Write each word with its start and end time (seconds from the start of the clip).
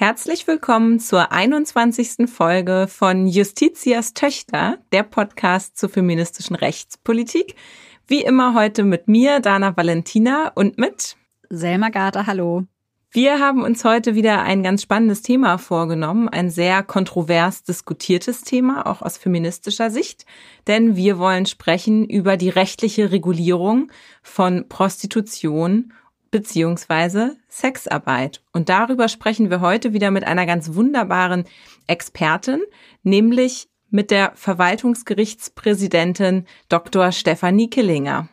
Herzlich 0.00 0.46
willkommen 0.46 1.00
zur 1.00 1.32
21. 1.32 2.30
Folge 2.30 2.86
von 2.88 3.26
Justitias 3.26 4.14
Töchter, 4.14 4.78
der 4.92 5.02
Podcast 5.02 5.76
zur 5.76 5.88
feministischen 5.88 6.54
Rechtspolitik. 6.54 7.56
Wie 8.06 8.22
immer 8.22 8.54
heute 8.54 8.84
mit 8.84 9.08
mir, 9.08 9.40
Dana 9.40 9.76
Valentina 9.76 10.52
und 10.54 10.78
mit 10.78 11.16
Selma 11.50 11.88
Garter, 11.88 12.28
hallo. 12.28 12.62
Wir 13.10 13.40
haben 13.40 13.64
uns 13.64 13.84
heute 13.84 14.14
wieder 14.14 14.42
ein 14.42 14.62
ganz 14.62 14.82
spannendes 14.82 15.22
Thema 15.22 15.58
vorgenommen, 15.58 16.28
ein 16.28 16.48
sehr 16.48 16.84
kontrovers 16.84 17.64
diskutiertes 17.64 18.42
Thema, 18.42 18.86
auch 18.86 19.02
aus 19.02 19.18
feministischer 19.18 19.90
Sicht, 19.90 20.26
denn 20.68 20.94
wir 20.94 21.18
wollen 21.18 21.46
sprechen 21.46 22.06
über 22.08 22.36
die 22.36 22.50
rechtliche 22.50 23.10
Regulierung 23.10 23.90
von 24.22 24.68
Prostitution 24.68 25.92
beziehungsweise 26.30 27.36
Sexarbeit. 27.48 28.42
Und 28.52 28.68
darüber 28.68 29.08
sprechen 29.08 29.50
wir 29.50 29.60
heute 29.60 29.92
wieder 29.92 30.10
mit 30.10 30.24
einer 30.24 30.46
ganz 30.46 30.74
wunderbaren 30.74 31.44
Expertin, 31.86 32.62
nämlich 33.02 33.68
mit 33.90 34.10
der 34.10 34.32
Verwaltungsgerichtspräsidentin 34.34 36.46
Dr. 36.68 37.12
Stefanie 37.12 37.70
Killinger. 37.70 38.28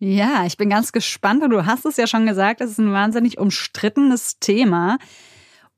Ja, 0.00 0.44
ich 0.46 0.56
bin 0.56 0.70
ganz 0.70 0.92
gespannt 0.92 1.42
und 1.42 1.50
du 1.50 1.66
hast 1.66 1.84
es 1.84 1.96
ja 1.96 2.06
schon 2.06 2.26
gesagt, 2.26 2.60
es 2.60 2.72
ist 2.72 2.78
ein 2.78 2.92
wahnsinnig 2.92 3.38
umstrittenes 3.38 4.38
Thema. 4.38 4.98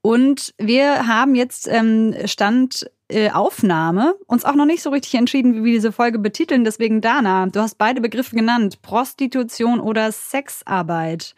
Und 0.03 0.55
wir 0.59 1.07
haben 1.07 1.35
jetzt 1.35 1.67
ähm, 1.69 2.15
Stand 2.27 2.91
äh, 3.09 3.31
Aufnahme 3.31 4.15
uns 4.27 4.45
auch 4.45 4.55
noch 4.55 4.67
nicht 4.67 4.83
so 4.83 4.91
richtig 4.91 5.15
entschieden, 5.15 5.55
wie 5.55 5.65
wir 5.65 5.73
diese 5.73 5.93
Folge 5.93 6.19
betiteln. 6.19 6.65
Deswegen, 6.65 7.01
Dana, 7.01 7.47
du 7.47 7.61
hast 7.61 7.77
beide 7.77 8.01
Begriffe 8.01 8.37
genannt, 8.37 8.83
Prostitution 8.83 9.81
oder 9.81 10.13
Sexarbeit. 10.13 11.35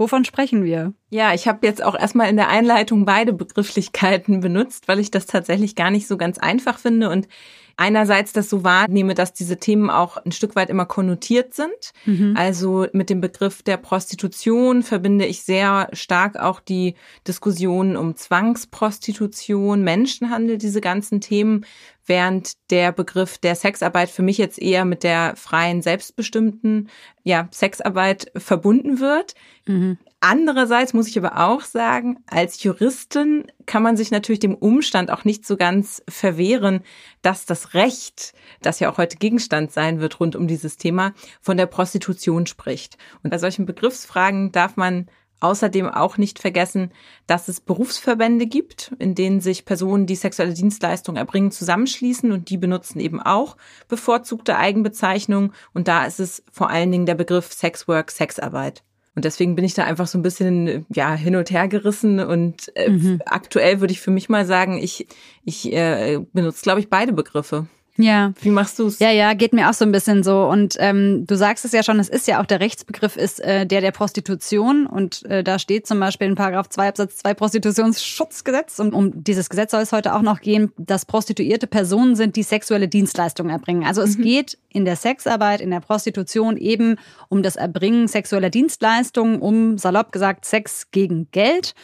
Wovon 0.00 0.24
sprechen 0.24 0.64
wir? 0.64 0.94
Ja, 1.10 1.34
ich 1.34 1.46
habe 1.46 1.66
jetzt 1.66 1.84
auch 1.84 1.94
erstmal 1.94 2.30
in 2.30 2.36
der 2.36 2.48
Einleitung 2.48 3.04
beide 3.04 3.34
Begrifflichkeiten 3.34 4.40
benutzt, 4.40 4.88
weil 4.88 4.98
ich 4.98 5.10
das 5.10 5.26
tatsächlich 5.26 5.76
gar 5.76 5.90
nicht 5.90 6.06
so 6.06 6.16
ganz 6.16 6.38
einfach 6.38 6.78
finde 6.78 7.10
und 7.10 7.28
einerseits 7.76 8.32
das 8.32 8.48
so 8.48 8.64
wahrnehme, 8.64 9.12
dass 9.12 9.34
diese 9.34 9.58
Themen 9.58 9.90
auch 9.90 10.16
ein 10.16 10.32
Stück 10.32 10.56
weit 10.56 10.70
immer 10.70 10.86
konnotiert 10.86 11.52
sind. 11.52 11.92
Mhm. 12.06 12.34
Also 12.34 12.86
mit 12.94 13.10
dem 13.10 13.20
Begriff 13.20 13.62
der 13.62 13.76
Prostitution 13.76 14.82
verbinde 14.82 15.26
ich 15.26 15.42
sehr 15.42 15.90
stark 15.92 16.38
auch 16.38 16.60
die 16.60 16.94
Diskussionen 17.28 17.98
um 17.98 18.16
Zwangsprostitution, 18.16 19.82
Menschenhandel, 19.82 20.56
diese 20.56 20.80
ganzen 20.80 21.20
Themen, 21.20 21.66
während 22.10 22.70
der 22.70 22.90
Begriff 22.90 23.38
der 23.38 23.54
Sexarbeit 23.54 24.10
für 24.10 24.22
mich 24.22 24.36
jetzt 24.36 24.60
eher 24.60 24.84
mit 24.84 25.04
der 25.04 25.36
freien, 25.36 25.80
selbstbestimmten 25.80 26.90
ja, 27.22 27.48
Sexarbeit 27.52 28.32
verbunden 28.36 28.98
wird. 28.98 29.34
Mhm. 29.66 29.96
Andererseits 30.18 30.92
muss 30.92 31.06
ich 31.06 31.16
aber 31.16 31.38
auch 31.38 31.60
sagen, 31.62 32.18
als 32.26 32.62
Juristin 32.64 33.46
kann 33.64 33.84
man 33.84 33.96
sich 33.96 34.10
natürlich 34.10 34.40
dem 34.40 34.56
Umstand 34.56 35.10
auch 35.12 35.24
nicht 35.24 35.46
so 35.46 35.56
ganz 35.56 36.02
verwehren, 36.08 36.82
dass 37.22 37.46
das 37.46 37.74
Recht, 37.74 38.34
das 38.60 38.80
ja 38.80 38.90
auch 38.90 38.98
heute 38.98 39.16
Gegenstand 39.16 39.70
sein 39.70 40.00
wird 40.00 40.18
rund 40.18 40.34
um 40.34 40.48
dieses 40.48 40.76
Thema, 40.76 41.14
von 41.40 41.56
der 41.56 41.66
Prostitution 41.66 42.46
spricht. 42.46 42.98
Und 43.22 43.30
bei 43.30 43.38
solchen 43.38 43.66
Begriffsfragen 43.66 44.50
darf 44.50 44.76
man 44.76 45.06
außerdem 45.40 45.88
auch 45.88 46.18
nicht 46.18 46.38
vergessen, 46.38 46.92
dass 47.26 47.48
es 47.48 47.60
Berufsverbände 47.60 48.46
gibt, 48.46 48.92
in 48.98 49.14
denen 49.14 49.40
sich 49.40 49.64
Personen, 49.64 50.06
die 50.06 50.16
sexuelle 50.16 50.54
Dienstleistungen 50.54 51.16
erbringen, 51.16 51.50
zusammenschließen 51.50 52.30
und 52.30 52.50
die 52.50 52.58
benutzen 52.58 53.00
eben 53.00 53.20
auch 53.20 53.56
bevorzugte 53.88 54.56
Eigenbezeichnungen. 54.56 55.52
Und 55.74 55.88
da 55.88 56.04
ist 56.04 56.20
es 56.20 56.42
vor 56.52 56.70
allen 56.70 56.92
Dingen 56.92 57.06
der 57.06 57.14
Begriff 57.14 57.52
Sexwork, 57.52 58.10
Sexarbeit. 58.10 58.82
Und 59.16 59.24
deswegen 59.24 59.56
bin 59.56 59.64
ich 59.64 59.74
da 59.74 59.84
einfach 59.84 60.06
so 60.06 60.18
ein 60.18 60.22
bisschen 60.22 60.86
ja 60.94 61.14
hin 61.14 61.34
und 61.34 61.50
her 61.50 61.66
gerissen 61.66 62.20
und 62.20 62.74
äh, 62.76 62.90
mhm. 62.90 63.20
aktuell 63.26 63.80
würde 63.80 63.92
ich 63.92 64.00
für 64.00 64.12
mich 64.12 64.28
mal 64.28 64.46
sagen, 64.46 64.78
ich 64.78 65.08
ich 65.44 65.72
äh, 65.72 66.20
benutze 66.32 66.62
glaube 66.62 66.80
ich 66.80 66.88
beide 66.88 67.12
Begriffe. 67.12 67.66
Ja. 68.02 68.32
Wie 68.40 68.50
machst 68.50 68.78
du's? 68.78 68.98
Ja, 68.98 69.10
ja, 69.10 69.34
geht 69.34 69.52
mir 69.52 69.68
auch 69.68 69.74
so 69.74 69.84
ein 69.84 69.92
bisschen 69.92 70.22
so. 70.22 70.44
Und 70.44 70.76
ähm, 70.78 71.26
du 71.26 71.36
sagst 71.36 71.64
es 71.64 71.72
ja 71.72 71.82
schon, 71.82 71.98
es 71.98 72.08
ist 72.08 72.26
ja 72.26 72.40
auch 72.40 72.46
der 72.46 72.60
Rechtsbegriff 72.60 73.16
ist 73.16 73.40
äh, 73.40 73.66
der 73.66 73.80
der 73.80 73.92
Prostitution. 73.92 74.86
Und 74.86 75.24
äh, 75.26 75.42
da 75.42 75.58
steht 75.58 75.86
zum 75.86 76.00
Beispiel 76.00 76.28
in 76.28 76.34
Paragraph 76.34 76.68
2 76.68 76.88
Absatz 76.88 77.16
2 77.18 77.34
Prostitutionsschutzgesetz. 77.34 78.78
Und 78.78 78.92
um 78.94 79.24
dieses 79.24 79.48
Gesetz 79.48 79.70
soll 79.70 79.82
es 79.82 79.92
heute 79.92 80.14
auch 80.14 80.22
noch 80.22 80.40
gehen, 80.40 80.72
dass 80.76 81.04
prostituierte 81.04 81.66
Personen 81.66 82.16
sind, 82.16 82.36
die 82.36 82.42
sexuelle 82.42 82.88
Dienstleistungen 82.88 83.50
erbringen. 83.50 83.84
Also 83.84 84.02
es 84.02 84.18
mhm. 84.18 84.22
geht 84.22 84.58
in 84.68 84.84
der 84.84 84.96
Sexarbeit, 84.96 85.60
in 85.60 85.70
der 85.70 85.80
Prostitution 85.80 86.56
eben 86.56 86.96
um 87.28 87.42
das 87.42 87.56
Erbringen 87.56 88.08
sexueller 88.08 88.50
Dienstleistungen, 88.50 89.40
um 89.40 89.78
salopp 89.78 90.12
gesagt 90.12 90.44
Sex 90.44 90.90
gegen 90.90 91.28
Geld. 91.32 91.74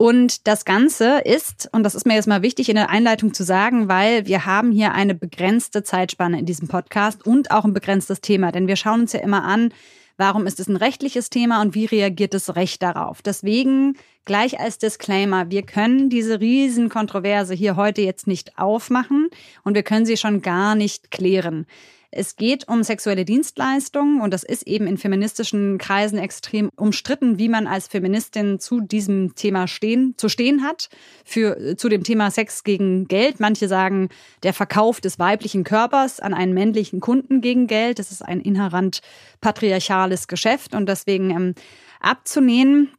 Und 0.00 0.46
das 0.46 0.64
Ganze 0.64 1.18
ist, 1.18 1.68
und 1.72 1.82
das 1.82 1.96
ist 1.96 2.06
mir 2.06 2.14
jetzt 2.14 2.28
mal 2.28 2.42
wichtig 2.42 2.68
in 2.68 2.76
der 2.76 2.88
Einleitung 2.88 3.34
zu 3.34 3.42
sagen, 3.42 3.88
weil 3.88 4.26
wir 4.26 4.46
haben 4.46 4.70
hier 4.70 4.92
eine 4.92 5.12
begrenzte 5.12 5.82
Zeitspanne 5.82 6.38
in 6.38 6.46
diesem 6.46 6.68
Podcast 6.68 7.26
und 7.26 7.50
auch 7.50 7.64
ein 7.64 7.74
begrenztes 7.74 8.20
Thema. 8.20 8.52
Denn 8.52 8.68
wir 8.68 8.76
schauen 8.76 9.00
uns 9.00 9.12
ja 9.12 9.18
immer 9.18 9.42
an, 9.42 9.74
warum 10.16 10.46
ist 10.46 10.60
es 10.60 10.68
ein 10.68 10.76
rechtliches 10.76 11.30
Thema 11.30 11.60
und 11.62 11.74
wie 11.74 11.86
reagiert 11.86 12.32
das 12.32 12.54
Recht 12.54 12.80
darauf. 12.80 13.22
Deswegen 13.22 13.96
gleich 14.24 14.60
als 14.60 14.78
Disclaimer, 14.78 15.50
wir 15.50 15.62
können 15.62 16.10
diese 16.10 16.38
Riesenkontroverse 16.38 17.54
hier 17.54 17.74
heute 17.74 18.02
jetzt 18.02 18.28
nicht 18.28 18.56
aufmachen 18.56 19.28
und 19.64 19.74
wir 19.74 19.82
können 19.82 20.06
sie 20.06 20.16
schon 20.16 20.42
gar 20.42 20.76
nicht 20.76 21.10
klären. 21.10 21.66
Es 22.10 22.36
geht 22.36 22.66
um 22.68 22.82
sexuelle 22.82 23.26
Dienstleistungen 23.26 24.22
und 24.22 24.32
das 24.32 24.42
ist 24.42 24.66
eben 24.66 24.86
in 24.86 24.96
feministischen 24.96 25.76
Kreisen 25.76 26.18
extrem 26.18 26.70
umstritten, 26.74 27.38
wie 27.38 27.50
man 27.50 27.66
als 27.66 27.86
Feministin 27.86 28.58
zu 28.58 28.80
diesem 28.80 29.34
Thema 29.34 29.68
stehen, 29.68 30.14
zu 30.16 30.30
stehen 30.30 30.62
hat, 30.62 30.88
für, 31.26 31.76
zu 31.76 31.90
dem 31.90 32.04
Thema 32.04 32.30
Sex 32.30 32.64
gegen 32.64 33.08
Geld. 33.08 33.40
Manche 33.40 33.68
sagen, 33.68 34.08
der 34.42 34.54
Verkauf 34.54 35.02
des 35.02 35.18
weiblichen 35.18 35.64
Körpers 35.64 36.18
an 36.18 36.32
einen 36.32 36.54
männlichen 36.54 37.00
Kunden 37.00 37.42
gegen 37.42 37.66
Geld. 37.66 37.98
Das 37.98 38.10
ist 38.10 38.22
ein 38.22 38.40
inhärent 38.40 39.02
patriarchales 39.42 40.28
Geschäft 40.28 40.74
und 40.74 40.88
deswegen 40.88 41.30
ähm, 41.30 41.54
abzulehnen. 42.00 42.90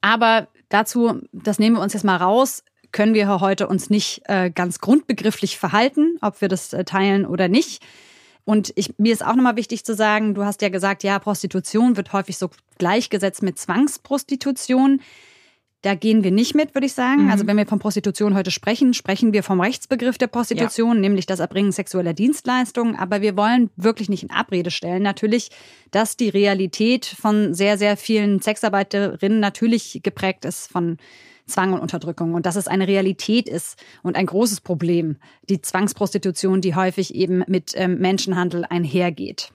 Aber 0.00 0.46
dazu, 0.68 1.22
das 1.32 1.58
nehmen 1.58 1.74
wir 1.74 1.82
uns 1.82 1.92
jetzt 1.92 2.04
mal 2.04 2.16
raus, 2.16 2.62
können 2.92 3.14
wir 3.14 3.40
heute 3.40 3.66
uns 3.66 3.90
nicht 3.90 4.22
äh, 4.26 4.48
ganz 4.50 4.78
grundbegrifflich 4.78 5.58
verhalten, 5.58 6.18
ob 6.20 6.40
wir 6.40 6.46
das 6.46 6.72
äh, 6.72 6.84
teilen 6.84 7.26
oder 7.26 7.48
nicht. 7.48 7.82
Und 8.48 8.72
ich, 8.76 8.98
mir 8.98 9.12
ist 9.12 9.22
auch 9.22 9.34
nochmal 9.34 9.56
wichtig 9.56 9.84
zu 9.84 9.94
sagen, 9.94 10.32
du 10.32 10.42
hast 10.42 10.62
ja 10.62 10.70
gesagt, 10.70 11.02
ja, 11.04 11.18
Prostitution 11.18 11.98
wird 11.98 12.14
häufig 12.14 12.38
so 12.38 12.48
gleichgesetzt 12.78 13.42
mit 13.42 13.58
Zwangsprostitution. 13.58 15.02
Da 15.82 15.94
gehen 15.94 16.24
wir 16.24 16.32
nicht 16.32 16.56
mit, 16.56 16.74
würde 16.74 16.86
ich 16.86 16.92
sagen. 16.92 17.24
Mhm. 17.24 17.30
Also 17.30 17.46
wenn 17.46 17.56
wir 17.56 17.66
von 17.66 17.78
Prostitution 17.78 18.34
heute 18.34 18.50
sprechen, 18.50 18.94
sprechen 18.94 19.32
wir 19.32 19.44
vom 19.44 19.60
Rechtsbegriff 19.60 20.18
der 20.18 20.26
Prostitution, 20.26 20.96
ja. 20.96 21.00
nämlich 21.02 21.26
das 21.26 21.38
Erbringen 21.38 21.70
sexueller 21.70 22.14
Dienstleistungen. 22.14 22.96
Aber 22.96 23.20
wir 23.20 23.36
wollen 23.36 23.70
wirklich 23.76 24.08
nicht 24.08 24.24
in 24.24 24.30
Abrede 24.32 24.72
stellen, 24.72 25.04
natürlich, 25.04 25.50
dass 25.92 26.16
die 26.16 26.30
Realität 26.30 27.06
von 27.06 27.54
sehr, 27.54 27.78
sehr 27.78 27.96
vielen 27.96 28.40
Sexarbeiterinnen 28.40 29.38
natürlich 29.38 30.00
geprägt 30.02 30.44
ist 30.44 30.70
von 30.70 30.96
Zwang 31.46 31.72
und 31.72 31.80
Unterdrückung 31.80 32.34
und 32.34 32.44
dass 32.44 32.56
es 32.56 32.68
eine 32.68 32.86
Realität 32.86 33.48
ist 33.48 33.82
und 34.02 34.16
ein 34.16 34.26
großes 34.26 34.60
Problem, 34.60 35.16
die 35.48 35.62
Zwangsprostitution, 35.62 36.60
die 36.60 36.74
häufig 36.74 37.14
eben 37.14 37.42
mit 37.46 37.72
ähm, 37.74 37.98
Menschenhandel 37.98 38.64
einhergeht. 38.68 39.52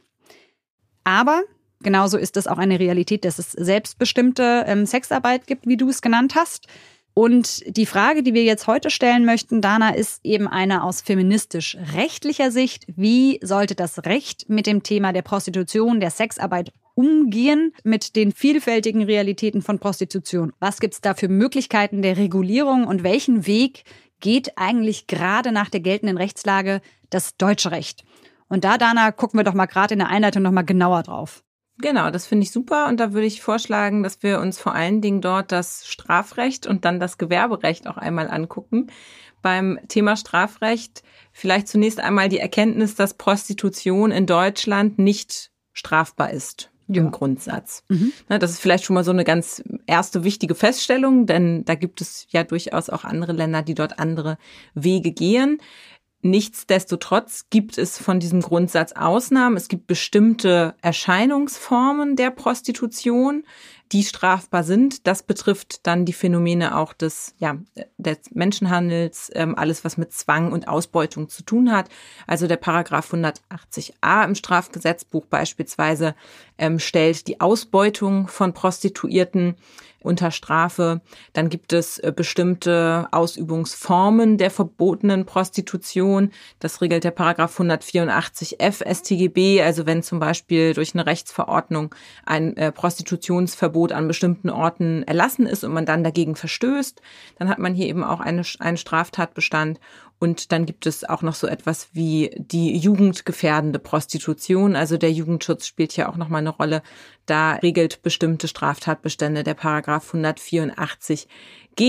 Aber 1.03 1.43
genauso 1.83 2.17
ist 2.17 2.37
es 2.37 2.47
auch 2.47 2.57
eine 2.57 2.79
Realität, 2.79 3.25
dass 3.25 3.39
es 3.39 3.51
selbstbestimmte 3.51 4.63
ähm, 4.67 4.85
Sexarbeit 4.85 5.47
gibt, 5.47 5.67
wie 5.67 5.77
du 5.77 5.89
es 5.89 6.01
genannt 6.01 6.35
hast. 6.35 6.67
Und 7.15 7.63
die 7.77 7.85
Frage, 7.85 8.23
die 8.23 8.33
wir 8.33 8.43
jetzt 8.43 8.65
heute 8.65 8.89
stellen 8.89 9.23
möchten, 9.23 9.61
Dana, 9.61 9.93
ist 9.93 10.25
eben 10.25 10.47
eine 10.47 10.83
aus 10.83 11.01
feministisch-rechtlicher 11.01 12.49
Sicht. 12.49 12.85
Wie 12.95 13.39
sollte 13.43 13.75
das 13.75 14.05
Recht 14.05 14.49
mit 14.49 14.65
dem 14.65 14.81
Thema 14.81 15.13
der 15.13 15.21
Prostitution, 15.21 15.99
der 15.99 16.09
Sexarbeit 16.09 16.71
umgehen 16.95 17.73
mit 17.83 18.15
den 18.15 18.31
vielfältigen 18.31 19.03
Realitäten 19.03 19.61
von 19.61 19.77
Prostitution? 19.77 20.53
Was 20.59 20.79
gibt 20.79 20.95
es 20.95 21.01
da 21.01 21.13
für 21.13 21.27
Möglichkeiten 21.27 22.01
der 22.01 22.17
Regulierung 22.17 22.87
und 22.87 23.03
welchen 23.03 23.45
Weg 23.45 23.83
geht 24.19 24.57
eigentlich 24.57 25.05
gerade 25.05 25.51
nach 25.51 25.69
der 25.69 25.81
geltenden 25.81 26.17
Rechtslage 26.17 26.81
das 27.11 27.37
deutsche 27.37 27.69
Recht? 27.69 28.03
Und 28.47 28.63
da, 28.63 28.79
Dana, 28.79 29.11
gucken 29.11 29.39
wir 29.39 29.43
doch 29.43 29.53
mal 29.53 29.67
gerade 29.67 29.93
in 29.93 29.99
der 29.99 30.09
Einleitung 30.09 30.41
noch 30.41 30.51
mal 30.51 30.63
genauer 30.63 31.03
drauf. 31.03 31.43
Genau, 31.79 32.11
das 32.11 32.27
finde 32.27 32.43
ich 32.43 32.51
super 32.51 32.87
und 32.87 32.99
da 32.99 33.13
würde 33.13 33.25
ich 33.25 33.41
vorschlagen, 33.41 34.03
dass 34.03 34.21
wir 34.21 34.39
uns 34.39 34.59
vor 34.59 34.75
allen 34.75 35.01
Dingen 35.01 35.21
dort 35.21 35.51
das 35.51 35.87
Strafrecht 35.87 36.67
und 36.67 36.85
dann 36.85 36.99
das 36.99 37.17
Gewerberecht 37.17 37.87
auch 37.87 37.97
einmal 37.97 38.29
angucken. 38.29 38.87
Beim 39.41 39.79
Thema 39.87 40.15
Strafrecht 40.15 41.03
vielleicht 41.31 41.67
zunächst 41.67 41.99
einmal 41.99 42.29
die 42.29 42.39
Erkenntnis, 42.39 42.95
dass 42.95 43.15
Prostitution 43.15 44.11
in 44.11 44.25
Deutschland 44.25 44.99
nicht 44.99 45.51
strafbar 45.73 46.31
ist 46.31 46.69
ja. 46.87 47.01
im 47.01 47.11
Grundsatz. 47.11 47.83
Mhm. 47.89 48.13
Das 48.27 48.51
ist 48.51 48.59
vielleicht 48.59 48.85
schon 48.85 48.93
mal 48.93 49.03
so 49.03 49.11
eine 49.11 49.23
ganz 49.23 49.63
erste 49.85 50.23
wichtige 50.23 50.55
Feststellung, 50.55 51.25
denn 51.25 51.65
da 51.65 51.75
gibt 51.75 52.01
es 52.01 52.27
ja 52.29 52.43
durchaus 52.43 52.89
auch 52.89 53.03
andere 53.03 53.33
Länder, 53.33 53.61
die 53.61 53.75
dort 53.75 53.99
andere 53.99 54.37
Wege 54.73 55.11
gehen. 55.11 55.59
Nichtsdestotrotz 56.25 57.47
gibt 57.49 57.77
es 57.77 57.97
von 57.97 58.21
diesem 58.21 58.39
Grundsatz 58.39 58.93
Ausnahmen. 58.93 59.57
Es 59.57 59.67
gibt 59.67 59.87
bestimmte 59.87 60.73
Erscheinungsformen 60.81 62.15
der 62.15 62.31
Prostitution, 62.31 63.43
die 63.91 64.03
strafbar 64.03 64.63
sind. 64.63 65.05
Das 65.05 65.23
betrifft 65.23 65.85
dann 65.85 66.05
die 66.05 66.13
Phänomene 66.13 66.77
auch 66.77 66.93
des, 66.93 67.35
ja, 67.39 67.57
des 67.97 68.19
Menschenhandels, 68.31 69.31
ähm, 69.35 69.55
alles 69.57 69.83
was 69.83 69.97
mit 69.97 70.13
Zwang 70.13 70.53
und 70.53 70.69
Ausbeutung 70.69 71.27
zu 71.27 71.43
tun 71.43 71.73
hat. 71.73 71.89
Also 72.25 72.47
der 72.47 72.55
Paragraph 72.55 73.13
180a 73.13 74.23
im 74.23 74.35
Strafgesetzbuch 74.35 75.25
beispielsweise 75.25 76.15
ähm, 76.57 76.79
stellt 76.79 77.27
die 77.27 77.41
Ausbeutung 77.41 78.29
von 78.29 78.53
Prostituierten 78.53 79.57
unter 80.03 80.31
Strafe. 80.31 81.01
Dann 81.33 81.49
gibt 81.49 81.73
es 81.73 81.97
äh, 81.99 82.13
bestimmte 82.15 83.07
Ausübungsformen 83.11 84.37
der 84.37 84.51
verbotenen 84.51 85.25
Prostitution. 85.25 86.31
Das 86.59 86.81
regelt 86.81 87.03
der 87.03 87.11
Paragraph 87.11 87.59
184f 87.59 88.83
StGB. 88.93 89.61
Also 89.61 89.85
wenn 89.85 90.03
zum 90.03 90.19
Beispiel 90.19 90.73
durch 90.73 90.93
eine 90.93 91.05
Rechtsverordnung 91.05 91.95
ein 92.25 92.55
äh, 92.57 92.71
Prostitutionsverbot 92.71 93.91
an 93.91 94.07
bestimmten 94.07 94.49
Orten 94.49 95.03
erlassen 95.03 95.45
ist 95.45 95.63
und 95.63 95.73
man 95.73 95.85
dann 95.85 96.03
dagegen 96.03 96.35
verstößt, 96.35 97.01
dann 97.39 97.49
hat 97.49 97.59
man 97.59 97.73
hier 97.73 97.87
eben 97.87 98.03
auch 98.03 98.19
eine, 98.19 98.43
einen 98.59 98.77
Straftatbestand. 98.77 99.79
Und 100.23 100.53
dann 100.53 100.65
gibt 100.65 100.85
es 100.85 101.03
auch 101.03 101.21
noch 101.21 101.35
so 101.35 101.47
etwas 101.47 101.89
wie 101.91 102.31
die 102.37 102.77
jugendgefährdende 102.77 103.77
Prostitution. 103.77 104.77
Also 104.77 104.95
der 104.95 105.11
Jugendschutz 105.11 105.67
spielt 105.67 105.91
hier 105.91 106.07
auch 106.07 106.15
nochmal 106.15 106.39
eine 106.39 106.51
Rolle. 106.51 106.81
Da 107.25 107.55
regelt 107.55 108.03
bestimmte 108.03 108.47
Straftatbestände 108.47 109.43
der 109.43 109.53
Paragraph 109.53 110.13
184g 110.13 111.27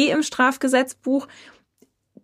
im 0.08 0.24
Strafgesetzbuch. 0.24 1.28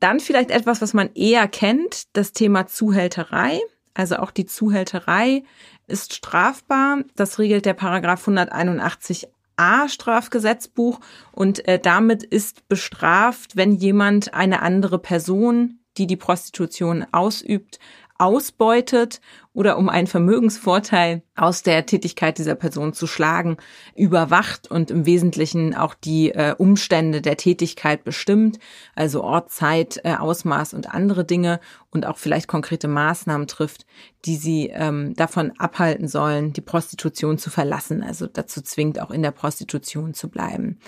Dann 0.01 0.19
vielleicht 0.19 0.51
etwas, 0.51 0.83
was 0.83 0.95
man 0.95 1.15
eher 1.15 1.47
kennt, 1.47 2.17
das 2.17 2.33
Thema 2.33 2.67
Zuhälterei. 2.67 3.61
Also 3.95 4.17
auch 4.17 4.33
die 4.33 4.47
Zuhälterei 4.47 5.45
ist 5.87 6.13
strafbar. 6.13 7.05
Das 7.15 7.39
regelt 7.39 7.67
der 7.67 7.75
Paragraph 7.75 8.23
181 8.23 9.29
A 9.55 9.89
Strafgesetzbuch 9.89 10.99
und 11.31 11.69
äh, 11.69 11.79
damit 11.79 12.25
ist 12.25 12.67
bestraft, 12.67 13.55
wenn 13.55 13.77
jemand 13.77 14.35
eine 14.35 14.63
andere 14.63 14.99
Person 14.99 15.80
die 15.99 16.07
die 16.07 16.17
Prostitution 16.17 17.07
ausübt, 17.13 17.79
ausbeutet 18.19 19.21
oder 19.53 19.79
um 19.79 19.89
einen 19.89 20.07
Vermögensvorteil 20.07 21.23
aus 21.35 21.63
der 21.63 21.85
Tätigkeit 21.85 22.39
dieser 22.39 22.55
Person 22.55 22.93
zu 22.93 23.07
schlagen, 23.07 23.57
überwacht 23.97 24.71
und 24.71 24.91
im 24.91 25.07
Wesentlichen 25.07 25.75
auch 25.75 25.95
die 25.95 26.31
äh, 26.31 26.55
Umstände 26.57 27.21
der 27.21 27.37
Tätigkeit 27.37 28.05
bestimmt, 28.05 28.59
also 28.95 29.25
Ort, 29.25 29.51
Zeit, 29.51 30.01
äh, 30.05 30.15
Ausmaß 30.15 30.75
und 30.75 30.95
andere 30.95 31.25
Dinge 31.25 31.59
und 31.91 32.07
auch 32.07 32.19
vielleicht 32.19 32.47
konkrete 32.47 32.87
Maßnahmen 32.87 33.49
trifft, 33.49 33.87
die 34.25 34.37
sie 34.37 34.69
ähm, 34.69 35.15
davon 35.17 35.53
abhalten 35.59 36.07
sollen, 36.07 36.53
die 36.53 36.61
Prostitution 36.61 37.37
zu 37.37 37.51
verlassen, 37.51 38.05
also 38.05 38.27
dazu 38.27 38.63
zwingt, 38.63 39.01
auch 39.01 39.11
in 39.11 39.23
der 39.23 39.33
Prostitution 39.33 40.15
zu 40.15 40.29
bleiben. 40.29 40.79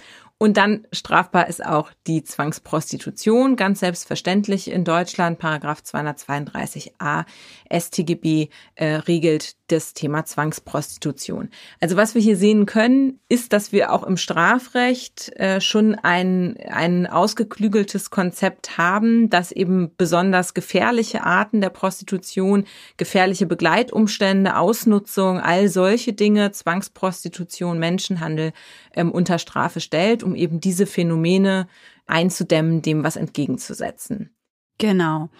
Und 0.42 0.56
dann 0.56 0.88
strafbar 0.90 1.46
ist 1.46 1.64
auch 1.64 1.92
die 2.08 2.24
Zwangsprostitution, 2.24 3.54
ganz 3.54 3.78
selbstverständlich 3.78 4.72
in 4.72 4.82
Deutschland. 4.82 5.38
Paragraph 5.38 5.82
232a 5.82 7.26
StGB 7.70 8.48
äh, 8.74 8.94
regelt 8.94 9.56
das 9.68 9.94
Thema 9.94 10.24
Zwangsprostitution. 10.24 11.48
Also 11.80 11.96
was 11.96 12.14
wir 12.14 12.22
hier 12.22 12.36
sehen 12.36 12.66
können, 12.66 13.20
ist, 13.28 13.52
dass 13.52 13.72
wir 13.72 13.92
auch 13.92 14.02
im 14.04 14.16
Strafrecht 14.16 15.32
äh, 15.36 15.60
schon 15.60 15.94
ein, 15.94 16.56
ein 16.68 17.06
ausgeklügeltes 17.06 18.10
Konzept 18.10 18.76
haben, 18.78 19.30
das 19.30 19.52
eben 19.52 19.90
besonders 19.96 20.54
gefährliche 20.54 21.24
Arten 21.24 21.60
der 21.60 21.70
Prostitution, 21.70 22.64
gefährliche 22.96 23.46
Begleitumstände, 23.46 24.56
Ausnutzung, 24.56 25.40
all 25.40 25.68
solche 25.68 26.12
Dinge, 26.12 26.52
Zwangsprostitution, 26.52 27.78
Menschenhandel 27.78 28.52
ähm, 28.94 29.10
unter 29.10 29.38
Strafe 29.38 29.80
stellt, 29.80 30.22
um 30.22 30.34
eben 30.34 30.60
diese 30.60 30.86
Phänomene 30.86 31.66
einzudämmen, 32.06 32.82
dem 32.82 33.04
was 33.04 33.16
entgegenzusetzen. 33.16 34.34
Genau. 34.78 35.30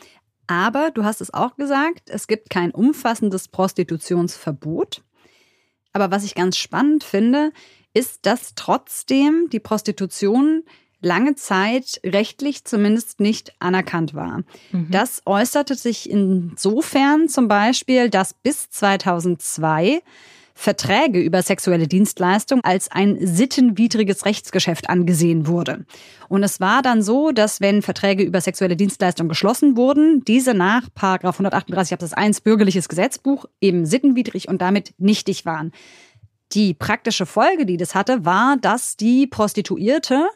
Aber 0.46 0.90
du 0.90 1.04
hast 1.04 1.20
es 1.20 1.32
auch 1.32 1.56
gesagt, 1.56 2.10
es 2.10 2.26
gibt 2.26 2.50
kein 2.50 2.72
umfassendes 2.72 3.48
Prostitutionsverbot. 3.48 5.02
Aber 5.92 6.10
was 6.10 6.24
ich 6.24 6.34
ganz 6.34 6.56
spannend 6.56 7.04
finde, 7.04 7.52
ist, 7.94 8.26
dass 8.26 8.54
trotzdem 8.54 9.48
die 9.50 9.60
Prostitution 9.60 10.64
lange 11.00 11.34
Zeit 11.34 12.00
rechtlich 12.04 12.64
zumindest 12.64 13.20
nicht 13.20 13.54
anerkannt 13.58 14.14
war. 14.14 14.44
Mhm. 14.70 14.88
Das 14.90 15.22
äußerte 15.26 15.74
sich 15.74 16.08
insofern 16.08 17.28
zum 17.28 17.48
Beispiel, 17.48 18.08
dass 18.08 18.34
bis 18.34 18.70
2002 18.70 20.00
Verträge 20.54 21.20
über 21.20 21.42
sexuelle 21.42 21.88
Dienstleistung 21.88 22.60
als 22.62 22.90
ein 22.90 23.18
sittenwidriges 23.20 24.26
Rechtsgeschäft 24.26 24.88
angesehen 24.88 25.46
wurde. 25.46 25.84
Und 26.28 26.42
es 26.42 26.60
war 26.60 26.82
dann 26.82 27.02
so, 27.02 27.32
dass 27.32 27.60
wenn 27.60 27.82
Verträge 27.82 28.22
über 28.22 28.40
sexuelle 28.40 28.76
Dienstleistung 28.76 29.28
geschlossen 29.28 29.76
wurden, 29.76 30.24
diese 30.24 30.54
nach 30.54 30.88
138 31.00 31.94
Absatz 31.94 32.12
1 32.12 32.42
bürgerliches 32.42 32.88
Gesetzbuch 32.88 33.46
eben 33.60 33.86
sittenwidrig 33.86 34.48
und 34.48 34.62
damit 34.62 34.94
nichtig 34.98 35.46
waren. 35.46 35.72
Die 36.52 36.74
praktische 36.74 37.24
Folge, 37.24 37.64
die 37.64 37.78
das 37.78 37.94
hatte, 37.94 38.24
war, 38.26 38.56
dass 38.58 38.96
die 38.96 39.26
Prostituierte 39.26 40.26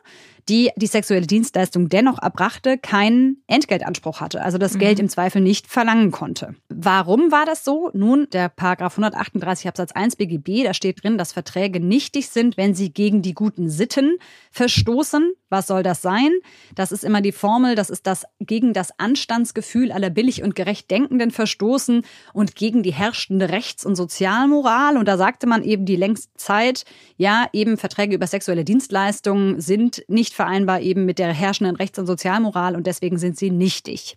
die 0.49 0.71
die 0.77 0.87
sexuelle 0.87 1.27
Dienstleistung 1.27 1.89
dennoch 1.89 2.23
erbrachte, 2.23 2.79
keinen 2.79 3.43
Entgeltanspruch 3.47 4.21
hatte, 4.21 4.43
also 4.43 4.59
das 4.59 4.75
mhm. 4.75 4.79
Geld 4.79 5.01
im 5.01 5.09
Zweifel 5.09 5.41
nicht 5.41 5.67
verlangen 5.67 6.11
konnte. 6.11 6.55
Warum 6.69 7.33
war 7.33 7.47
das 7.47 7.65
so? 7.65 7.91
Nun, 7.95 8.29
der 8.33 8.49
Paragraph 8.49 8.95
138 8.95 9.69
Absatz 9.69 9.93
1 9.93 10.17
BGB, 10.17 10.65
da 10.65 10.75
steht 10.75 11.03
drin, 11.03 11.19
dass 11.19 11.33
Verträge 11.33 11.81
nichtig 11.81 12.29
sind, 12.29 12.57
wenn 12.57 12.75
sie 12.75 12.93
gegen 12.93 13.23
die 13.23 13.35
guten 13.35 13.69
Sitten 13.69 14.19
verstoßen. 14.51 15.33
Was 15.49 15.69
soll 15.69 15.85
das 15.85 16.03
sein? 16.03 16.33
Das 16.75 16.91
ist 16.91 17.05
immer 17.05 17.21
die 17.21 17.33
Formel, 17.33 17.77
das 17.77 17.89
ist 17.89 18.07
das 18.07 18.25
gegen 18.41 18.73
das 18.73 18.99
Anstandsgefühl 18.99 19.93
aller 19.93 20.11
billig 20.11 20.43
und 20.43 20.57
gerecht 20.57 20.91
Denkenden 20.91 21.31
verstoßen 21.31 22.03
und 22.33 22.57
gegen 22.57 22.83
die 22.83 22.93
herrschende 22.93 23.51
Rechts- 23.51 23.87
und 23.87 23.95
Sozialmoral. 23.95 24.97
Und 24.97 25.07
da 25.07 25.17
sagte 25.17 25.47
man 25.47 25.63
eben 25.63 25.87
die 25.87 25.97
längste 25.97 26.33
Zeit, 26.37 26.85
ja, 27.17 27.47
eben 27.53 27.77
Verträge 27.77 28.17
über 28.17 28.27
sexuelle 28.27 28.65
Dienstleistungen 28.65 29.61
sind 29.61 30.05
nicht 30.09 30.35
vereinbar 30.37 30.81
eben 30.81 31.05
mit 31.05 31.19
der 31.19 31.33
herrschenden 31.33 31.77
Rechts- 31.77 31.99
und 31.99 32.07
Sozialmoral 32.07 32.77
und 32.77 32.87
deswegen 32.87 33.19
sind 33.19 33.37
sie 33.37 33.51
nichtig. 33.51 34.17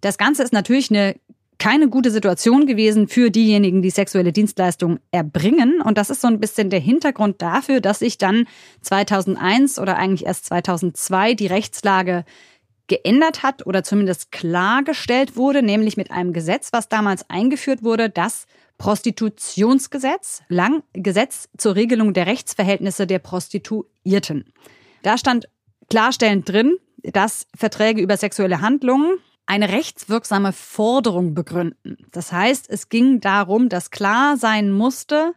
Das 0.00 0.18
Ganze 0.18 0.42
ist 0.42 0.52
natürlich 0.52 0.90
eine 0.90 1.16
keine 1.58 1.88
gute 1.88 2.10
Situation 2.10 2.66
gewesen 2.66 3.08
für 3.08 3.30
diejenigen, 3.30 3.80
die 3.80 3.90
sexuelle 3.90 4.32
Dienstleistungen 4.32 5.00
erbringen. 5.10 5.80
Und 5.80 5.96
das 5.96 6.10
ist 6.10 6.20
so 6.20 6.28
ein 6.28 6.40
bisschen 6.40 6.70
der 6.70 6.80
Hintergrund 6.80 7.40
dafür, 7.40 7.80
dass 7.80 8.00
sich 8.00 8.18
dann 8.18 8.46
2001 8.82 9.78
oder 9.78 9.96
eigentlich 9.96 10.26
erst 10.26 10.46
2002 10.46 11.34
die 11.34 11.46
Rechtslage 11.46 12.24
geändert 12.88 13.42
hat 13.42 13.66
oder 13.66 13.82
zumindest 13.82 14.30
klargestellt 14.32 15.36
wurde, 15.36 15.62
nämlich 15.62 15.96
mit 15.96 16.10
einem 16.10 16.32
Gesetz, 16.32 16.72
was 16.72 16.88
damals 16.88 17.28
eingeführt 17.30 17.82
wurde, 17.82 18.10
das 18.10 18.46
Prostitutionsgesetz, 18.78 20.42
lang 20.48 20.82
Gesetz 20.92 21.48
zur 21.56 21.74
Regelung 21.74 22.12
der 22.12 22.26
Rechtsverhältnisse 22.26 23.06
der 23.06 23.18
Prostituierten. 23.18 24.44
Da 25.02 25.18
stand 25.18 25.48
klarstellend 25.88 26.48
drin, 26.48 26.76
dass 27.02 27.46
Verträge 27.54 28.00
über 28.00 28.16
sexuelle 28.16 28.60
Handlungen 28.60 29.18
eine 29.46 29.68
rechtswirksame 29.68 30.52
Forderung 30.52 31.34
begründen. 31.34 31.96
Das 32.10 32.32
heißt, 32.32 32.68
es 32.68 32.88
ging 32.88 33.20
darum, 33.20 33.68
dass 33.68 33.90
klar 33.90 34.36
sein 34.36 34.72
musste, 34.72 35.34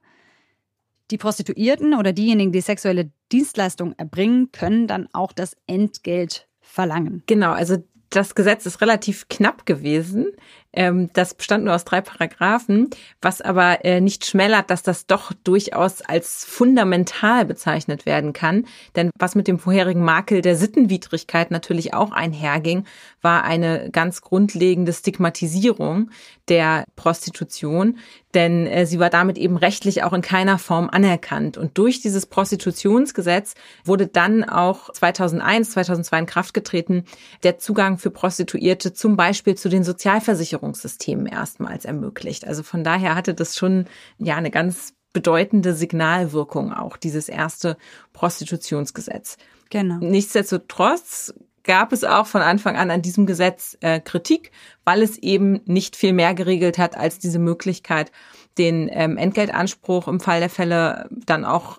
die 1.12 1.18
Prostituierten 1.18 1.94
oder 1.94 2.12
diejenigen, 2.12 2.52
die 2.52 2.62
sexuelle 2.62 3.12
Dienstleistungen 3.32 3.98
erbringen, 3.98 4.52
können 4.52 4.88
dann 4.88 5.08
auch 5.14 5.32
das 5.32 5.56
Entgelt 5.68 6.48
verlangen. 6.62 7.24
Genau, 7.28 7.52
also 7.52 7.84
das 8.10 8.34
Gesetz 8.34 8.66
ist 8.66 8.82
relativ 8.82 9.28
knapp 9.28 9.66
gewesen. 9.66 10.32
Ähm, 10.72 11.10
das 11.14 11.34
bestand 11.34 11.64
nur 11.64 11.74
aus 11.74 11.84
drei 11.84 12.02
Paragraphen, 12.02 12.90
was 13.22 13.42
aber 13.42 13.84
äh, 13.86 14.02
nicht 14.02 14.26
schmälert, 14.26 14.70
dass 14.70 14.84
das 14.84 15.08
doch 15.08 15.34
durchaus 15.44 16.02
als 16.02 16.46
fundamental 16.46 17.46
bezeichnet 17.46 18.06
werden 18.06 18.34
kann. 18.34 18.66
Denn 18.96 19.10
was 19.18 19.34
mit 19.36 19.48
dem 19.48 19.58
vorherigen 19.58 20.04
Makel 20.04 20.42
der 20.42 20.56
Sittenwidrigkeit 20.56 21.50
natürlich 21.50 21.94
auch 21.94 22.12
einherging, 22.12 22.86
war 23.22 23.44
eine 23.44 23.90
ganz 23.92 24.22
grundlegende 24.22 24.94
Stigmatisierung 24.94 26.12
der 26.50 26.86
Prostitution, 26.96 27.98
denn 28.34 28.68
äh, 28.68 28.86
sie 28.86 29.00
war 29.00 29.10
damit 29.10 29.38
eben 29.38 29.58
rechtlich 29.58 30.04
auch 30.04 30.14
in 30.14 30.22
keiner 30.22 30.60
Form 30.60 30.90
anerkannt. 30.90 31.58
Und 31.58 31.78
durch 31.78 32.02
dieses 32.02 32.26
Prostitutionsgesetz 32.26 33.56
wurde 33.84 34.08
dann 34.08 34.44
auch 34.44 34.92
2001, 34.92 35.72
2002 35.72 36.20
in 36.20 36.26
Kraft 36.26 36.54
getreten, 36.54 37.06
der 37.44 37.58
Zugang 37.58 37.98
für 37.98 38.12
Prostituierte 38.12 38.94
zum 38.94 39.16
Beispiel 39.16 39.56
zu 39.56 39.70
den 39.70 39.84
Sozialversicherungssystemen 39.84 41.26
erstmals 41.26 41.86
ermöglicht. 41.86 42.46
Also 42.46 42.64
von 42.64 42.84
daher 42.84 43.16
hatte 43.16 43.34
das 43.34 43.58
schon 43.58 43.86
ja 44.18 44.36
eine 44.36 44.52
ganz 44.52 44.94
bedeutende 45.12 45.74
Signalwirkung 45.74 46.72
auch, 46.72 46.98
dieses 46.98 47.30
erste 47.30 47.78
Prostitutionsgesetz. 48.14 49.38
Genau. 49.72 49.98
Nichtsdestotrotz 50.02 51.34
gab 51.70 51.94
es 51.94 52.04
auch 52.04 52.26
von 52.26 52.42
Anfang 52.42 52.78
an 52.78 52.90
an 52.90 53.04
diesem 53.04 53.28
Gesetz 53.28 53.78
äh, 53.82 54.00
Kritik, 54.00 54.50
weil 54.86 55.04
es 55.04 55.20
eben 55.20 55.62
nicht 55.66 55.96
viel 55.96 56.14
mehr 56.14 56.34
geregelt 56.34 56.80
hat 56.80 56.98
als 56.98 57.20
diese 57.20 57.38
Möglichkeit, 57.38 58.12
den 58.58 58.90
ähm, 58.92 59.18
Entgeltanspruch 59.18 60.08
im 60.08 60.20
Fall 60.20 60.40
der 60.40 60.50
Fälle 60.50 61.08
dann 61.12 61.46
auch 61.46 61.78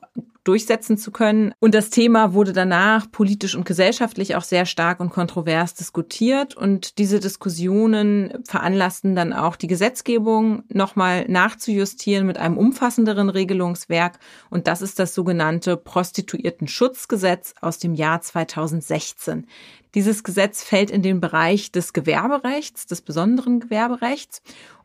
durchsetzen 0.51 0.99
zu 0.99 1.13
können. 1.13 1.55
Und 1.61 1.77
das 1.77 1.91
Thema 1.91 2.35
wurde 2.35 2.53
danach 2.53 3.09
politisch 3.13 3.55
und 3.55 3.65
gesellschaftlich 3.65 4.35
auch 4.35 4.43
sehr 4.43 4.67
stark 4.67 4.99
und 4.99 5.11
kontrovers 5.11 5.75
diskutiert. 5.75 6.57
Und 6.57 6.99
diese 6.99 7.21
Diskussionen 7.21 8.43
veranlassten 8.45 9.15
dann 9.15 9.33
auch 9.33 9.55
die 9.55 9.69
Gesetzgebung 9.69 10.65
nochmal 10.69 11.25
nachzujustieren 11.29 12.27
mit 12.27 12.37
einem 12.37 12.59
umfassenderen 12.59 13.29
Regelungswerk. 13.29 14.19
Und 14.51 14.67
das 14.67 14.83
ist 14.83 14.99
das 14.99 15.15
sogenannte 15.15 15.77
Prostituiertenschutzgesetz 15.77 17.55
aus 17.61 17.79
dem 17.79 17.95
Jahr 17.95 18.21
2016. 18.21 19.47
Dieses 19.95 20.25
Gesetz 20.25 20.65
fällt 20.65 20.91
in 20.91 21.03
den 21.03 21.21
Bereich 21.21 21.71
des 21.71 21.93
Gewerberechts, 21.93 22.87
des 22.87 23.03
besonderen 23.03 23.61
Gewerberechts 23.61 24.43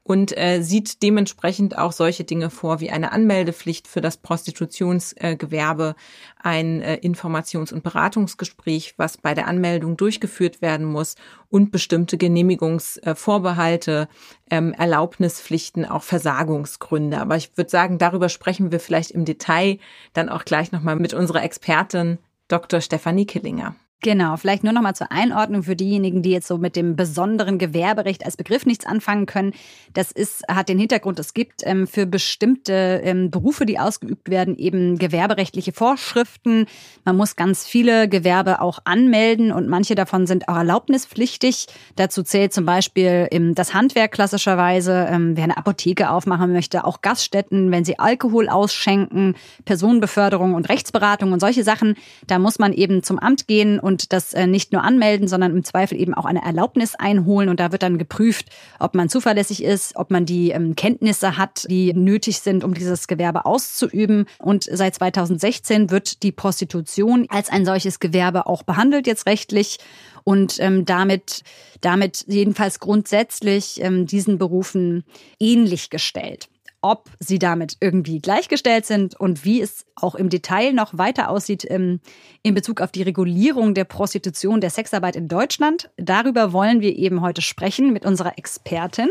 und 0.07 0.37
äh, 0.37 0.61
sieht 0.61 1.01
dementsprechend 1.01 1.79
auch 1.79 1.91
solche 1.91 2.25
Dinge 2.25 2.51
vor 2.51 2.79
wie 2.79 2.91
eine 2.91 3.11
Anmeldepflicht 3.11 3.87
für 3.87 4.01
das 4.01 4.17
Prostitutionsgewerbe, 4.17 5.95
ein 6.39 6.81
äh, 6.81 6.99
Informations- 7.01 7.73
und 7.73 7.81
Beratungsgespräch, 7.81 8.93
was 8.97 9.17
bei 9.17 9.33
der 9.33 9.47
Anmeldung 9.47 9.97
durchgeführt 9.97 10.61
werden 10.61 10.85
muss 10.85 11.15
und 11.49 11.71
bestimmte 11.71 12.19
Genehmigungsvorbehalte, 12.19 14.07
ähm, 14.51 14.73
Erlaubnispflichten, 14.73 15.85
auch 15.85 16.03
Versagungsgründe. 16.03 17.19
Aber 17.19 17.35
ich 17.35 17.57
würde 17.57 17.71
sagen, 17.71 17.97
darüber 17.97 18.29
sprechen 18.29 18.71
wir 18.71 18.79
vielleicht 18.79 19.09
im 19.09 19.25
Detail 19.25 19.79
dann 20.13 20.29
auch 20.29 20.45
gleich 20.45 20.71
nochmal 20.71 20.97
mit 20.97 21.15
unserer 21.15 21.41
Expertin 21.41 22.19
Dr. 22.47 22.79
Stefanie 22.79 23.25
Killinger. 23.25 23.75
Genau, 24.01 24.37
vielleicht 24.37 24.63
nur 24.63 24.73
noch 24.73 24.83
mal 24.83 24.93
zur 24.93 25.11
Einordnung 25.11 25.63
für 25.63 25.75
diejenigen, 25.75 26.21
die 26.21 26.29
jetzt 26.29 26.47
so 26.47 26.59
mit 26.59 26.75
dem 26.75 26.95
besonderen 26.95 27.57
Gewerberecht 27.57 28.23
als 28.23 28.37
Begriff 28.37 28.65
nichts 28.65 28.85
anfangen 28.85 29.25
können. 29.25 29.53
Das 29.93 30.11
ist, 30.11 30.47
hat 30.47 30.69
den 30.69 30.77
Hintergrund, 30.77 31.17
es 31.17 31.33
gibt 31.33 31.61
ähm, 31.63 31.87
für 31.87 32.05
bestimmte 32.05 33.01
ähm, 33.03 33.31
Berufe, 33.31 33.65
die 33.65 33.79
ausgeübt 33.79 34.29
werden, 34.29 34.57
eben 34.57 34.99
gewerberechtliche 34.99 35.71
Vorschriften. 35.71 36.67
Man 37.03 37.17
muss 37.17 37.35
ganz 37.35 37.65
viele 37.65 38.07
Gewerbe 38.07 38.61
auch 38.61 38.79
anmelden 38.83 39.51
und 39.51 39.69
manche 39.69 39.95
davon 39.95 40.27
sind 40.27 40.49
auch 40.49 40.57
erlaubnispflichtig. 40.57 41.65
Dazu 41.95 42.21
zählt 42.21 42.53
zum 42.53 42.65
Beispiel 42.65 43.27
ähm, 43.31 43.55
das 43.55 43.73
Handwerk 43.73 44.11
klassischerweise, 44.11 45.07
ähm, 45.09 45.35
wer 45.35 45.45
eine 45.45 45.57
Apotheke 45.57 46.11
aufmachen 46.11 46.51
möchte, 46.51 46.83
auch 46.83 47.01
Gaststätten, 47.01 47.71
wenn 47.71 47.85
sie 47.85 47.97
Alkohol 47.97 48.49
ausschenken, 48.49 49.35
Personenbeförderung 49.63 50.53
und 50.53 50.69
Rechtsberatung 50.69 51.31
und 51.31 51.39
solche 51.39 51.63
Sachen. 51.63 51.95
Da 52.27 52.37
muss 52.37 52.59
man 52.59 52.71
eben 52.73 53.01
zum 53.01 53.17
Amt 53.17 53.47
gehen 53.47 53.79
und 53.85 54.13
das 54.13 54.33
äh, 54.33 54.47
nicht 54.47 54.73
nur 54.73 54.83
anmelden, 54.83 55.27
sondern 55.27 55.51
im 55.51 55.63
Zweifel 55.63 55.99
eben 55.99 56.15
auch 56.15 56.25
eine 56.25 56.43
Erlaubnis 56.43 56.95
einholen. 56.95 57.49
Und 57.49 57.59
da 57.59 57.71
wird 57.71 57.83
dann 57.83 57.99
geprüft, 57.99 58.47
ob 58.79 58.95
man 58.95 59.09
zuverlässig 59.09 59.63
ist, 59.63 59.95
ob 59.95 60.09
man 60.09 60.25
die 60.25 60.49
ähm, 60.49 60.75
Kenntnisse 60.75 61.37
hat, 61.37 61.67
die 61.69 61.93
nötig 61.93 62.39
sind, 62.39 62.63
um 62.63 62.73
dieses 62.73 63.07
Gewerbe 63.07 63.45
auszuüben. 63.45 64.25
Und 64.39 64.63
seit 64.63 64.95
2016 64.95 65.91
wird 65.91 66.23
die 66.23 66.31
Prostitution 66.31 67.27
als 67.29 67.51
ein 67.51 67.63
solches 67.63 67.99
Gewerbe 67.99 68.47
auch 68.47 68.63
behandelt, 68.63 69.05
jetzt 69.05 69.27
rechtlich 69.27 69.77
und 70.23 70.59
ähm, 70.59 70.85
damit, 70.85 71.43
damit 71.81 72.25
jedenfalls 72.27 72.79
grundsätzlich 72.79 73.79
ähm, 73.83 74.07
diesen 74.07 74.39
Berufen 74.39 75.03
ähnlich 75.39 75.91
gestellt 75.91 76.49
ob 76.85 77.09
sie 77.19 77.39
damit 77.39 77.77
irgendwie 77.81 78.19
gleichgestellt 78.19 78.85
sind 78.85 79.19
und 79.19 79.43
wie 79.43 79.59
es 79.59 79.87
auch 79.95 80.13
im 80.13 80.29
Detail 80.29 80.71
noch 80.71 80.95
weiter 80.95 81.31
aussieht 81.31 81.63
im, 81.63 81.99
in 82.43 82.53
Bezug 82.53 82.79
auf 82.79 82.91
die 82.91 83.01
Regulierung 83.01 83.73
der 83.73 83.85
Prostitution, 83.85 84.61
der 84.61 84.69
Sexarbeit 84.69 85.15
in 85.15 85.27
Deutschland. 85.27 85.89
Darüber 85.97 86.53
wollen 86.53 86.81
wir 86.81 86.95
eben 86.95 87.21
heute 87.21 87.41
sprechen 87.41 87.91
mit 87.91 88.05
unserer 88.05 88.37
Expertin. 88.37 89.09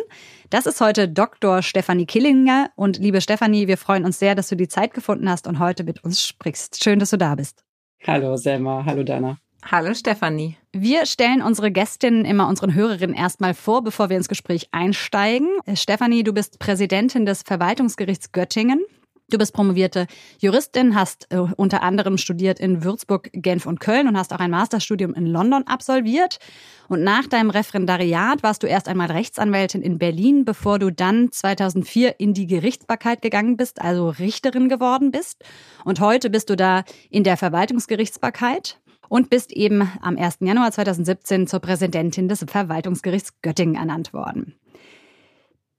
Das 0.51 0.67
ist 0.67 0.81
heute 0.81 1.09
Dr. 1.09 1.63
Stefanie 1.63 2.07
Killinger. 2.07 2.71
Und 2.77 2.99
liebe 2.99 3.21
Stefanie, 3.21 3.67
wir 3.67 3.77
freuen 3.77 4.05
uns 4.05 4.21
sehr, 4.21 4.37
dass 4.37 4.49
du 4.49 4.55
die 4.55 4.69
Zeit 4.69 4.95
gefunden 4.95 5.29
hast 5.29 5.49
und 5.49 5.59
heute 5.59 5.83
mit 5.83 6.05
uns 6.05 6.25
sprichst. 6.25 6.85
Schön, 6.85 7.01
dass 7.01 7.11
du 7.11 7.19
da 7.19 7.35
bist. 7.35 7.65
Hallo 8.07 8.37
Selma, 8.37 8.85
hallo 8.87 9.03
Dana. 9.03 9.44
Hallo 9.71 9.95
Stefanie. 9.95 10.59
Wir 10.73 11.07
stellen 11.07 11.41
unsere 11.41 11.73
Gästinnen 11.73 12.27
immer 12.27 12.49
unseren 12.49 12.75
Hörerinnen 12.75 13.17
erstmal 13.17 13.55
vor, 13.55 13.83
bevor 13.83 14.11
wir 14.11 14.17
ins 14.19 14.29
Gespräch 14.29 14.69
einsteigen. 14.73 15.49
Stefanie, 15.75 16.23
du 16.23 16.35
bist 16.35 16.59
Präsidentin 16.59 17.25
des 17.25 17.43
Verwaltungsgerichts 17.43 18.33
Göttingen. 18.33 18.85
Du 19.31 19.39
bist 19.39 19.55
promovierte 19.55 20.07
Juristin, 20.39 20.95
hast 20.95 21.33
äh, 21.33 21.39
unter 21.39 21.83
anderem 21.83 22.19
studiert 22.19 22.61
in 22.61 22.85
Würzburg, 22.85 23.31
Genf 23.33 23.65
und 23.65 23.81
Köln 23.81 24.07
und 24.07 24.19
hast 24.19 24.35
auch 24.35 24.39
ein 24.39 24.51
Masterstudium 24.51 25.15
in 25.15 25.25
London 25.25 25.67
absolviert. 25.67 26.41
Und 26.89 27.03
nach 27.03 27.27
deinem 27.27 27.49
Referendariat 27.49 28.43
warst 28.43 28.63
du 28.63 28.67
erst 28.67 28.87
einmal 28.87 29.11
Rechtsanwältin 29.11 29.81
in 29.81 29.99
Berlin, 29.99 30.45
bevor 30.45 30.79
du 30.79 30.91
dann 30.91 31.33
2004 31.33 32.21
in 32.21 32.35
die 32.35 32.47
Gerichtsbarkeit 32.47 33.23
gegangen 33.23 33.57
bist, 33.57 33.81
also 33.81 34.11
Richterin 34.11 34.69
geworden 34.69 35.11
bist. 35.11 35.43
Und 35.87 36.01
heute 36.01 36.29
bist 36.29 36.51
du 36.51 36.55
da 36.55 36.85
in 37.09 37.25
der 37.25 37.39
Verwaltungsgerichtsbarkeit 37.39 38.79
und 39.09 39.31
bist 39.31 39.53
eben 39.53 39.91
am 40.01 40.17
1. 40.17 40.39
Januar 40.41 40.73
2017 40.73 41.47
zur 41.47 41.61
Präsidentin 41.61 42.29
des 42.29 42.45
Verwaltungsgerichts 42.49 43.41
Göttingen 43.43 43.77
ernannt 43.77 44.13
worden. 44.13 44.55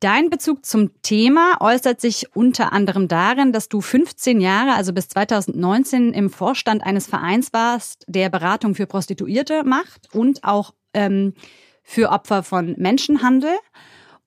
Dein 0.02 0.30
Bezug 0.30 0.66
zum 0.66 1.02
Thema 1.02 1.58
äußert 1.62 2.02
sich 2.02 2.36
unter 2.36 2.74
anderem 2.74 3.08
darin, 3.08 3.52
dass 3.52 3.70
du 3.70 3.82
15 3.82 4.42
Jahre, 4.42 4.76
also 4.76 4.94
bis 4.94 5.08
2019, 5.08 6.14
im 6.14 6.30
Vorstand 6.30 6.84
eines 6.84 7.08
Vereins 7.08 7.54
warst, 7.54 8.04
der 8.08 8.30
Beratung 8.30 8.76
für 8.76 8.88
Prostituierte 8.88 9.64
macht 9.64 10.14
und 10.14 10.44
auch 10.44 10.74
ähm, 10.94 11.34
für 11.82 12.10
Opfer 12.10 12.44
von 12.44 12.76
Menschenhandel. 12.78 13.56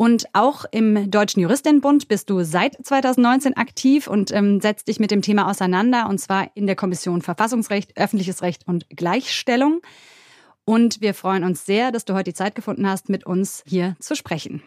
Und 0.01 0.27
auch 0.33 0.65
im 0.71 1.11
Deutschen 1.11 1.41
Juristinnenbund 1.43 2.07
bist 2.07 2.31
du 2.31 2.45
seit 2.45 2.77
2019 2.87 3.57
aktiv 3.57 4.07
und 4.07 4.31
ähm, 4.31 4.61
setzt 4.61 4.87
dich 4.87 5.01
mit 5.01 5.11
dem 5.11 5.23
Thema 5.23 5.51
auseinander, 5.51 6.09
und 6.09 6.19
zwar 6.19 6.53
in 6.55 6.69
der 6.69 6.77
Kommission 6.77 7.21
Verfassungsrecht, 7.21 7.99
öffentliches 7.99 8.41
Recht 8.43 8.63
und 8.69 8.89
Gleichstellung. 8.91 9.81
Und 10.65 11.01
wir 11.01 11.15
freuen 11.15 11.43
uns 11.43 11.67
sehr, 11.67 11.91
dass 11.91 12.05
du 12.05 12.15
heute 12.15 12.31
die 12.31 12.35
Zeit 12.35 12.55
gefunden 12.55 12.89
hast, 12.89 13.09
mit 13.09 13.27
uns 13.27 13.65
hier 13.67 13.97
zu 13.99 14.15
sprechen. 14.15 14.63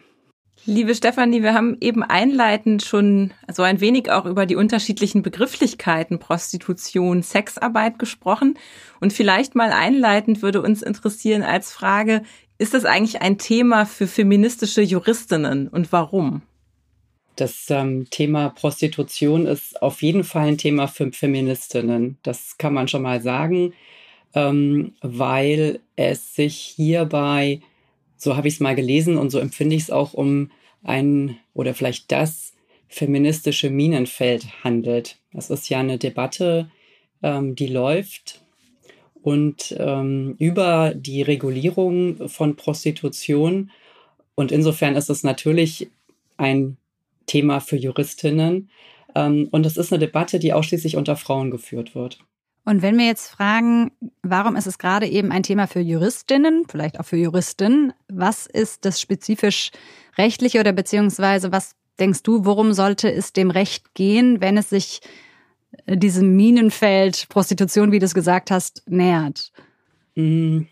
Liebe 0.66 0.94
Stefanie, 0.94 1.42
wir 1.42 1.54
haben 1.54 1.78
eben 1.80 2.02
einleitend 2.02 2.84
schon 2.84 3.32
so 3.50 3.62
ein 3.62 3.80
wenig 3.80 4.12
auch 4.12 4.26
über 4.26 4.44
die 4.44 4.54
unterschiedlichen 4.54 5.22
Begrifflichkeiten 5.22 6.18
Prostitution, 6.18 7.22
Sexarbeit 7.22 7.98
gesprochen. 7.98 8.58
Und 9.00 9.14
vielleicht 9.14 9.54
mal 9.54 9.72
einleitend 9.72 10.42
würde 10.42 10.60
uns 10.60 10.82
interessieren 10.82 11.42
als 11.42 11.72
Frage, 11.72 12.22
ist 12.62 12.74
das 12.74 12.84
eigentlich 12.84 13.20
ein 13.20 13.38
Thema 13.38 13.86
für 13.86 14.06
feministische 14.06 14.82
Juristinnen 14.82 15.66
und 15.66 15.90
warum? 15.90 16.42
Das 17.34 17.66
ähm, 17.70 18.06
Thema 18.08 18.50
Prostitution 18.50 19.46
ist 19.46 19.82
auf 19.82 20.00
jeden 20.00 20.22
Fall 20.22 20.46
ein 20.46 20.58
Thema 20.58 20.86
für 20.86 21.10
Feministinnen. 21.10 22.18
Das 22.22 22.58
kann 22.58 22.72
man 22.72 22.86
schon 22.86 23.02
mal 23.02 23.20
sagen, 23.20 23.72
ähm, 24.34 24.92
weil 25.00 25.80
es 25.96 26.36
sich 26.36 26.56
hierbei, 26.56 27.60
so 28.16 28.36
habe 28.36 28.46
ich 28.46 28.54
es 28.54 28.60
mal 28.60 28.76
gelesen 28.76 29.18
und 29.18 29.30
so 29.30 29.40
empfinde 29.40 29.74
ich 29.74 29.82
es 29.82 29.90
auch, 29.90 30.14
um 30.14 30.52
ein 30.84 31.38
oder 31.54 31.74
vielleicht 31.74 32.12
das 32.12 32.52
feministische 32.86 33.70
Minenfeld 33.70 34.62
handelt. 34.62 35.18
Das 35.32 35.50
ist 35.50 35.68
ja 35.68 35.80
eine 35.80 35.98
Debatte, 35.98 36.70
ähm, 37.24 37.56
die 37.56 37.66
läuft 37.66 38.41
und 39.22 39.74
ähm, 39.78 40.34
über 40.38 40.94
die 40.94 41.22
Regulierung 41.22 42.28
von 42.28 42.56
Prostitution. 42.56 43.70
Und 44.34 44.52
insofern 44.52 44.96
ist 44.96 45.10
es 45.10 45.22
natürlich 45.22 45.88
ein 46.36 46.76
Thema 47.26 47.60
für 47.60 47.76
Juristinnen. 47.76 48.70
Ähm, 49.14 49.48
und 49.50 49.66
es 49.66 49.76
ist 49.76 49.92
eine 49.92 50.00
Debatte, 50.00 50.38
die 50.38 50.52
ausschließlich 50.52 50.96
unter 50.96 51.16
Frauen 51.16 51.50
geführt 51.50 51.94
wird. 51.94 52.18
Und 52.64 52.80
wenn 52.80 52.96
wir 52.96 53.06
jetzt 53.06 53.28
fragen, 53.28 53.90
warum 54.22 54.54
ist 54.54 54.66
es 54.66 54.78
gerade 54.78 55.06
eben 55.08 55.32
ein 55.32 55.42
Thema 55.42 55.66
für 55.66 55.80
Juristinnen, 55.80 56.64
vielleicht 56.68 57.00
auch 57.00 57.04
für 57.04 57.16
Juristen, 57.16 57.92
was 58.08 58.46
ist 58.46 58.84
das 58.84 59.00
spezifisch 59.00 59.72
rechtliche 60.16 60.60
oder 60.60 60.72
beziehungsweise 60.72 61.50
was 61.50 61.74
denkst 61.98 62.22
du, 62.22 62.44
worum 62.44 62.72
sollte 62.72 63.12
es 63.12 63.32
dem 63.32 63.50
Recht 63.50 63.94
gehen, 63.94 64.40
wenn 64.40 64.56
es 64.56 64.70
sich 64.70 65.00
diesem 65.86 66.36
Minenfeld 66.36 67.28
Prostitution, 67.28 67.92
wie 67.92 67.98
du 67.98 68.06
es 68.06 68.14
gesagt 68.14 68.50
hast, 68.50 68.82
nähert? 68.88 69.52
Mm. 70.14 70.62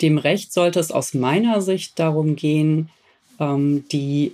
Dem 0.00 0.18
Recht 0.18 0.52
sollte 0.52 0.80
es 0.80 0.90
aus 0.90 1.14
meiner 1.14 1.60
Sicht 1.60 1.98
darum 1.98 2.34
gehen, 2.34 2.90
ähm, 3.38 3.84
die 3.92 4.32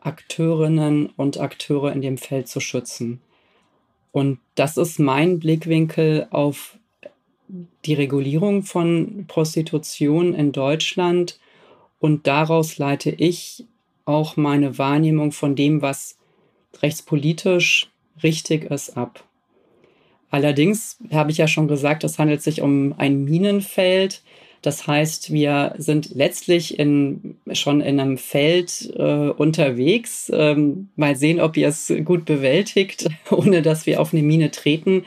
Akteurinnen 0.00 1.10
und 1.16 1.38
Akteure 1.38 1.92
in 1.92 2.02
dem 2.02 2.18
Feld 2.18 2.48
zu 2.48 2.60
schützen. 2.60 3.20
Und 4.10 4.38
das 4.54 4.76
ist 4.76 4.98
mein 4.98 5.38
Blickwinkel 5.38 6.26
auf 6.30 6.78
die 7.84 7.94
Regulierung 7.94 8.62
von 8.62 9.24
Prostitution 9.28 10.34
in 10.34 10.52
Deutschland. 10.52 11.38
Und 12.00 12.26
daraus 12.26 12.78
leite 12.78 13.10
ich 13.10 13.64
auch 14.04 14.36
meine 14.36 14.78
Wahrnehmung 14.78 15.32
von 15.32 15.54
dem, 15.54 15.82
was 15.82 16.16
rechtspolitisch 16.82 17.88
richtig 18.22 18.70
ist, 18.70 18.96
ab. 18.96 19.24
Allerdings 20.30 20.98
habe 21.10 21.30
ich 21.30 21.38
ja 21.38 21.48
schon 21.48 21.68
gesagt, 21.68 22.04
es 22.04 22.18
handelt 22.18 22.42
sich 22.42 22.60
um 22.60 22.94
ein 22.98 23.24
Minenfeld. 23.24 24.22
Das 24.60 24.86
heißt, 24.86 25.32
wir 25.32 25.74
sind 25.78 26.14
letztlich 26.14 26.78
in, 26.78 27.36
schon 27.52 27.80
in 27.80 28.00
einem 28.00 28.18
Feld 28.18 28.92
äh, 28.96 29.30
unterwegs. 29.30 30.30
Ähm, 30.34 30.88
mal 30.96 31.16
sehen, 31.16 31.40
ob 31.40 31.56
ihr 31.56 31.68
es 31.68 31.92
gut 32.04 32.24
bewältigt, 32.24 33.08
ohne 33.30 33.62
dass 33.62 33.86
wir 33.86 34.00
auf 34.00 34.12
eine 34.12 34.22
Mine 34.22 34.50
treten, 34.50 35.04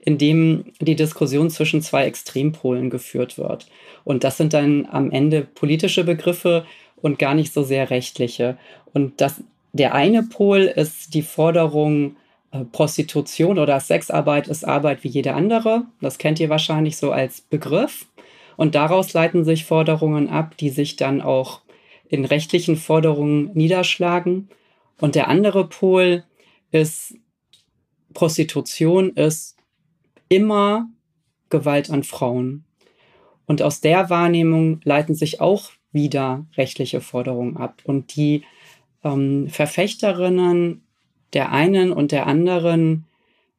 in 0.00 0.18
dem 0.18 0.66
die 0.80 0.96
Diskussion 0.96 1.48
zwischen 1.50 1.80
zwei 1.80 2.04
Extrempolen 2.04 2.90
geführt 2.90 3.38
wird. 3.38 3.68
Und 4.04 4.24
das 4.24 4.36
sind 4.36 4.52
dann 4.52 4.86
am 4.90 5.10
Ende 5.10 5.42
politische 5.42 6.04
Begriffe 6.04 6.66
und 6.96 7.18
gar 7.18 7.34
nicht 7.34 7.52
so 7.52 7.62
sehr 7.62 7.90
rechtliche. 7.90 8.58
Und 8.92 9.20
das, 9.20 9.42
der 9.72 9.94
eine 9.94 10.24
Pol 10.24 10.62
ist 10.62 11.14
die 11.14 11.22
Forderung, 11.22 12.16
Prostitution 12.72 13.58
oder 13.58 13.78
Sexarbeit 13.78 14.48
ist 14.48 14.66
Arbeit 14.66 15.04
wie 15.04 15.08
jede 15.08 15.34
andere. 15.34 15.84
Das 16.00 16.18
kennt 16.18 16.40
ihr 16.40 16.48
wahrscheinlich 16.48 16.96
so 16.96 17.12
als 17.12 17.40
Begriff. 17.40 18.06
Und 18.56 18.74
daraus 18.74 19.12
leiten 19.12 19.44
sich 19.44 19.64
Forderungen 19.64 20.28
ab, 20.28 20.56
die 20.56 20.70
sich 20.70 20.96
dann 20.96 21.20
auch 21.20 21.60
in 22.08 22.24
rechtlichen 22.24 22.76
Forderungen 22.76 23.50
niederschlagen. 23.54 24.48
Und 25.00 25.14
der 25.14 25.28
andere 25.28 25.68
Pol 25.68 26.24
ist, 26.72 27.14
Prostitution 28.14 29.10
ist 29.10 29.56
immer 30.28 30.88
Gewalt 31.50 31.90
an 31.90 32.02
Frauen. 32.02 32.64
Und 33.46 33.62
aus 33.62 33.80
der 33.80 34.10
Wahrnehmung 34.10 34.80
leiten 34.84 35.14
sich 35.14 35.40
auch 35.40 35.70
wieder 35.92 36.46
rechtliche 36.56 37.00
Forderungen 37.00 37.56
ab. 37.56 37.82
Und 37.84 38.16
die 38.16 38.42
ähm, 39.04 39.48
Verfechterinnen 39.48 40.82
der 41.32 41.52
einen 41.52 41.92
und 41.92 42.12
der 42.12 42.26
anderen 42.26 43.06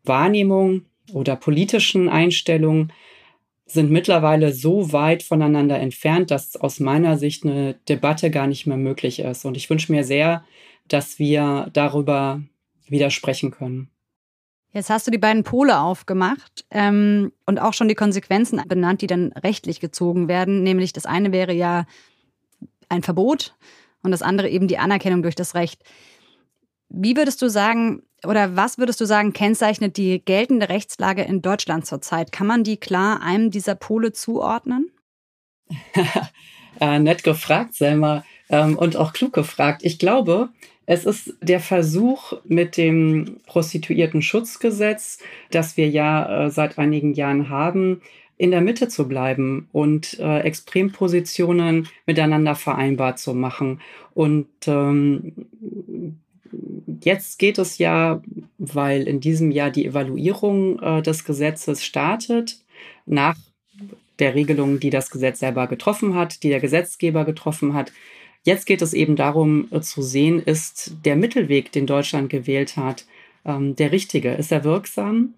Wahrnehmung 0.03 0.85
oder 1.13 1.35
politischen 1.35 2.09
Einstellung 2.09 2.91
sind 3.65 3.91
mittlerweile 3.91 4.51
so 4.51 4.91
weit 4.91 5.21
voneinander 5.21 5.79
entfernt, 5.79 6.31
dass 6.31 6.55
aus 6.55 6.79
meiner 6.79 7.17
Sicht 7.17 7.45
eine 7.45 7.75
Debatte 7.87 8.31
gar 8.31 8.47
nicht 8.47 8.65
mehr 8.65 8.77
möglich 8.77 9.19
ist. 9.19 9.45
Und 9.45 9.57
ich 9.57 9.69
wünsche 9.69 9.91
mir 9.91 10.03
sehr, 10.03 10.43
dass 10.87 11.19
wir 11.19 11.69
darüber 11.73 12.41
widersprechen 12.87 13.51
können. 13.51 13.89
Jetzt 14.71 14.89
hast 14.89 15.07
du 15.07 15.11
die 15.11 15.17
beiden 15.17 15.43
Pole 15.43 15.79
aufgemacht 15.79 16.65
ähm, 16.69 17.31
und 17.45 17.59
auch 17.59 17.73
schon 17.73 17.87
die 17.87 17.95
Konsequenzen 17.95 18.61
benannt, 18.67 19.01
die 19.01 19.07
dann 19.07 19.31
rechtlich 19.33 19.79
gezogen 19.79 20.27
werden. 20.27 20.61
Nämlich 20.63 20.93
das 20.93 21.05
eine 21.05 21.31
wäre 21.31 21.53
ja 21.53 21.85
ein 22.87 23.03
Verbot 23.03 23.55
und 24.03 24.11
das 24.11 24.21
andere 24.21 24.49
eben 24.49 24.67
die 24.67 24.77
Anerkennung 24.77 25.23
durch 25.23 25.35
das 25.35 25.55
Recht. 25.55 25.83
Wie 26.89 27.15
würdest 27.15 27.41
du 27.41 27.49
sagen, 27.49 28.03
oder 28.25 28.55
was 28.55 28.77
würdest 28.77 28.99
du 28.99 29.05
sagen, 29.05 29.33
kennzeichnet 29.33 29.97
die 29.97 30.21
geltende 30.23 30.69
Rechtslage 30.69 31.21
in 31.21 31.41
Deutschland 31.41 31.85
zurzeit? 31.85 32.31
Kann 32.31 32.47
man 32.47 32.63
die 32.63 32.77
klar 32.77 33.21
einem 33.21 33.51
dieser 33.51 33.75
Pole 33.75 34.11
zuordnen? 34.11 34.91
äh, 36.81 36.99
nett 36.99 37.23
gefragt, 37.23 37.75
Selma, 37.75 38.23
ähm, 38.49 38.77
und 38.77 38.97
auch 38.97 39.13
klug 39.13 39.33
gefragt. 39.33 39.81
Ich 39.83 39.99
glaube, 39.99 40.49
es 40.87 41.05
ist 41.05 41.35
der 41.41 41.59
Versuch 41.59 42.33
mit 42.45 42.75
dem 42.75 43.37
Prostituierten-Schutzgesetz, 43.45 45.19
das 45.51 45.77
wir 45.77 45.87
ja 45.87 46.45
äh, 46.45 46.49
seit 46.49 46.79
einigen 46.79 47.13
Jahren 47.13 47.49
haben, 47.49 48.01
in 48.37 48.51
der 48.51 48.61
Mitte 48.61 48.87
zu 48.87 49.07
bleiben 49.07 49.67
und 49.71 50.17
äh, 50.19 50.39
Extrempositionen 50.39 51.87
miteinander 52.07 52.55
vereinbart 52.55 53.19
zu 53.19 53.35
machen. 53.35 53.81
Und 54.15 54.47
ähm, 54.65 55.33
jetzt 57.03 57.39
geht 57.39 57.57
es 57.57 57.77
ja, 57.77 58.21
weil 58.57 59.07
in 59.07 59.19
diesem 59.19 59.51
Jahr 59.51 59.71
die 59.71 59.85
Evaluierung 59.85 60.79
äh, 60.79 61.01
des 61.01 61.23
Gesetzes 61.23 61.83
startet, 61.83 62.59
nach 63.05 63.37
der 64.19 64.35
Regelung, 64.35 64.79
die 64.79 64.89
das 64.89 65.09
Gesetz 65.09 65.39
selber 65.39 65.67
getroffen 65.67 66.15
hat, 66.15 66.43
die 66.43 66.49
der 66.49 66.59
Gesetzgeber 66.59 67.25
getroffen 67.25 67.73
hat. 67.73 67.91
Jetzt 68.43 68.65
geht 68.65 68.81
es 68.81 68.93
eben 68.93 69.15
darum 69.15 69.67
äh, 69.71 69.81
zu 69.81 70.01
sehen, 70.01 70.41
ist 70.41 70.93
der 71.05 71.15
Mittelweg, 71.15 71.71
den 71.71 71.87
Deutschland 71.87 72.29
gewählt 72.29 72.77
hat, 72.77 73.05
ähm, 73.45 73.75
der 73.75 73.91
richtige? 73.91 74.33
Ist 74.33 74.51
er 74.51 74.63
wirksam 74.63 75.33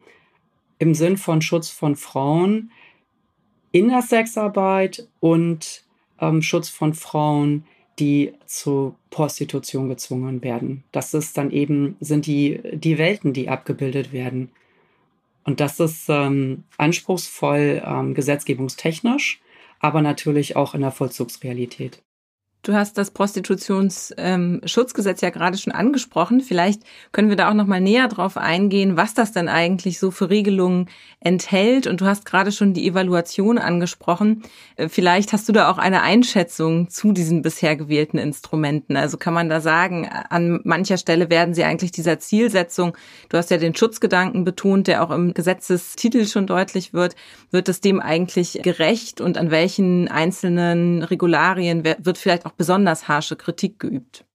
im 0.80 0.94
Sinn 0.96 1.18
von 1.18 1.42
Schutz 1.42 1.70
von 1.70 1.96
Frauen 1.96 2.72
in 3.72 3.90
der 3.90 4.02
Sexarbeit 4.02 5.08
und 5.20 5.84
ähm, 6.20 6.42
Schutz 6.42 6.70
von 6.70 6.94
Frauen 6.94 7.66
die 8.02 8.34
zu 8.48 8.96
Prostitution 9.12 9.88
gezwungen 9.88 10.44
werden. 10.44 10.84
Das 10.92 11.14
ist 11.14 11.38
dann 11.38 11.52
eben, 11.52 11.96
sind 12.00 12.26
die, 12.26 12.60
die 12.74 12.98
Welten, 12.98 13.32
die 13.32 13.48
abgebildet 13.48 14.12
werden. 14.12 14.50
Und 15.44 15.60
das 15.60 15.80
ist 15.80 16.10
ähm, 16.10 16.64
anspruchsvoll 16.78 17.82
ähm, 17.86 18.16
gesetzgebungstechnisch, 18.16 19.40
aber 19.80 20.02
natürlich 20.02 20.56
auch 20.56 20.74
in 20.74 20.82
der 20.82 20.92
Vollzugsrealität. 20.92 22.02
Du 22.64 22.74
hast 22.74 23.00
das 23.00 23.10
Prostitutionsschutzgesetz 23.10 25.24
ähm, 25.24 25.26
ja 25.26 25.32
gerade 25.32 25.58
schon 25.58 25.74
angesprochen. 25.74 26.42
Vielleicht 26.42 26.84
können 27.12 27.30
wir 27.30 27.36
da 27.36 27.50
auch 27.50 27.56
noch 27.56 27.66
mal 27.66 27.82
näher 27.82 28.08
drauf 28.08 28.38
eingehen, 28.38 28.98
was 28.98 29.16
das 29.16 29.32
denn 29.32 29.50
eigentlich 29.50 29.98
so 29.98 30.12
für 30.12 30.30
Regelungen 30.30 30.88
enthält. 31.22 31.88
Und 31.88 32.02
du 32.02 32.06
hast 32.06 32.24
gerade 32.24 32.52
schon 32.52 32.76
die 32.76 32.88
Evaluation 32.88 33.58
angesprochen. 33.58 34.44
Äh, 34.76 34.90
vielleicht 34.90 35.34
hast 35.34 35.50
du 35.50 35.54
da 35.54 35.72
auch 35.72 35.80
eine 35.80 36.04
Einschätzung 36.04 36.92
zu 36.92 37.14
diesen 37.14 37.42
bisher 37.42 37.76
gewählten 37.76 38.20
Instrumenten. 38.20 38.96
Also 38.96 39.18
kann 39.18 39.34
man 39.34 39.50
da 39.50 39.60
sagen, 39.60 40.08
an 40.30 40.60
mancher 40.64 40.98
Stelle 40.98 41.32
werden 41.32 41.56
sie 41.56 41.64
eigentlich 41.64 41.92
dieser 41.92 42.20
Zielsetzung, 42.20 42.96
du 43.30 43.38
hast 43.38 43.50
ja 43.50 43.58
den 43.58 43.76
Schutzgedanken 43.76 44.44
betont, 44.44 44.86
der 44.86 45.04
auch 45.04 45.10
im 45.10 45.34
Gesetzestitel 45.34 46.28
schon 46.28 46.46
deutlich 46.46 46.94
wird, 46.94 47.16
wird 47.50 47.70
es 47.70 47.82
dem 47.82 48.00
eigentlich 48.00 48.60
gerecht 48.62 49.20
und 49.20 49.40
an 49.40 49.50
welchen 49.50 50.10
einzelnen 50.10 51.02
Regularien 51.02 51.84
wird 51.84 52.20
vielleicht 52.20 52.46
auch 52.46 52.51
auch 52.52 52.56
besonders 52.58 53.08
harsche 53.08 53.36
Kritik 53.36 53.80
geübt. 53.80 54.26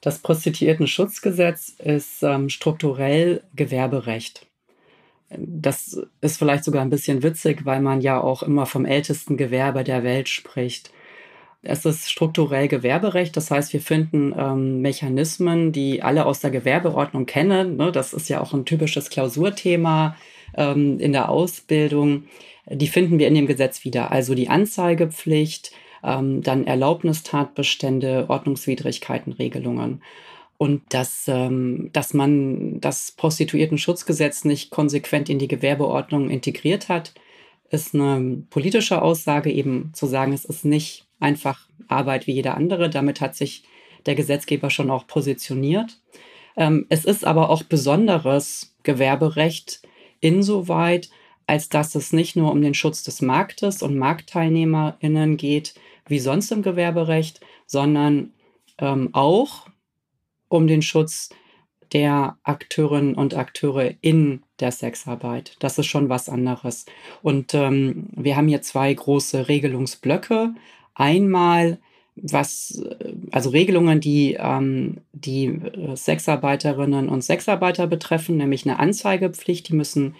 Das 0.00 0.18
Prostituierten-Schutzgesetz 0.18 1.74
ist 1.78 2.22
ähm, 2.22 2.48
strukturell 2.48 3.42
Gewerberecht. 3.54 4.46
Das 5.30 5.98
ist 6.20 6.38
vielleicht 6.38 6.64
sogar 6.64 6.82
ein 6.82 6.90
bisschen 6.90 7.22
witzig, 7.22 7.64
weil 7.64 7.80
man 7.80 8.00
ja 8.00 8.20
auch 8.20 8.42
immer 8.42 8.66
vom 8.66 8.84
ältesten 8.84 9.36
Gewerbe 9.36 9.84
der 9.84 10.02
Welt 10.02 10.28
spricht. 10.28 10.90
Es 11.62 11.84
ist 11.84 12.10
strukturell 12.10 12.66
Gewerberecht, 12.66 13.36
das 13.36 13.50
heißt, 13.52 13.72
wir 13.72 13.80
finden 13.80 14.34
ähm, 14.36 14.80
Mechanismen, 14.80 15.70
die 15.70 16.02
alle 16.02 16.26
aus 16.26 16.40
der 16.40 16.50
Gewerbeordnung 16.50 17.24
kennen. 17.24 17.76
Ne? 17.76 17.92
Das 17.92 18.12
ist 18.12 18.28
ja 18.28 18.40
auch 18.40 18.52
ein 18.52 18.64
typisches 18.64 19.08
Klausurthema 19.08 20.16
ähm, 20.56 20.98
in 20.98 21.12
der 21.12 21.28
Ausbildung. 21.28 22.24
Die 22.68 22.88
finden 22.88 23.20
wir 23.20 23.28
in 23.28 23.34
dem 23.34 23.46
Gesetz 23.46 23.84
wieder. 23.84 24.10
Also 24.10 24.34
die 24.34 24.48
Anzeigepflicht, 24.48 25.72
ähm, 26.02 26.42
dann 26.42 26.66
Erlaubnistatbestände, 26.66 28.26
Ordnungswidrigkeitenregelungen. 28.28 30.02
Und 30.58 30.82
dass, 30.90 31.24
ähm, 31.26 31.90
dass 31.92 32.14
man 32.14 32.80
das 32.80 33.12
Prostituierten-Schutzgesetz 33.12 34.44
nicht 34.44 34.70
konsequent 34.70 35.28
in 35.28 35.38
die 35.38 35.48
Gewerbeordnung 35.48 36.30
integriert 36.30 36.88
hat, 36.88 37.14
ist 37.70 37.94
eine 37.94 38.44
politische 38.50 39.02
Aussage, 39.02 39.50
eben 39.50 39.90
zu 39.94 40.06
sagen, 40.06 40.32
es 40.32 40.44
ist 40.44 40.64
nicht 40.64 41.06
einfach 41.18 41.66
Arbeit 41.88 42.26
wie 42.26 42.32
jeder 42.32 42.56
andere. 42.56 42.90
Damit 42.90 43.20
hat 43.20 43.34
sich 43.34 43.64
der 44.06 44.14
Gesetzgeber 44.14 44.70
schon 44.70 44.90
auch 44.90 45.06
positioniert. 45.06 45.98
Ähm, 46.56 46.86
es 46.90 47.04
ist 47.04 47.24
aber 47.24 47.50
auch 47.50 47.62
besonderes 47.62 48.74
Gewerberecht 48.82 49.82
insoweit, 50.20 51.10
als 51.46 51.68
dass 51.68 51.94
es 51.94 52.12
nicht 52.12 52.36
nur 52.36 52.52
um 52.52 52.62
den 52.62 52.74
Schutz 52.74 53.02
des 53.02 53.20
Marktes 53.20 53.82
und 53.82 53.96
MarktteilnehmerInnen 53.96 55.36
geht, 55.36 55.74
wie 56.06 56.18
sonst 56.18 56.50
im 56.52 56.62
Gewerberecht, 56.62 57.40
sondern 57.66 58.32
ähm, 58.78 59.10
auch 59.12 59.66
um 60.48 60.66
den 60.66 60.82
Schutz 60.82 61.30
der 61.92 62.38
Akteurinnen 62.42 63.14
und 63.14 63.34
Akteure 63.34 63.92
in 64.00 64.42
der 64.60 64.72
Sexarbeit. 64.72 65.56
Das 65.60 65.78
ist 65.78 65.86
schon 65.86 66.08
was 66.08 66.28
anderes. 66.28 66.86
Und 67.22 67.54
ähm, 67.54 68.08
wir 68.12 68.36
haben 68.36 68.48
hier 68.48 68.62
zwei 68.62 68.92
große 68.92 69.48
Regelungsblöcke. 69.48 70.54
Einmal 70.94 71.78
was, 72.14 72.82
also 73.30 73.50
Regelungen, 73.50 74.00
die 74.00 74.36
ähm, 74.38 74.98
die 75.12 75.46
äh, 75.46 75.96
Sexarbeiterinnen 75.96 77.08
und 77.08 77.22
Sexarbeiter 77.22 77.86
betreffen, 77.86 78.36
nämlich 78.36 78.66
eine 78.66 78.78
Anzeigepflicht. 78.78 79.68
Die 79.68 79.74
müssen 79.74 80.14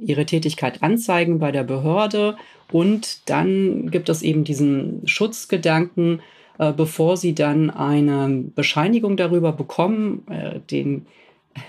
ihre 0.00 0.26
Tätigkeit 0.26 0.82
anzeigen 0.82 1.38
bei 1.38 1.52
der 1.52 1.64
Behörde. 1.64 2.36
Und 2.72 3.28
dann 3.28 3.90
gibt 3.90 4.08
es 4.08 4.22
eben 4.22 4.44
diesen 4.44 5.06
Schutzgedanken, 5.06 6.20
äh, 6.58 6.72
bevor 6.72 7.16
sie 7.16 7.34
dann 7.34 7.70
eine 7.70 8.44
Bescheinigung 8.54 9.16
darüber 9.16 9.52
bekommen, 9.52 10.26
äh, 10.28 10.60
den, 10.70 11.06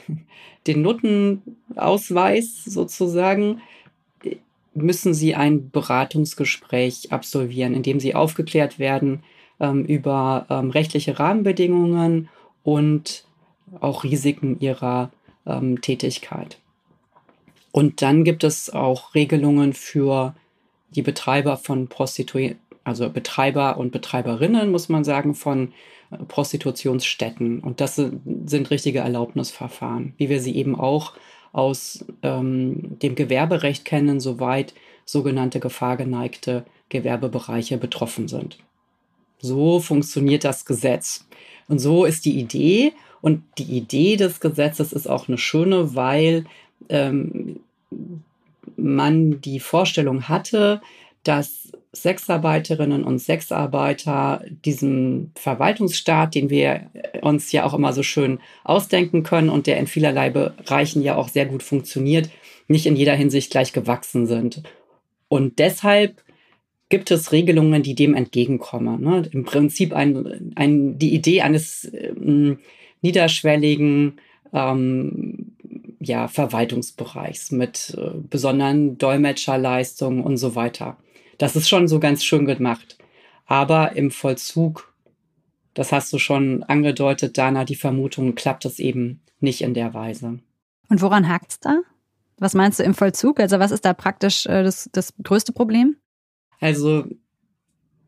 den 0.67 0.82
Nuttenausweis 0.82 2.63
sozusagen, 2.65 3.62
müssen 4.74 5.13
sie 5.13 5.36
ein 5.36 5.69
Beratungsgespräch 5.69 7.12
absolvieren, 7.12 7.74
in 7.74 7.84
dem 7.84 8.00
sie 8.00 8.15
aufgeklärt 8.15 8.80
werden 8.80 9.24
ähm, 9.60 9.86
über 9.86 10.45
ähm, 10.50 10.69
rechtliche 10.69 11.19
Rahmenbedingungen 11.19 12.30
und 12.63 13.26
auch 13.80 14.04
Risiken 14.04 14.60
ihrer 14.60 15.12
ähm, 15.45 15.82
Tätigkeit. 15.82 16.58
Und 17.71 18.01
dann 18.01 18.23
gibt 18.23 18.43
es 18.43 18.69
auch 18.69 19.15
Regelungen 19.15 19.73
für 19.73 20.36
die 20.89 21.01
Betreiber 21.01 21.57
von 21.57 21.88
Prostituierten, 21.88 22.60
also 22.84 23.10
Betreiber 23.10 23.77
und 23.77 23.91
Betreiberinnen, 23.91 24.71
muss 24.71 24.89
man 24.89 25.03
sagen, 25.03 25.36
von 25.36 25.73
äh, 26.12 26.17
Prostitutionsstätten. 26.17 27.60
Und 27.60 27.79
das 27.79 27.95
sind 27.95 28.71
richtige 28.71 28.99
Erlaubnisverfahren, 28.99 30.13
wie 30.17 30.29
wir 30.29 30.41
sie 30.41 30.55
eben 30.55 30.77
auch 30.79 31.13
aus 31.53 32.05
ähm, 32.23 32.97
dem 33.01 33.15
Gewerberecht 33.15 33.86
kennen, 33.86 34.19
soweit 34.19 34.73
sogenannte 35.05 35.60
gefahrgeneigte 35.60 36.65
Gewerbebereiche 36.89 37.77
betroffen 37.77 38.27
sind. 38.27 38.57
So 39.39 39.79
funktioniert 39.79 40.43
das 40.43 40.65
Gesetz. 40.65 41.27
Und 41.67 41.79
so 41.79 42.05
ist 42.05 42.25
die 42.25 42.39
Idee. 42.39 42.93
Und 43.21 43.43
die 43.57 43.77
Idee 43.77 44.15
des 44.15 44.39
Gesetzes 44.39 44.93
ist 44.93 45.07
auch 45.07 45.27
eine 45.27 45.38
schöne, 45.38 45.95
weil 45.95 46.45
ähm, 46.89 47.59
man 48.77 49.41
die 49.41 49.59
Vorstellung 49.59 50.27
hatte, 50.27 50.81
dass 51.23 51.71
Sexarbeiterinnen 51.93 53.03
und 53.03 53.19
Sexarbeiter 53.19 54.43
diesem 54.63 55.31
Verwaltungsstaat, 55.35 56.35
den 56.35 56.49
wir 56.49 56.89
uns 57.21 57.51
ja 57.51 57.65
auch 57.65 57.73
immer 57.73 57.91
so 57.91 58.01
schön 58.01 58.39
ausdenken 58.63 59.23
können 59.23 59.49
und 59.49 59.67
der 59.67 59.77
in 59.77 59.87
vielerlei 59.87 60.29
Bereichen 60.29 61.01
ja 61.01 61.15
auch 61.15 61.27
sehr 61.27 61.45
gut 61.45 61.63
funktioniert, 61.63 62.29
nicht 62.67 62.85
in 62.85 62.95
jeder 62.95 63.15
Hinsicht 63.15 63.51
gleich 63.51 63.73
gewachsen 63.73 64.25
sind. 64.25 64.63
Und 65.27 65.59
deshalb 65.59 66.23
gibt 66.89 67.11
es 67.11 67.31
Regelungen, 67.31 67.83
die 67.83 67.95
dem 67.95 68.13
entgegenkommen. 68.13 69.01
Ne? 69.01 69.23
Im 69.31 69.43
Prinzip 69.43 69.93
ein, 69.93 70.53
ein, 70.55 70.97
die 70.97 71.13
Idee 71.13 71.41
eines 71.41 71.91
ähm, 71.93 72.59
niederschwelligen 73.01 74.19
ähm, 74.53 75.53
ja, 76.01 76.27
Verwaltungsbereichs 76.27 77.51
mit 77.51 77.95
äh, 77.97 78.17
besonderen 78.17 78.97
Dolmetscherleistungen 78.97 80.23
und 80.23 80.37
so 80.37 80.55
weiter. 80.55 80.97
Das 81.37 81.55
ist 81.55 81.69
schon 81.69 81.87
so 81.87 81.99
ganz 81.99 82.23
schön 82.23 82.45
gemacht. 82.45 82.97
Aber 83.45 83.95
im 83.95 84.11
Vollzug, 84.11 84.93
das 85.73 85.91
hast 85.91 86.11
du 86.11 86.17
schon 86.17 86.63
angedeutet, 86.63 87.37
Dana, 87.37 87.65
die 87.65 87.75
Vermutung, 87.75 88.33
klappt 88.35 88.65
es 88.65 88.79
eben 88.79 89.21
nicht 89.39 89.61
in 89.61 89.73
der 89.73 89.93
Weise. 89.93 90.39
Und 90.89 91.01
woran 91.01 91.29
hakt 91.29 91.51
es 91.51 91.59
da? 91.59 91.81
Was 92.37 92.55
meinst 92.55 92.79
du 92.79 92.83
im 92.83 92.95
Vollzug? 92.95 93.39
Also 93.39 93.59
was 93.59 93.71
ist 93.71 93.85
da 93.85 93.93
praktisch 93.93 94.47
äh, 94.47 94.63
das, 94.63 94.89
das 94.91 95.13
größte 95.23 95.53
Problem? 95.53 95.97
Also 96.59 97.05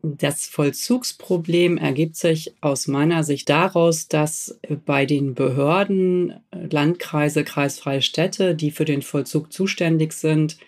das 0.04 0.46
Vollzugsproblem 0.46 1.78
ergibt 1.78 2.16
sich 2.16 2.54
aus 2.60 2.86
meiner 2.86 3.24
Sicht 3.24 3.48
daraus, 3.48 4.06
dass 4.08 4.58
bei 4.84 5.06
den 5.06 5.34
Behörden, 5.34 6.34
Landkreise, 6.52 7.42
kreisfreie 7.42 8.02
Städte, 8.02 8.54
die 8.54 8.70
für 8.70 8.84
den 8.84 9.02
Vollzug 9.02 9.52
zuständig 9.52 10.12
sind, 10.12 10.58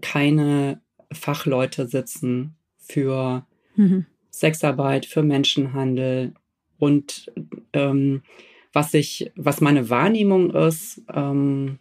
keine 0.00 0.80
Fachleute 1.10 1.88
sitzen 1.88 2.54
für 2.78 3.44
mhm. 3.74 4.06
Sexarbeit, 4.30 5.04
für 5.04 5.22
Menschenhandel 5.22 6.34
und 6.78 7.32
ähm, 7.72 8.22
was 8.72 8.94
ich, 8.94 9.32
was 9.34 9.60
meine 9.60 9.90
Wahrnehmung 9.90 10.54
ist 10.54 11.02
ähm, 11.12 11.78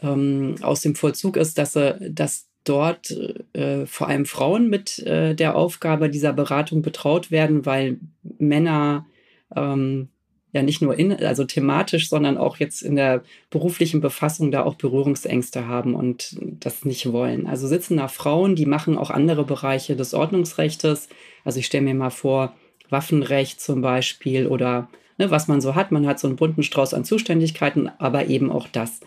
ähm, 0.00 0.56
aus 0.60 0.82
dem 0.82 0.94
Vollzug 0.94 1.36
ist, 1.36 1.58
dass, 1.58 1.76
dass 2.10 2.47
dort 2.68 3.14
äh, 3.52 3.86
vor 3.86 4.08
allem 4.08 4.26
Frauen 4.26 4.68
mit 4.68 4.98
äh, 5.00 5.34
der 5.34 5.56
Aufgabe 5.56 6.10
dieser 6.10 6.32
Beratung 6.32 6.82
betraut 6.82 7.30
werden, 7.30 7.66
weil 7.66 7.98
Männer 8.38 9.06
ähm, 9.54 10.08
ja 10.52 10.62
nicht 10.62 10.80
nur 10.80 10.98
in, 10.98 11.12
also 11.12 11.44
thematisch, 11.44 12.08
sondern 12.08 12.38
auch 12.38 12.56
jetzt 12.56 12.82
in 12.82 12.96
der 12.96 13.22
beruflichen 13.50 14.00
Befassung 14.00 14.50
da 14.50 14.62
auch 14.64 14.74
Berührungsängste 14.74 15.66
haben 15.68 15.94
und 15.94 16.36
das 16.40 16.84
nicht 16.84 17.12
wollen. 17.12 17.46
Also 17.46 17.66
sitzen 17.66 17.98
da 17.98 18.08
Frauen, 18.08 18.56
die 18.56 18.66
machen 18.66 18.96
auch 18.96 19.10
andere 19.10 19.44
Bereiche 19.44 19.96
des 19.96 20.14
Ordnungsrechtes. 20.14 21.08
Also 21.44 21.58
ich 21.58 21.66
stelle 21.66 21.84
mir 21.84 21.94
mal 21.94 22.10
vor, 22.10 22.54
Waffenrecht 22.90 23.60
zum 23.60 23.82
Beispiel 23.82 24.46
oder 24.46 24.88
ne, 25.18 25.30
was 25.30 25.48
man 25.48 25.60
so 25.60 25.74
hat. 25.74 25.92
Man 25.92 26.06
hat 26.06 26.18
so 26.18 26.26
einen 26.26 26.36
bunten 26.36 26.62
Strauß 26.62 26.94
an 26.94 27.04
Zuständigkeiten, 27.04 27.90
aber 27.98 28.26
eben 28.26 28.50
auch 28.50 28.68
das. 28.68 29.00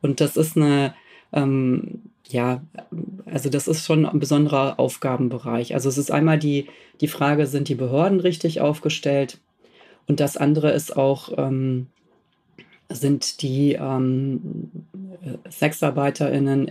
Und 0.00 0.20
das 0.20 0.36
ist 0.36 0.56
eine 0.56 0.94
ähm, 1.32 2.02
ja, 2.28 2.62
also 3.26 3.50
das 3.50 3.68
ist 3.68 3.84
schon 3.84 4.06
ein 4.06 4.18
besonderer 4.18 4.78
Aufgabenbereich. 4.78 5.74
Also 5.74 5.88
es 5.88 5.98
ist 5.98 6.10
einmal 6.10 6.38
die, 6.38 6.66
die 7.00 7.08
Frage, 7.08 7.46
sind 7.46 7.68
die 7.68 7.74
Behörden 7.74 8.20
richtig 8.20 8.60
aufgestellt? 8.60 9.38
Und 10.06 10.20
das 10.20 10.36
andere 10.36 10.70
ist 10.70 10.96
auch, 10.96 11.32
ähm, 11.36 11.88
sind 12.88 13.42
die 13.42 13.72
ähm, 13.72 14.70
SexarbeiterInnen 15.48 16.70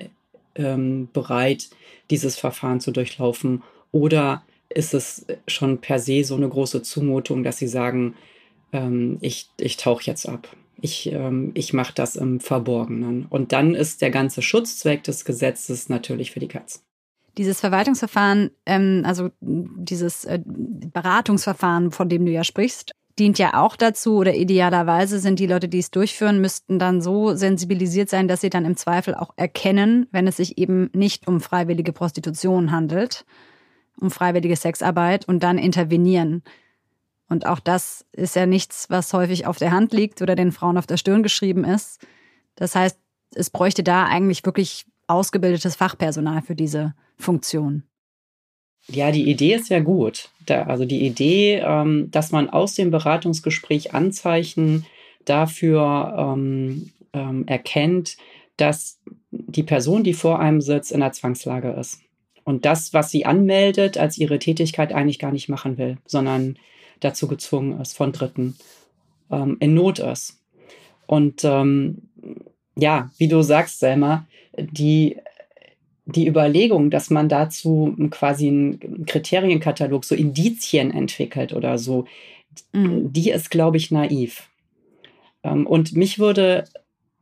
ähm, 0.56 1.10
bereit, 1.12 1.70
dieses 2.10 2.38
Verfahren 2.38 2.80
zu 2.80 2.92
durchlaufen? 2.92 3.64
Oder 3.92 4.44
ist 4.70 4.94
es 4.94 5.26
schon 5.48 5.80
per 5.80 6.00
se 6.00 6.24
so 6.24 6.36
eine 6.36 6.50
große 6.50 6.82
Zumutung, 6.82 7.44
dass 7.44 7.58
sie 7.58 7.68
sagen, 7.68 8.16
ähm, 8.72 9.18
ich, 9.22 9.50
ich 9.60 9.78
tauche 9.78 10.04
jetzt 10.06 10.28
ab? 10.28 10.48
Ich, 10.86 11.12
ähm, 11.12 11.52
ich 11.56 11.74
mache 11.74 11.94
das 11.94 12.16
im 12.16 12.40
Verborgenen. 12.40 13.26
Und 13.30 13.52
dann 13.52 13.76
ist 13.76 14.02
der 14.02 14.12
ganze 14.12 14.42
Schutzzweck 14.42 15.04
des 15.04 15.26
Gesetzes 15.26 15.90
natürlich 15.90 16.32
für 16.32 16.40
die 16.40 16.48
Katz. 16.48 16.84
Dieses 17.38 17.60
Verwaltungsverfahren, 17.60 18.52
ähm, 18.66 19.02
also 19.06 19.30
dieses 19.42 20.24
äh, 20.24 20.40
Beratungsverfahren, 20.46 21.92
von 21.92 22.08
dem 22.08 22.26
du 22.26 22.32
ja 22.32 22.46
sprichst, 22.46 22.94
dient 23.20 23.40
ja 23.40 23.62
auch 23.62 23.76
dazu 23.76 24.18
oder 24.18 24.36
idealerweise 24.36 25.20
sind 25.20 25.40
die 25.40 25.48
Leute, 25.48 25.68
die 25.68 25.80
es 25.80 25.92
durchführen, 25.92 26.40
müssten 26.42 26.80
dann 26.80 27.02
so 27.02 27.34
sensibilisiert 27.36 28.10
sein, 28.10 28.28
dass 28.28 28.42
sie 28.42 28.50
dann 28.50 28.66
im 28.66 28.76
Zweifel 28.76 29.16
auch 29.16 29.34
erkennen, 29.38 30.08
wenn 30.12 30.28
es 30.28 30.38
sich 30.38 30.58
eben 30.58 30.90
nicht 30.94 31.28
um 31.28 31.40
freiwillige 31.40 31.94
Prostitution 31.94 32.72
handelt, 32.72 33.26
um 34.00 34.12
freiwillige 34.12 34.56
Sexarbeit 34.56 35.28
und 35.28 35.44
dann 35.44 35.58
intervenieren. 35.58 36.44
Und 37.28 37.46
auch 37.46 37.60
das 37.60 38.06
ist 38.12 38.36
ja 38.36 38.46
nichts, 38.46 38.90
was 38.90 39.14
häufig 39.14 39.48
auf 39.48 39.58
der 39.58 39.72
Hand 39.72 39.94
liegt 39.94 40.22
oder 40.22 40.36
den 40.36 40.52
Frauen 40.52 40.78
auf 40.78 40.86
der 40.86 40.98
Stirn 40.98 41.24
geschrieben 41.24 41.64
ist. 41.64 42.06
Das 42.56 42.76
heißt, 42.76 43.00
es 43.34 43.50
bräuchte 43.50 43.84
da 43.84 44.06
eigentlich 44.06 44.46
wirklich 44.46 44.86
ausgebildetes 45.08 45.76
Fachpersonal 45.76 46.42
für 46.42 46.56
diese 46.56 46.94
Funktion. 47.18 47.84
Ja, 48.88 49.12
die 49.12 49.30
Idee 49.30 49.56
ist 49.56 49.70
ja 49.70 49.80
gut. 49.80 50.30
Da, 50.46 50.64
also 50.64 50.86
die 50.86 51.06
Idee, 51.06 51.62
ähm, 51.66 52.10
dass 52.12 52.32
man 52.32 52.50
aus 52.50 52.76
dem 52.76 52.92
Beratungsgespräch 52.92 53.94
Anzeichen 53.94 54.86
dafür 55.26 56.16
ähm, 56.18 56.92
ähm, 57.14 57.48
erkennt, 57.48 58.18
dass 58.58 59.00
die 59.32 59.64
Person, 59.64 60.04
die 60.04 60.14
vor 60.14 60.40
einem 60.40 60.62
sitzt, 60.62 60.92
in 60.92 61.00
der 61.00 61.14
Zwangslage 61.14 61.72
ist. 61.72 62.00
Und 62.44 62.66
das, 62.66 62.94
was 62.94 63.10
sie 63.10 63.26
anmeldet, 63.26 63.98
als 63.98 64.20
ihre 64.20 64.38
Tätigkeit 64.38 64.94
eigentlich 64.94 65.18
gar 65.18 65.32
nicht 65.32 65.50
machen 65.50 65.80
will, 65.80 65.98
sondern 66.06 66.58
dazu 67.06 67.28
gezwungen 67.28 67.80
ist 67.80 67.96
von 67.96 68.12
Dritten, 68.12 68.56
ähm, 69.32 69.58
in 69.60 69.74
Not 69.74 70.00
ist. 70.00 70.40
Und 71.08 71.44
ähm, 71.44 72.10
ja, 72.76 73.12
wie 73.18 73.28
du 73.28 73.42
sagst, 73.42 73.80
Selma, 73.80 74.26
die, 74.58 75.18
die 76.06 76.28
Überlegung, 76.28 76.90
dass 76.90 77.10
man 77.10 77.30
dazu 77.30 77.96
quasi 78.10 78.48
einen 78.48 79.06
Kriterienkatalog, 79.06 80.04
so 80.04 80.16
Indizien 80.16 80.92
entwickelt 80.92 81.54
oder 81.54 81.78
so, 81.78 82.06
mhm. 82.74 83.12
die 83.12 83.32
ist, 83.32 83.50
glaube 83.50 83.78
ich, 83.78 83.92
naiv. 83.92 84.50
Ähm, 85.44 85.68
und 85.68 85.94
mich 85.96 86.20
würde 86.20 86.66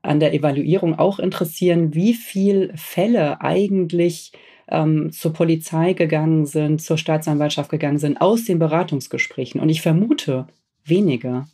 an 0.01 0.19
der 0.19 0.33
Evaluierung 0.33 0.99
auch 0.99 1.19
interessieren, 1.19 1.93
wie 1.93 2.13
viele 2.13 2.75
Fälle 2.75 3.41
eigentlich 3.41 4.33
ähm, 4.67 5.11
zur 5.11 5.33
Polizei 5.33 5.93
gegangen 5.93 6.45
sind, 6.45 6.81
zur 6.81 6.97
Staatsanwaltschaft 6.97 7.69
gegangen 7.69 7.99
sind, 7.99 8.21
aus 8.21 8.45
den 8.45 8.59
Beratungsgesprächen. 8.59 9.59
Und 9.61 9.69
ich 9.69 9.81
vermute 9.81 10.47
wenige. 10.85 11.45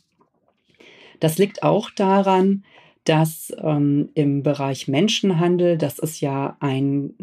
Das 1.20 1.38
liegt 1.38 1.62
auch 1.62 1.90
daran, 1.90 2.64
dass 3.04 3.52
ähm, 3.58 4.10
im 4.14 4.42
Bereich 4.42 4.88
Menschenhandel, 4.88 5.78
das 5.78 5.98
ist 5.98 6.20
ja 6.20 6.56
ein 6.60 7.14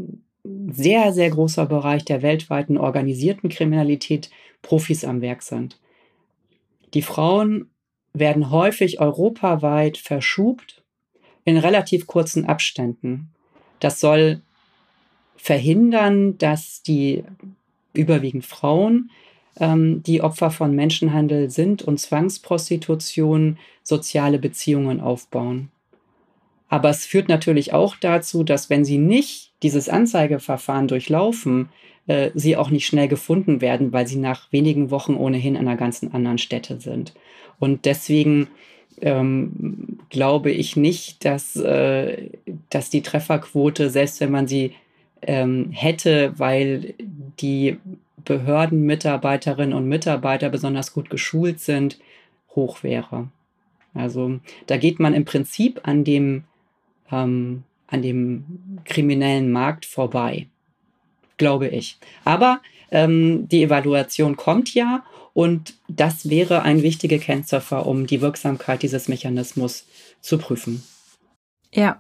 sehr, 0.70 1.14
sehr 1.14 1.30
großer 1.30 1.66
Bereich 1.66 2.06
der 2.06 2.22
weltweiten 2.22 2.78
organisierten 2.78 3.50
Kriminalität, 3.50 4.30
Profis 4.62 5.06
am 5.06 5.22
Werk 5.22 5.44
sind. 5.44 5.80
Die 6.94 7.02
Frauen 7.02 7.70
werden 8.14 8.50
häufig 8.50 9.00
europaweit 9.00 9.98
verschubt 9.98 10.84
in 11.44 11.58
relativ 11.58 12.08
kurzen 12.08 12.46
Abständen. 12.46 13.30
Das 13.80 14.00
soll 14.00 14.42
verhindern, 15.38 16.38
dass 16.38 16.84
die 16.84 17.24
überwiegend 17.94 18.46
Frauen, 18.46 19.12
ähm, 19.60 20.04
die 20.04 20.22
Opfer 20.22 20.52
von 20.52 20.76
Menschenhandel 20.76 21.50
sind 21.50 21.82
und 21.82 22.00
Zwangsprostitution, 22.00 23.58
soziale 23.84 24.40
Beziehungen 24.40 25.00
aufbauen. 25.00 25.70
Aber 26.70 26.90
es 26.90 27.06
führt 27.06 27.30
natürlich 27.30 27.74
auch 27.74 27.96
dazu, 27.96 28.44
dass 28.44 28.70
wenn 28.70 28.84
sie 28.84 28.98
nicht 28.98 29.52
dieses 29.64 29.88
Anzeigeverfahren 29.88 30.88
durchlaufen, 30.88 31.70
äh, 32.08 32.32
sie 32.34 32.58
auch 32.58 32.70
nicht 32.70 32.86
schnell 32.86 33.08
gefunden 33.08 33.62
werden, 33.62 33.94
weil 33.94 34.08
sie 34.08 34.18
nach 34.18 34.52
wenigen 34.52 34.92
Wochen 34.92 35.16
ohnehin 35.16 35.56
an 35.56 35.68
einer 35.68 35.78
ganzen 35.78 36.14
anderen 36.14 36.38
Stätte 36.38 36.80
sind. 36.80 37.14
Und 37.60 37.86
deswegen 37.86 38.48
ähm, 39.02 40.00
glaube 40.10 40.52
ich 40.52 40.76
nicht, 40.76 41.24
dass, 41.24 41.56
äh, 41.56 42.30
dass 42.70 42.90
die 42.90 43.02
Trefferquote, 43.02 43.90
selbst 43.90 44.20
wenn 44.20 44.32
man 44.32 44.48
sie 44.48 44.74
ähm, 45.22 45.72
hätte, 45.72 46.34
weil 46.38 46.94
die 47.40 47.78
Behördenmitarbeiterinnen 48.26 49.74
und 49.74 49.88
Mitarbeiter 49.88 50.50
besonders 50.50 50.94
gut 50.94 51.10
geschult 51.10 51.60
sind, 51.60 52.00
hoch 52.56 52.84
wäre. 52.84 53.30
Also 53.94 54.40
da 54.68 54.78
geht 54.78 55.00
man 55.00 55.14
im 55.14 55.26
Prinzip 55.26 55.82
an 55.84 56.04
dem, 56.04 56.44
ähm, 57.12 57.64
an 57.88 58.02
dem 58.02 58.80
kriminellen 58.86 59.52
Markt 59.52 59.86
vorbei, 59.86 60.48
glaube 61.38 61.70
ich. 61.70 61.98
Aber 62.26 62.62
ähm, 62.92 63.48
die 63.48 63.64
Evaluation 63.64 64.36
kommt 64.36 64.74
ja 64.74 65.04
und 65.34 65.76
das 65.88 66.30
wäre 66.30 66.64
ein 66.64 66.82
wichtiger 66.84 67.20
Kennziffer, 67.20 67.86
um 67.86 68.08
die 68.08 68.22
Wirksamkeit 68.22 68.84
dieses 68.84 69.08
Mechanismus 69.08 69.86
zu 70.20 70.38
prüfen. 70.38 70.84
Ja, 71.74 72.00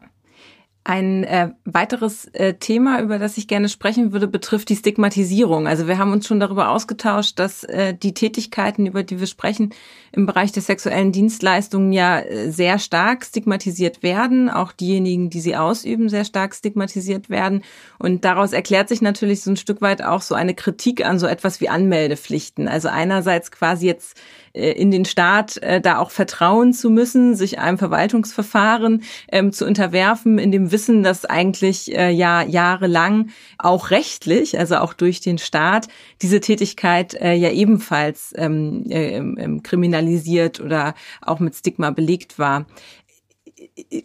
ein 0.88 1.26
äh, 1.26 1.50
weiteres 1.65 2.30
äh, 2.34 2.54
Thema, 2.54 3.02
über 3.02 3.19
das 3.19 3.38
ich 3.38 3.50
gerne 3.50 3.67
sprechen 3.67 4.13
würde, 4.13 4.26
betrifft 4.26 4.69
die 4.69 4.76
Stigmatisierung. 4.78 5.67
Also 5.67 5.86
wir 5.86 5.97
haben 5.97 6.13
uns 6.13 6.26
schon 6.26 6.39
darüber 6.39 6.69
ausgetauscht, 6.69 7.39
dass 7.39 7.65
äh, 7.65 7.93
die 7.93 8.13
Tätigkeiten, 8.13 8.86
über 8.86 9.04
die 9.04 9.19
wir 9.19 9.28
sprechen, 9.28 9.73
im 10.13 10.26
Bereich 10.26 10.54
der 10.54 10.63
sexuellen 10.63 11.12
Dienstleistungen 11.12 11.91
ja 11.91 12.19
äh, 12.19 12.52
sehr 12.52 12.80
stark 12.80 13.26
stigmatisiert 13.26 14.02
werden. 14.02 14.50
Auch 14.50 14.71
diejenigen, 14.71 15.30
die 15.30 15.41
sie 15.41 15.58
ausüben, 15.58 16.08
sehr 16.08 16.23
stark 16.23 16.56
stigmatisiert 16.56 17.30
werden. 17.30 17.63
Und 18.00 18.23
daraus 18.23 18.54
erklärt 18.54 18.88
sich 18.88 19.02
natürlich 19.02 19.41
so 19.41 19.52
ein 19.52 19.58
Stück 19.58 19.82
weit 19.82 20.02
auch 20.02 20.21
so 20.21 20.36
eine 20.36 20.54
Kritik 20.54 21.06
an 21.06 21.19
so 21.19 21.28
etwas 21.28 21.60
wie 21.60 21.67
Anmeldepflichten. 21.67 22.69
Also 22.69 22.88
einerseits 22.88 23.52
quasi 23.52 23.88
jetzt 23.88 24.17
in 24.58 24.91
den 24.91 25.06
Staat 25.06 25.58
äh, 25.58 25.82
da 25.82 26.00
auch 26.00 26.12
vertrauen 26.12 26.74
zu 26.74 26.89
müssen, 26.89 27.36
sich 27.36 27.60
einem 27.60 27.78
Verwaltungsverfahren 27.78 29.04
ähm, 29.32 29.52
zu 29.52 29.65
unterwerfen, 29.65 30.39
in 30.39 30.52
dem 30.52 30.72
Wissen, 30.72 31.04
dass 31.04 31.26
eigentlich 31.26 31.96
äh, 31.96 32.10
ja 32.10 32.41
jahrelang 32.41 33.30
auch 33.58 33.91
rechtlich, 33.91 34.58
also 34.58 34.78
auch 34.78 34.93
durch 34.93 35.22
den 35.22 35.38
Staat, 35.38 35.88
diese 36.22 36.39
Tätigkeit 36.39 37.13
äh, 37.13 37.34
ja 37.34 37.52
ebenfalls 37.52 38.34
ähm, 38.36 38.84
äh, 38.89 39.60
kriminalisiert 39.62 40.60
oder 40.60 40.96
auch 41.22 41.39
mit 41.39 41.56
Stigma 41.56 41.91
belegt 41.91 42.39
war 42.39 42.65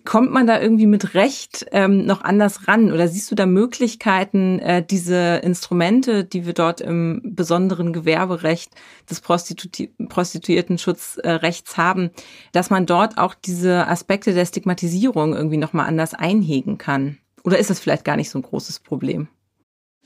kommt 0.05 0.31
man 0.31 0.47
da 0.47 0.61
irgendwie 0.61 0.87
mit 0.87 1.15
Recht 1.15 1.67
ähm, 1.73 2.05
noch 2.05 2.23
anders 2.23 2.69
ran? 2.69 2.93
Oder 2.93 3.09
siehst 3.09 3.31
du 3.31 3.35
da 3.35 3.47
Möglichkeiten, 3.47 4.59
äh, 4.59 4.85
diese 4.85 5.41
Instrumente, 5.43 6.25
die 6.25 6.45
wir 6.47 6.53
dort 6.53 6.81
im 6.81 7.21
besonderen 7.25 7.93
Gewerberecht 7.93 8.73
des 9.09 9.21
Prostitu 9.21 9.69
Prostituiertenschutzrechts 10.09 11.77
haben, 11.77 12.11
dass 12.53 12.71
man 12.71 12.87
dort 12.87 13.19
auch 13.19 13.35
diese 13.35 13.87
Aspekte 13.87 14.35
der 14.35 14.47
Stigmatisierung 14.47 15.35
irgendwie 15.35 15.57
nochmal 15.57 15.87
anders 15.87 16.15
einhegen 16.15 16.79
kann? 16.79 17.19
Oder 17.45 17.59
ist 17.59 17.71
das 17.71 17.81
vielleicht 17.81 18.05
gar 18.05 18.17
nicht 18.17 18.31
so 18.31 18.39
ein 18.39 18.43
großes 18.43 18.81
Problem? 18.81 19.29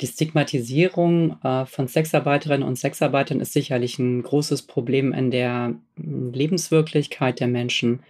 Die 0.01 0.07
Stigmatisierung 0.07 1.43
äh, 1.43 1.65
von 1.65 1.89
Sexarbeiterinnen 1.89 2.67
und 2.67 2.77
Sexarbeitern 2.77 3.41
ist 3.41 3.55
sicherlich 3.55 3.99
ein 3.99 4.23
großes 4.23 4.63
Problem 4.63 5.13
in 5.13 5.31
der 5.31 5.75
Lebenswirklichkeit 5.97 7.41
der 7.41 7.49
Menschen 7.49 8.01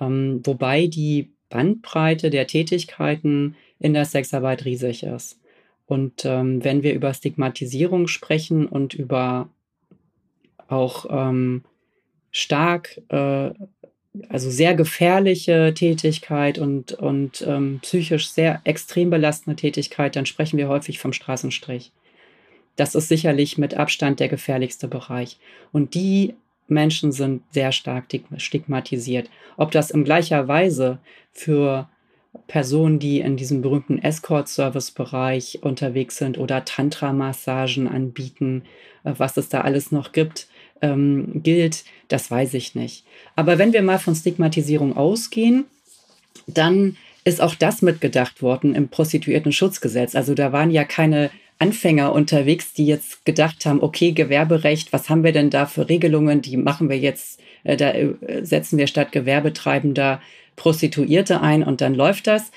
ähm, 0.00 0.40
wobei 0.44 0.86
die 0.86 1.30
Bandbreite 1.50 2.30
der 2.30 2.46
Tätigkeiten 2.46 3.56
in 3.78 3.94
der 3.94 4.04
Sexarbeit 4.04 4.64
riesig 4.64 5.02
ist. 5.02 5.38
Und 5.86 6.24
ähm, 6.24 6.62
wenn 6.62 6.82
wir 6.82 6.92
über 6.94 7.14
Stigmatisierung 7.14 8.08
sprechen 8.08 8.66
und 8.66 8.92
über 8.94 9.48
auch 10.68 11.06
ähm, 11.08 11.64
stark, 12.30 13.00
äh, 13.08 13.50
also 14.28 14.50
sehr 14.50 14.74
gefährliche 14.74 15.72
Tätigkeit 15.74 16.58
und, 16.58 16.92
und 16.92 17.42
ähm, 17.46 17.78
psychisch 17.82 18.30
sehr 18.30 18.60
extrem 18.64 19.10
belastende 19.10 19.56
Tätigkeit, 19.56 20.16
dann 20.16 20.26
sprechen 20.26 20.58
wir 20.58 20.68
häufig 20.68 20.98
vom 20.98 21.12
Straßenstrich. 21.12 21.92
Das 22.76 22.94
ist 22.94 23.08
sicherlich 23.08 23.58
mit 23.58 23.74
Abstand 23.74 24.20
der 24.20 24.28
gefährlichste 24.28 24.88
Bereich. 24.88 25.38
Und 25.72 25.94
die 25.94 26.34
Menschen 26.68 27.12
sind 27.12 27.42
sehr 27.50 27.72
stark 27.72 28.06
stigmatisiert. 28.36 29.30
Ob 29.56 29.70
das 29.70 29.90
in 29.90 30.04
gleicher 30.04 30.48
Weise 30.48 30.98
für 31.32 31.88
Personen, 32.46 32.98
die 32.98 33.20
in 33.20 33.36
diesem 33.36 33.62
berühmten 33.62 33.98
Escort-Service-Bereich 33.98 35.60
unterwegs 35.62 36.18
sind 36.18 36.38
oder 36.38 36.64
Tantra-Massagen 36.64 37.88
anbieten, 37.88 38.62
äh, 39.04 39.14
was 39.16 39.36
es 39.36 39.48
da 39.48 39.62
alles 39.62 39.92
noch 39.92 40.12
gibt, 40.12 40.46
ähm, 40.80 41.42
gilt, 41.42 41.84
das 42.08 42.30
weiß 42.30 42.54
ich 42.54 42.74
nicht. 42.74 43.04
Aber 43.34 43.58
wenn 43.58 43.72
wir 43.72 43.82
mal 43.82 43.98
von 43.98 44.14
Stigmatisierung 44.14 44.96
ausgehen, 44.96 45.64
dann 46.46 46.96
ist 47.24 47.40
auch 47.40 47.54
das 47.54 47.82
mitgedacht 47.82 48.42
worden 48.42 48.74
im 48.74 48.88
Prostituierten-Schutzgesetz. 48.88 50.14
Also 50.14 50.34
da 50.34 50.52
waren 50.52 50.70
ja 50.70 50.84
keine 50.84 51.30
Anfänger 51.58 52.12
unterwegs, 52.12 52.72
die 52.72 52.86
jetzt 52.86 53.24
gedacht 53.24 53.66
haben, 53.66 53.82
okay, 53.82 54.12
Gewerberecht, 54.12 54.92
was 54.92 55.08
haben 55.08 55.24
wir 55.24 55.32
denn 55.32 55.50
da 55.50 55.66
für 55.66 55.88
Regelungen? 55.88 56.40
Die 56.40 56.56
machen 56.56 56.88
wir 56.88 56.98
jetzt, 56.98 57.40
äh, 57.64 57.76
da 57.76 57.90
äh, 57.90 58.14
setzen 58.42 58.78
wir 58.78 58.86
statt 58.86 59.12
Gewerbetreibender 59.12 60.20
Prostituierte 60.56 61.40
ein 61.40 61.62
und 61.62 61.80
dann 61.80 61.94
läuft 61.94 62.26
das. 62.26 62.50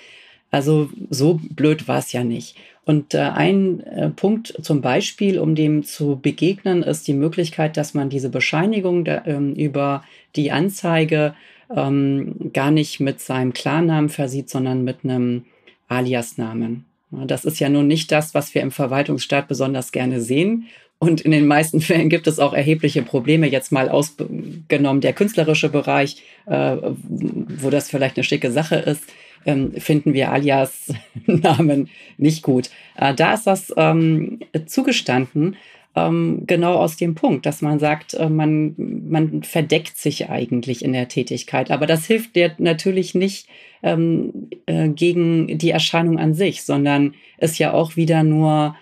Also 0.51 0.89
so 1.09 1.39
blöd 1.49 1.87
war 1.87 1.99
es 1.99 2.11
ja 2.11 2.23
nicht. 2.23 2.57
Und 2.83 3.13
äh, 3.13 3.19
ein 3.19 3.79
äh, 3.81 4.09
Punkt 4.09 4.53
zum 4.61 4.81
Beispiel, 4.81 5.39
um 5.39 5.55
dem 5.55 5.83
zu 5.83 6.19
begegnen, 6.21 6.83
ist 6.83 7.07
die 7.07 7.13
Möglichkeit, 7.13 7.77
dass 7.77 7.93
man 7.93 8.09
diese 8.09 8.29
Bescheinigung 8.29 9.05
da, 9.05 9.23
ähm, 9.25 9.53
über 9.55 10.03
die 10.35 10.51
Anzeige 10.51 11.35
ähm, 11.75 12.51
gar 12.53 12.71
nicht 12.71 12.99
mit 12.99 13.21
seinem 13.21 13.53
Klarnamen 13.53 14.09
versieht, 14.09 14.49
sondern 14.49 14.83
mit 14.83 15.03
einem 15.03 15.45
Aliasnamen. 15.87 16.85
Das 17.11 17.45
ist 17.45 17.59
ja 17.59 17.69
nun 17.69 17.87
nicht 17.87 18.11
das, 18.11 18.33
was 18.33 18.53
wir 18.55 18.61
im 18.61 18.71
Verwaltungsstaat 18.71 19.47
besonders 19.47 19.91
gerne 19.91 20.21
sehen. 20.21 20.67
Und 20.97 21.21
in 21.21 21.31
den 21.31 21.47
meisten 21.47 21.81
Fällen 21.81 22.09
gibt 22.09 22.27
es 22.27 22.39
auch 22.39 22.53
erhebliche 22.53 23.01
Probleme, 23.01 23.47
jetzt 23.47 23.71
mal 23.71 23.89
ausgenommen 23.89 25.01
der 25.01 25.13
künstlerische 25.13 25.69
Bereich, 25.69 26.23
äh, 26.45 26.77
wo 26.79 27.69
das 27.69 27.89
vielleicht 27.89 28.17
eine 28.17 28.23
schicke 28.23 28.51
Sache 28.51 28.75
ist, 28.75 29.03
ähm, 29.45 29.73
finden 29.73 30.13
wir 30.13 30.31
Alias-Namen 30.31 31.89
nicht 32.17 32.43
gut. 32.43 32.69
Äh, 32.95 33.13
da 33.13 33.33
ist 33.33 33.47
das 33.47 33.73
ähm, 33.75 34.39
zugestanden, 34.67 35.57
ähm, 35.95 36.43
genau 36.47 36.75
aus 36.75 36.95
dem 36.95 37.15
Punkt, 37.15 37.45
dass 37.45 37.61
man 37.61 37.79
sagt, 37.79 38.13
äh, 38.13 38.29
man, 38.29 38.75
man 38.77 39.43
verdeckt 39.43 39.97
sich 39.97 40.29
eigentlich 40.29 40.85
in 40.85 40.93
der 40.93 41.07
Tätigkeit. 41.07 41.71
Aber 41.71 41.87
das 41.87 42.05
hilft 42.05 42.35
dir 42.35 42.53
natürlich 42.59 43.15
nicht 43.15 43.47
ähm, 43.83 44.49
äh, 44.65 44.89
gegen 44.89 45.57
die 45.57 45.71
Erscheinung 45.71 46.19
an 46.19 46.33
sich, 46.33 46.63
sondern 46.63 47.15
ist 47.37 47.59
ja 47.59 47.73
auch 47.73 47.95
wieder 47.95 48.23
nur 48.23 48.75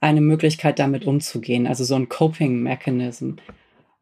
eine 0.00 0.20
Möglichkeit, 0.20 0.78
damit 0.78 1.06
umzugehen. 1.06 1.66
Also 1.66 1.84
so 1.84 1.94
ein 1.94 2.08
Coping-Mechanism. 2.08 3.32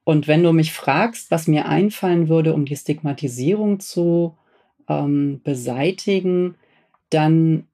Und 0.04 0.28
wenn 0.28 0.42
du 0.42 0.52
mich 0.52 0.72
fragst, 0.72 1.30
was 1.30 1.48
mir 1.48 1.66
einfallen 1.66 2.28
würde, 2.28 2.52
um 2.52 2.66
die 2.66 2.76
Stigmatisierung 2.76 3.80
zu 3.80 4.36
ähm, 4.88 5.40
beseitigen, 5.42 6.56
dann 7.08 7.66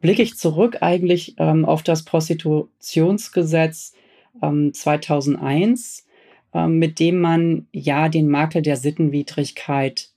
blicke 0.00 0.22
ich 0.22 0.36
zurück 0.36 0.78
eigentlich 0.80 1.34
ähm, 1.38 1.64
auf 1.64 1.82
das 1.82 2.04
Prostitutionsgesetz 2.04 3.94
ähm, 4.42 4.72
2001, 4.74 6.06
ähm, 6.54 6.78
mit 6.78 6.98
dem 6.98 7.20
man 7.20 7.66
ja 7.72 8.08
den 8.08 8.28
Makel 8.28 8.62
der 8.62 8.76
Sittenwidrigkeit 8.76 10.11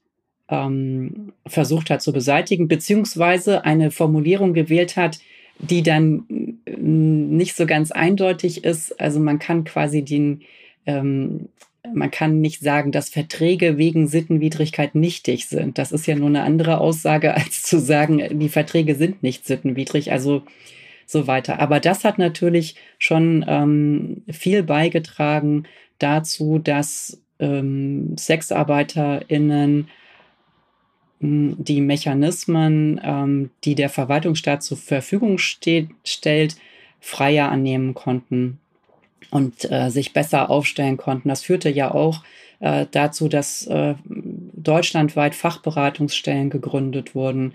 ähm, 0.50 1.34
versucht 1.48 1.90
hat 1.90 2.02
zu 2.02 2.14
beseitigen, 2.14 2.68
beziehungsweise 2.68 3.66
eine 3.66 3.92
Formulierung 3.92 4.54
gewählt 4.54 4.96
hat, 4.96 5.20
die 5.58 5.84
dann 5.84 6.26
nicht 6.66 7.56
so 7.56 7.66
ganz 7.66 7.92
eindeutig 7.92 8.64
ist. 8.64 9.00
Also 9.00 9.20
man 9.20 9.40
kann 9.40 9.64
quasi 9.64 10.04
den, 10.04 10.42
ähm, 10.86 11.50
man 11.94 12.12
kann 12.12 12.42
nicht 12.42 12.62
sagen, 12.62 12.92
dass 12.92 13.10
Verträge 13.10 13.78
wegen 13.78 14.08
Sittenwidrigkeit 14.08 14.96
nichtig 14.96 15.48
sind. 15.48 15.78
Das 15.78 15.92
ist 15.92 16.08
ja 16.08 16.16
nur 16.16 16.28
eine 16.28 16.44
andere 16.44 16.80
Aussage, 16.80 17.34
als 17.36 17.64
zu 17.64 17.80
sagen, 17.80 18.40
die 18.40 18.50
Verträge 18.50 18.96
sind 18.96 19.24
nicht 19.24 19.46
sittenwidrig. 19.46 20.12
Also 20.12 20.44
so 21.06 21.28
weiter. 21.28 21.60
Aber 21.60 21.80
das 21.80 22.04
hat 22.04 22.18
natürlich 22.18 22.76
schon 22.98 23.46
ähm, 23.48 24.24
viel 24.30 24.64
beigetragen 24.64 25.64
dazu, 26.00 26.60
dass 26.60 27.22
ähm, 27.40 28.16
SexarbeiterInnen 28.18 29.88
die 31.20 31.82
Mechanismen, 31.82 33.00
ähm, 33.04 33.50
die 33.64 33.76
der 33.76 33.90
Verwaltungsstaat 33.90 34.64
zur 34.64 34.78
Verfügung 34.78 35.38
steht, 35.38 35.90
stellt, 36.04 36.58
freier 37.00 37.50
annehmen 37.50 37.94
konnten 37.94 38.60
und 39.32 39.70
äh, 39.72 39.90
sich 39.90 40.14
besser 40.14 40.50
aufstellen 40.50 40.98
konnten. 40.98 41.30
Das 41.30 41.44
führte 41.44 41.70
ja 41.70 41.92
auch 41.92 42.24
äh, 42.60 42.86
dazu, 42.92 43.28
dass 43.28 43.68
äh, 43.68 43.96
deutschlandweit 44.06 45.36
Fachberatungsstellen 45.36 46.50
gegründet 46.50 47.16
wurden. 47.16 47.54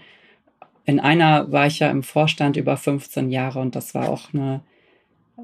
In 0.85 1.01
einer 1.01 1.51
war 1.53 1.67
ich 1.67 1.81
ja 1.81 1.91
im 1.91 2.03
Vorstand 2.03 2.57
über 2.57 2.77
15 2.77 3.31
Jahre 3.31 3.61
und 3.61 3.77
das 3.77 3.95
war 3.95 4.09
auch 4.09 4.33
eine 4.33 4.61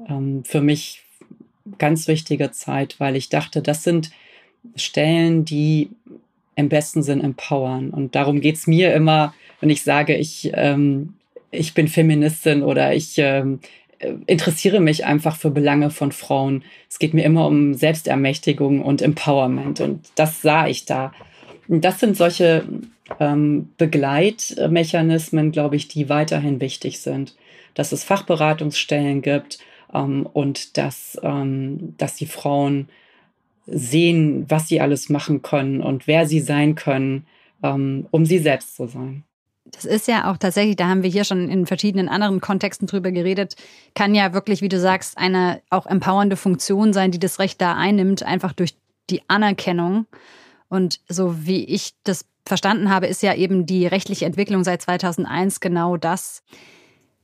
ähm, 0.09 0.43
für 0.43 0.61
mich 0.61 1.03
ganz 1.77 2.07
wichtige 2.07 2.51
Zeit, 2.51 2.99
weil 2.99 3.15
ich 3.15 3.29
dachte, 3.29 3.61
das 3.61 3.83
sind 3.83 4.11
Stellen, 4.75 5.45
die 5.45 5.89
im 6.57 6.69
besten 6.69 7.03
Sinn 7.03 7.21
empowern. 7.21 7.91
Und 7.91 8.15
darum 8.15 8.41
geht 8.41 8.55
es 8.55 8.67
mir 8.67 8.93
immer, 8.93 9.33
wenn 9.61 9.69
ich 9.69 9.83
sage, 9.83 10.15
ich, 10.15 10.51
ähm, 10.55 11.13
ich 11.51 11.73
bin 11.73 11.87
Feministin 11.87 12.63
oder 12.63 12.93
ich 12.93 13.13
ähm, 13.17 13.59
interessiere 14.25 14.79
mich 14.79 15.05
einfach 15.05 15.37
für 15.37 15.51
Belange 15.51 15.91
von 15.91 16.11
Frauen. 16.11 16.63
Es 16.89 16.99
geht 16.99 17.13
mir 17.13 17.23
immer 17.23 17.47
um 17.47 17.75
Selbstermächtigung 17.75 18.81
und 18.81 19.03
Empowerment. 19.03 19.79
Und 19.79 20.01
das 20.15 20.41
sah 20.41 20.67
ich 20.67 20.85
da. 20.85 21.13
Und 21.67 21.85
das 21.85 21.99
sind 21.99 22.17
solche 22.17 22.65
ähm, 23.19 23.69
Begleitmechanismen, 23.77 25.51
glaube 25.51 25.75
ich, 25.75 25.87
die 25.87 26.09
weiterhin 26.09 26.59
wichtig 26.59 26.99
sind. 26.99 27.35
Dass 27.75 27.91
es 27.91 28.03
Fachberatungsstellen 28.03 29.21
gibt 29.21 29.59
ähm, 29.93 30.27
und 30.33 30.77
dass, 30.77 31.19
ähm, 31.21 31.93
dass 31.99 32.15
die 32.15 32.25
Frauen 32.25 32.89
sehen, 33.67 34.45
was 34.49 34.67
sie 34.67 34.81
alles 34.81 35.09
machen 35.09 35.41
können 35.41 35.81
und 35.81 36.07
wer 36.07 36.25
sie 36.25 36.39
sein 36.39 36.75
können, 36.75 37.25
ähm, 37.63 38.07
um 38.11 38.25
sie 38.25 38.39
selbst 38.39 38.75
zu 38.75 38.87
sein. 38.87 39.23
Das 39.65 39.83
ist 39.83 40.07
ja 40.07 40.31
auch 40.31 40.37
tatsächlich, 40.37 40.77
da 40.77 40.87
haben 40.87 41.03
wir 41.03 41.09
hier 41.09 41.25
schon 41.25 41.49
in 41.49 41.65
verschiedenen 41.65 42.07
anderen 42.07 42.39
Kontexten 42.39 42.87
drüber 42.87 43.11
geredet, 43.11 43.55
kann 43.95 44.15
ja 44.15 44.33
wirklich, 44.33 44.61
wie 44.61 44.69
du 44.69 44.79
sagst, 44.79 45.17
eine 45.17 45.61
auch 45.69 45.85
empowernde 45.85 46.37
Funktion 46.37 46.93
sein, 46.93 47.11
die 47.11 47.19
das 47.19 47.39
Recht 47.39 47.59
da 47.61 47.75
einnimmt, 47.75 48.23
einfach 48.23 48.53
durch 48.53 48.75
die 49.09 49.21
Anerkennung. 49.27 50.05
Und 50.69 51.01
so 51.09 51.45
wie 51.45 51.65
ich 51.65 51.93
das 52.03 52.25
verstanden 52.45 52.89
habe, 52.89 53.07
ist 53.07 53.21
ja 53.23 53.33
eben 53.35 53.65
die 53.65 53.85
rechtliche 53.87 54.25
Entwicklung 54.25 54.63
seit 54.63 54.81
2001 54.81 55.59
genau 55.59 55.97
das. 55.97 56.43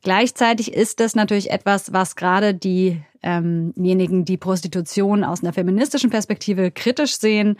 Gleichzeitig 0.03 0.73
ist 0.73 0.99
das 0.99 1.15
natürlich 1.15 1.49
etwas, 1.49 1.93
was 1.93 2.17
gerade 2.17 2.53
diejenigen, 2.53 3.73
ähm 3.75 4.25
die 4.25 4.37
Prostitution 4.37 5.23
aus 5.23 5.41
einer 5.41 5.53
feministischen 5.53 6.09
Perspektive 6.09 6.71
kritisch 6.71 7.17
sehen, 7.17 7.57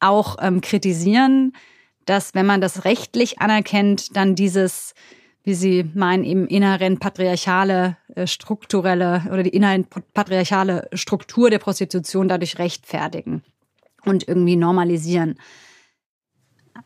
auch 0.00 0.36
ähm, 0.40 0.62
kritisieren, 0.62 1.52
dass 2.06 2.34
wenn 2.34 2.46
man 2.46 2.60
das 2.62 2.84
rechtlich 2.86 3.40
anerkennt, 3.40 4.16
dann 4.16 4.34
dieses, 4.34 4.94
wie 5.44 5.54
Sie 5.54 5.84
meinen, 5.94 6.24
eben 6.24 6.46
inhärent 6.48 6.98
patriarchale, 6.98 7.98
äh, 8.14 8.26
strukturelle 8.26 9.24
oder 9.30 9.42
die 9.42 9.50
inhärent 9.50 9.88
patriarchale 10.14 10.88
Struktur 10.94 11.50
der 11.50 11.58
Prostitution 11.58 12.26
dadurch 12.26 12.58
rechtfertigen 12.58 13.44
und 14.04 14.26
irgendwie 14.26 14.56
normalisieren. 14.56 15.38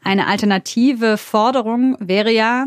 Eine 0.03 0.27
alternative 0.27 1.17
Forderung 1.17 1.97
wäre 2.01 2.33
ja, 2.33 2.67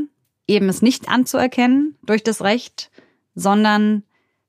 eben 0.50 0.68
es 0.68 0.82
nicht 0.82 1.08
anzuerkennen 1.08 1.96
durch 2.04 2.24
das 2.24 2.42
Recht, 2.42 2.92
sondern 3.36 4.04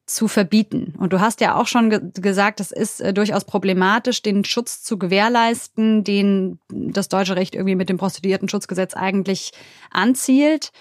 zu 0.07 0.27
verbieten. 0.27 0.95
Und 0.99 1.13
du 1.13 1.21
hast 1.21 1.41
ja 1.41 1.55
auch 1.55 1.69
schon 1.69 1.91
ge 1.91 2.01
gesagt, 2.15 2.59
es 2.59 2.73
ist 2.73 3.01
äh, 3.01 3.15
durchaus 3.15 3.45
problematisch, 3.45 4.23
den 4.23 4.45
Schutz 4.45 4.83
zu 4.83 4.99
gewährleisten, 4.99 6.03
den 6.03 6.59
das 6.69 7.09
deutsche 7.09 7.37
Recht 7.37 7.55
irgendwie 7.55 7.77
mit 7.77 7.89
dem 7.89 7.99
Prostituiertenschutzgesetz 7.99 8.95
eigentlich 8.95 9.53
anzielt. 9.91 10.73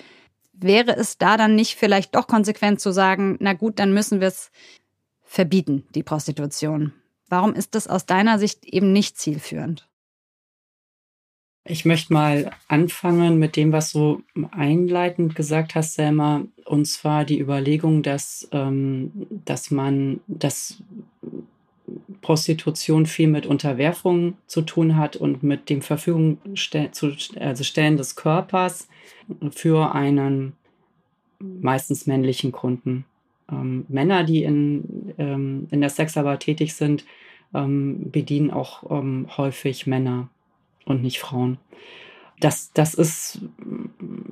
Wäre 0.53 0.95
es 0.95 1.19
da 1.19 1.37
dann 1.37 1.55
nicht 1.55 1.75
vielleicht 1.75 2.15
doch 2.15 2.25
konsequent 2.25 2.81
zu 2.81 2.91
sagen, 2.91 3.37
na 3.39 3.53
gut, 3.53 3.77
dann 3.77 3.93
müssen 3.93 4.19
wir 4.19 4.29
es 4.29 4.49
verbieten, 5.23 5.85
die 5.93 6.03
Prostitution? 6.03 6.93
Warum 7.27 7.53
ist 7.53 7.75
das 7.75 7.87
aus 7.87 8.07
deiner 8.07 8.39
Sicht 8.39 8.65
eben 8.65 8.91
nicht 8.91 9.19
zielführend? 9.19 9.88
Ich 11.69 11.85
möchte 11.85 12.11
mal 12.11 12.49
anfangen 12.67 13.37
mit 13.37 13.55
dem, 13.55 13.71
was 13.71 13.91
du 13.91 14.23
einleitend 14.49 15.35
gesagt 15.35 15.75
hast, 15.75 15.93
Selma, 15.93 16.43
und 16.65 16.85
zwar 16.85 17.25
die 17.25 17.39
Überlegung, 17.39 18.01
dass, 18.01 18.49
ähm, 18.51 19.11
dass 19.45 19.69
man, 19.69 20.19
dass 20.25 20.81
Prostitution 22.21 23.05
viel 23.05 23.27
mit 23.27 23.45
Unterwerfung 23.45 24.33
zu 24.47 24.63
tun 24.63 24.97
hat 24.97 25.15
und 25.15 25.43
mit 25.43 25.69
dem 25.69 25.83
Verfügung 25.83 26.39
zu, 26.91 27.13
also 27.39 27.63
Stellen 27.63 27.97
des 27.97 28.15
Körpers 28.15 28.87
für 29.51 29.93
einen 29.93 30.53
meistens 31.37 32.07
männlichen 32.07 32.51
Kunden. 32.51 33.05
Ähm, 33.51 33.85
Männer, 33.89 34.23
die 34.23 34.41
in, 34.41 35.13
ähm, 35.19 35.67
in 35.69 35.81
der 35.81 35.91
Sexarbeit 35.91 36.39
tätig 36.39 36.73
sind, 36.73 37.05
ähm, 37.53 38.09
bedienen 38.09 38.49
auch 38.49 38.89
ähm, 38.89 39.27
häufig 39.37 39.85
Männer 39.85 40.29
und 40.89 41.01
nicht 41.01 41.19
Frauen. 41.19 41.57
Das, 42.39 42.71
das, 42.73 42.93
ist, 42.93 43.41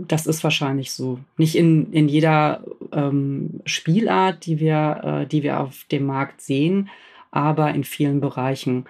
das 0.07 0.27
ist 0.27 0.43
wahrscheinlich 0.43 0.91
so. 0.91 1.19
Nicht 1.37 1.55
in, 1.55 1.91
in 1.91 2.07
jeder 2.07 2.63
ähm, 2.91 3.61
Spielart, 3.65 4.45
die 4.45 4.59
wir, 4.59 5.01
äh, 5.03 5.27
die 5.27 5.43
wir 5.43 5.59
auf 5.59 5.83
dem 5.85 6.05
Markt 6.05 6.41
sehen, 6.41 6.89
aber 7.31 7.73
in 7.73 7.83
vielen 7.83 8.21
Bereichen. 8.21 8.85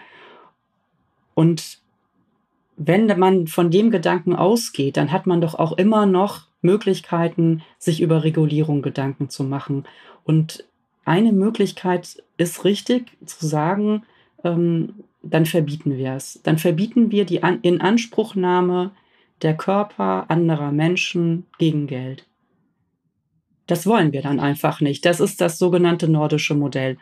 Und 1.33 1.79
wenn 2.77 3.07
man 3.19 3.47
von 3.47 3.71
dem 3.71 3.89
Gedanken 3.89 4.35
ausgeht, 4.35 4.97
dann 4.97 5.11
hat 5.11 5.25
man 5.25 5.41
doch 5.41 5.55
auch 5.55 5.73
immer 5.73 6.05
noch 6.05 6.47
Möglichkeiten, 6.61 7.63
sich 7.79 8.01
über 8.01 8.23
Regulierung 8.23 8.83
Gedanken 8.83 9.29
zu 9.29 9.43
machen. 9.43 9.85
Und 10.23 10.63
eine 11.05 11.31
Möglichkeit 11.31 12.23
ist 12.37 12.65
richtig 12.65 13.17
zu 13.25 13.47
sagen, 13.47 14.03
ähm, 14.43 14.93
dann 15.29 15.45
verbieten 15.45 15.97
wir 15.97 16.13
es. 16.13 16.39
Dann 16.43 16.57
verbieten 16.57 17.11
wir 17.11 17.25
die 17.25 17.43
An 17.43 17.59
Inanspruchnahme 17.61 18.91
der 19.41 19.55
Körper 19.55 20.25
anderer 20.29 20.71
Menschen 20.71 21.45
gegen 21.57 21.87
Geld. 21.87 22.25
Das 23.67 23.85
wollen 23.85 24.13
wir 24.13 24.21
dann 24.21 24.39
einfach 24.39 24.81
nicht. 24.81 25.05
Das 25.05 25.19
ist 25.19 25.41
das 25.41 25.59
sogenannte 25.59 26.07
nordische 26.07 26.55
Modell. 26.55 26.97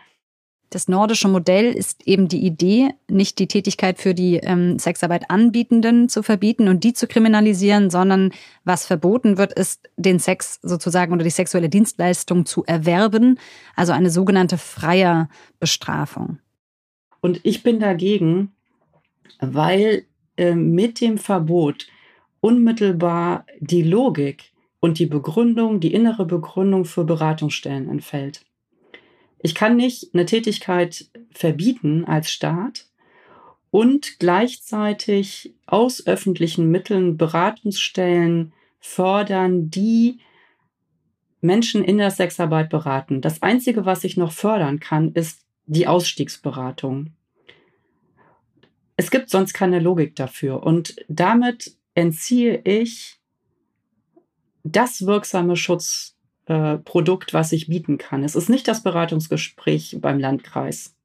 Das 0.71 0.88
nordische 0.88 1.27
Modell 1.27 1.71
ist 1.71 2.05
eben 2.07 2.27
die 2.27 2.43
Idee, 2.43 2.89
nicht 3.07 3.38
die 3.38 3.47
Tätigkeit 3.47 3.99
für 3.99 4.15
die 4.15 4.38
ähm, 4.38 4.79
Sexarbeit 4.79 5.29
Anbietenden 5.29 6.09
zu 6.09 6.23
verbieten 6.23 6.67
und 6.67 6.83
die 6.83 6.93
zu 6.93 7.07
kriminalisieren, 7.07 7.89
sondern 7.89 8.33
was 8.63 8.85
verboten 8.85 9.38
wird, 9.38 9.53
ist 9.53 9.88
den 9.95 10.17
Sex 10.19 10.59
sozusagen 10.63 11.13
oder 11.13 11.23
die 11.23 11.29
sexuelle 11.29 11.69
Dienstleistung 11.69 12.45
zu 12.45 12.65
erwerben, 12.65 13.39
also 13.75 13.93
eine 13.93 14.09
sogenannte 14.09 14.57
freie 14.57 15.29
Bestrafung. 15.59 16.39
Und 17.25 17.39
ich 17.41 17.63
bin 17.63 17.79
dagegen, 17.79 18.51
weil 19.39 20.05
äh, 20.38 20.53
mit 20.53 21.01
dem 21.01 21.17
Verbot 21.17 21.88
unmittelbar 22.39 23.47
die 23.59 23.81
Logik 23.81 24.53
und 24.79 24.99
die 24.99 25.07
Begründung, 25.07 25.79
die 25.79 25.91
innere 25.91 26.27
Begründung 26.27 26.85
für 26.85 27.03
Beratungsstellen 27.03 27.89
entfällt. 27.89 28.45
Ich 29.39 29.55
kann 29.55 29.75
nicht 29.75 30.13
eine 30.13 30.27
Tätigkeit 30.27 31.09
verbieten 31.31 32.05
als 32.05 32.29
Staat 32.29 32.89
und 33.71 34.19
gleichzeitig 34.19 35.55
aus 35.65 36.05
öffentlichen 36.05 36.69
Mitteln 36.69 37.17
Beratungsstellen 37.17 38.53
fördern, 38.79 39.71
die 39.71 40.19
Menschen 41.41 41.83
in 41.83 41.97
der 41.97 42.11
Sexarbeit 42.11 42.69
beraten. 42.69 43.21
Das 43.21 43.41
Einzige, 43.41 43.83
was 43.88 44.03
ich 44.03 44.15
noch 44.15 44.31
fördern 44.31 44.79
kann, 44.79 45.13
ist 45.13 45.44
die 45.67 45.88
Ausstiegsberatung. 45.88 47.12
Es 48.97 49.12
gibt 49.12 49.30
sonst 49.30 49.54
keine 49.54 49.80
Logik 49.80 50.15
dafür. 50.15 50.63
Und 50.63 50.95
damit 51.08 51.75
entziehe 51.95 52.62
ich 52.63 53.19
das 54.63 55.06
wirksame 55.06 55.56
Schutzprodukt, 55.56 57.30
äh, 57.30 57.34
was 57.34 57.51
ich 57.51 57.67
bieten 57.67 57.97
kann. 57.97 58.23
Es 58.23 58.36
ist 58.36 58.49
nicht 58.49 58.67
das 58.67 58.84
Beratungsgespräch 58.84 59.97
beim 60.01 60.19
Landkreis, 60.19 60.95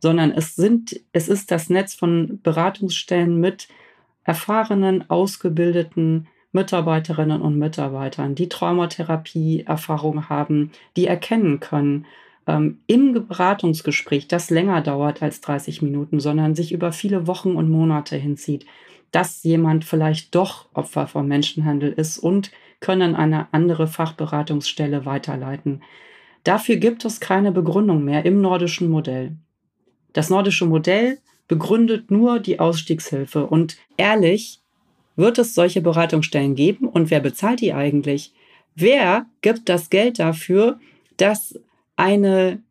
sondern 0.00 0.30
es, 0.30 0.56
sind, 0.56 1.00
es 1.12 1.28
ist 1.28 1.50
das 1.50 1.70
Netz 1.70 1.94
von 1.94 2.40
Beratungsstellen 2.42 3.38
mit 3.40 3.68
erfahrenen, 4.24 5.08
ausgebildeten 5.10 6.28
Mitarbeiterinnen 6.52 7.40
und 7.40 7.58
Mitarbeitern, 7.58 8.34
die 8.34 8.48
Traumatherapie-Erfahrung 8.48 10.28
haben, 10.28 10.70
die 10.96 11.06
erkennen 11.06 11.60
können, 11.60 12.06
ähm, 12.46 12.80
im 12.86 13.12
Beratungsgespräch, 13.12 14.28
das 14.28 14.50
länger 14.50 14.80
dauert 14.80 15.22
als 15.22 15.40
30 15.40 15.82
Minuten, 15.82 16.20
sondern 16.20 16.54
sich 16.54 16.72
über 16.72 16.92
viele 16.92 17.26
Wochen 17.26 17.56
und 17.56 17.70
Monate 17.70 18.16
hinzieht, 18.16 18.66
dass 19.10 19.42
jemand 19.42 19.84
vielleicht 19.84 20.34
doch 20.34 20.66
Opfer 20.74 21.06
von 21.06 21.28
Menschenhandel 21.28 21.92
ist 21.92 22.18
und 22.18 22.50
können 22.80 23.14
eine 23.14 23.52
andere 23.52 23.86
Fachberatungsstelle 23.86 25.04
weiterleiten. 25.04 25.82
Dafür 26.44 26.76
gibt 26.76 27.04
es 27.04 27.20
keine 27.20 27.52
Begründung 27.52 28.04
mehr 28.04 28.24
im 28.24 28.40
nordischen 28.40 28.90
Modell. 28.90 29.36
Das 30.12 30.28
nordische 30.28 30.66
Modell 30.66 31.18
begründet 31.46 32.10
nur 32.10 32.40
die 32.40 32.58
Ausstiegshilfe. 32.58 33.46
Und 33.46 33.76
ehrlich, 33.96 34.60
wird 35.16 35.38
es 35.38 35.54
solche 35.54 35.82
Beratungsstellen 35.82 36.54
geben 36.54 36.88
und 36.88 37.10
wer 37.10 37.20
bezahlt 37.20 37.60
die 37.60 37.72
eigentlich? 37.72 38.32
Wer 38.74 39.26
gibt 39.42 39.68
das 39.68 39.90
Geld 39.90 40.18
dafür, 40.18 40.80
dass 41.18 41.60
eine, 42.02 42.62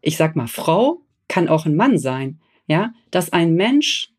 ich 0.00 0.16
sag 0.16 0.34
mal, 0.34 0.48
Frau, 0.48 1.02
kann 1.28 1.48
auch 1.48 1.66
ein 1.66 1.76
Mann 1.76 1.98
sein, 1.98 2.40
ja, 2.66 2.92
dass 3.10 3.32
ein 3.32 3.54
Mensch, 3.54 4.10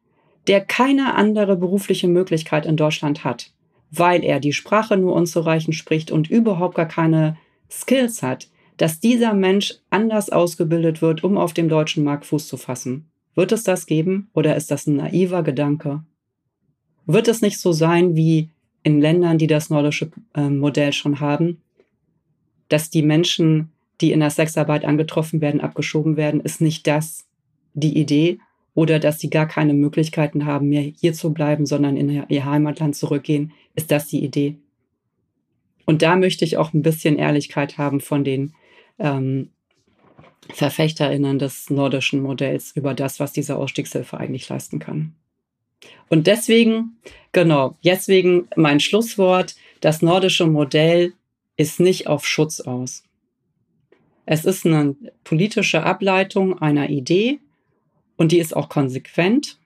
der 0.47 0.61
keine 0.61 1.15
andere 1.15 1.57
berufliche 1.57 2.07
Möglichkeit 2.07 2.65
in 2.65 2.77
Deutschland 2.77 3.23
hat, 3.23 3.51
weil 3.91 4.23
er 4.23 4.39
die 4.39 4.53
Sprache 4.53 4.97
nur 4.97 5.13
unzureichend 5.13 5.75
spricht 5.75 6.11
und 6.11 6.29
überhaupt 6.29 6.75
gar 6.75 6.87
keine 6.87 7.37
Skills 7.69 8.21
hat, 8.21 8.49
dass 8.77 8.99
dieser 8.99 9.33
Mensch 9.33 9.75
anders 9.89 10.29
ausgebildet 10.29 11.01
wird, 11.01 11.23
um 11.23 11.37
auf 11.37 11.53
dem 11.53 11.69
deutschen 11.69 12.03
Markt 12.03 12.25
Fuß 12.25 12.47
zu 12.47 12.57
fassen. 12.57 13.09
Wird 13.35 13.51
es 13.51 13.63
das 13.63 13.85
geben 13.85 14.29
oder 14.33 14.55
ist 14.55 14.69
das 14.71 14.87
ein 14.87 14.97
naiver 14.97 15.43
Gedanke? 15.43 16.03
Wird 17.05 17.27
es 17.27 17.41
nicht 17.41 17.59
so 17.59 17.71
sein 17.71 18.15
wie 18.15 18.49
in 18.83 19.01
Ländern, 19.01 19.37
die 19.37 19.47
das 19.47 19.69
nordische 19.69 20.11
äh, 20.35 20.49
Modell 20.49 20.93
schon 20.93 21.19
haben, 21.19 21.61
dass 22.69 22.89
die 22.89 23.01
Menschen, 23.01 23.72
die 24.01 24.11
in 24.11 24.19
der 24.19 24.29
Sexarbeit 24.29 24.85
angetroffen 24.85 25.41
werden, 25.41 25.61
abgeschoben 25.61 26.17
werden, 26.17 26.41
ist 26.41 26.61
nicht 26.61 26.87
das 26.87 27.25
die 27.73 27.97
Idee 27.97 28.39
oder 28.75 28.99
dass 28.99 29.19
sie 29.19 29.29
gar 29.29 29.47
keine 29.47 29.73
Möglichkeiten 29.73 30.45
haben, 30.45 30.69
mehr 30.69 30.81
hier 30.81 31.13
zu 31.13 31.33
bleiben, 31.33 31.65
sondern 31.65 31.95
in 31.95 32.25
ihr 32.27 32.45
Heimatland 32.45 32.95
zurückgehen, 32.95 33.53
ist 33.75 33.91
das 33.91 34.07
die 34.07 34.23
Idee. 34.23 34.55
Und 35.85 36.01
da 36.01 36.15
möchte 36.15 36.45
ich 36.45 36.57
auch 36.57 36.73
ein 36.73 36.81
bisschen 36.81 37.17
Ehrlichkeit 37.17 37.77
haben 37.77 38.01
von 38.01 38.23
den 38.23 38.53
ähm, 38.99 39.49
VerfechterInnen 40.51 41.39
des 41.39 41.69
nordischen 41.69 42.21
Modells 42.21 42.71
über 42.75 42.93
das, 42.93 43.19
was 43.19 43.33
diese 43.33 43.57
Ausstiegshilfe 43.57 44.17
eigentlich 44.17 44.47
leisten 44.49 44.79
kann. 44.79 45.13
Und 46.09 46.27
deswegen, 46.27 46.97
genau, 47.31 47.77
deswegen 47.83 48.47
mein 48.55 48.79
Schlusswort, 48.79 49.55
das 49.81 50.01
nordische 50.01 50.47
Modell 50.47 51.13
ist 51.57 51.79
nicht 51.79 52.07
auf 52.07 52.25
Schutz 52.25 52.61
aus. 52.61 53.03
Es 54.25 54.45
ist 54.45 54.65
eine 54.65 54.95
politische 55.23 55.83
Ableitung 55.83 56.61
einer 56.61 56.89
Idee 56.89 57.39
und 58.15 58.31
die 58.31 58.39
ist 58.39 58.55
auch 58.55 58.69
konsequent, 58.69 59.57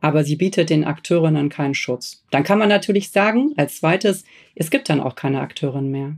aber 0.00 0.24
sie 0.24 0.36
bietet 0.36 0.70
den 0.70 0.84
Akteurinnen 0.84 1.48
keinen 1.48 1.74
Schutz. 1.74 2.24
Dann 2.30 2.42
kann 2.42 2.58
man 2.58 2.68
natürlich 2.68 3.10
sagen, 3.10 3.52
als 3.56 3.78
zweites, 3.78 4.24
es 4.54 4.70
gibt 4.70 4.88
dann 4.88 5.00
auch 5.00 5.14
keine 5.14 5.40
Akteurinnen 5.40 5.90
mehr. 5.90 6.16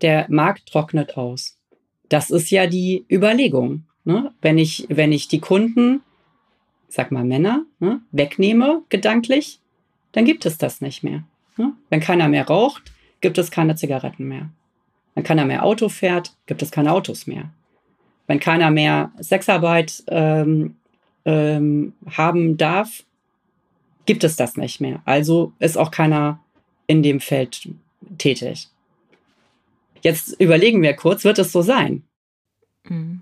Der 0.00 0.26
Markt 0.30 0.66
trocknet 0.66 1.16
aus. 1.16 1.58
Das 2.08 2.30
ist 2.30 2.50
ja 2.50 2.66
die 2.66 3.04
Überlegung. 3.10 3.84
Ne? 4.04 4.32
Wenn, 4.40 4.58
ich, 4.58 4.86
wenn 4.88 5.12
ich 5.12 5.28
die 5.28 5.40
Kunden 5.40 6.02
sag 6.90 7.12
mal 7.12 7.24
Männer, 7.24 7.64
ne, 7.78 8.00
wegnehme 8.10 8.82
gedanklich, 8.88 9.60
dann 10.12 10.24
gibt 10.24 10.44
es 10.44 10.58
das 10.58 10.80
nicht 10.80 11.02
mehr. 11.02 11.24
Ne? 11.56 11.72
Wenn 11.88 12.00
keiner 12.00 12.28
mehr 12.28 12.46
raucht, 12.46 12.92
gibt 13.20 13.38
es 13.38 13.50
keine 13.50 13.76
Zigaretten 13.76 14.26
mehr. 14.26 14.50
Wenn 15.20 15.26
keiner 15.26 15.44
mehr 15.44 15.66
Auto 15.66 15.90
fährt, 15.90 16.34
gibt 16.46 16.62
es 16.62 16.70
keine 16.70 16.92
Autos 16.92 17.26
mehr. 17.26 17.50
Wenn 18.26 18.40
keiner 18.40 18.70
mehr 18.70 19.12
Sexarbeit 19.18 20.02
ähm, 20.08 20.76
ähm, 21.26 21.92
haben 22.10 22.56
darf, 22.56 23.04
gibt 24.06 24.24
es 24.24 24.36
das 24.36 24.56
nicht 24.56 24.80
mehr. 24.80 25.02
Also 25.04 25.52
ist 25.58 25.76
auch 25.76 25.90
keiner 25.90 26.40
in 26.86 27.02
dem 27.02 27.20
Feld 27.20 27.68
tätig. 28.16 28.68
Jetzt 30.00 30.40
überlegen 30.40 30.80
wir 30.80 30.94
kurz, 30.94 31.22
wird 31.24 31.38
es 31.38 31.52
so 31.52 31.60
sein? 31.60 32.02
Mhm. 32.88 33.20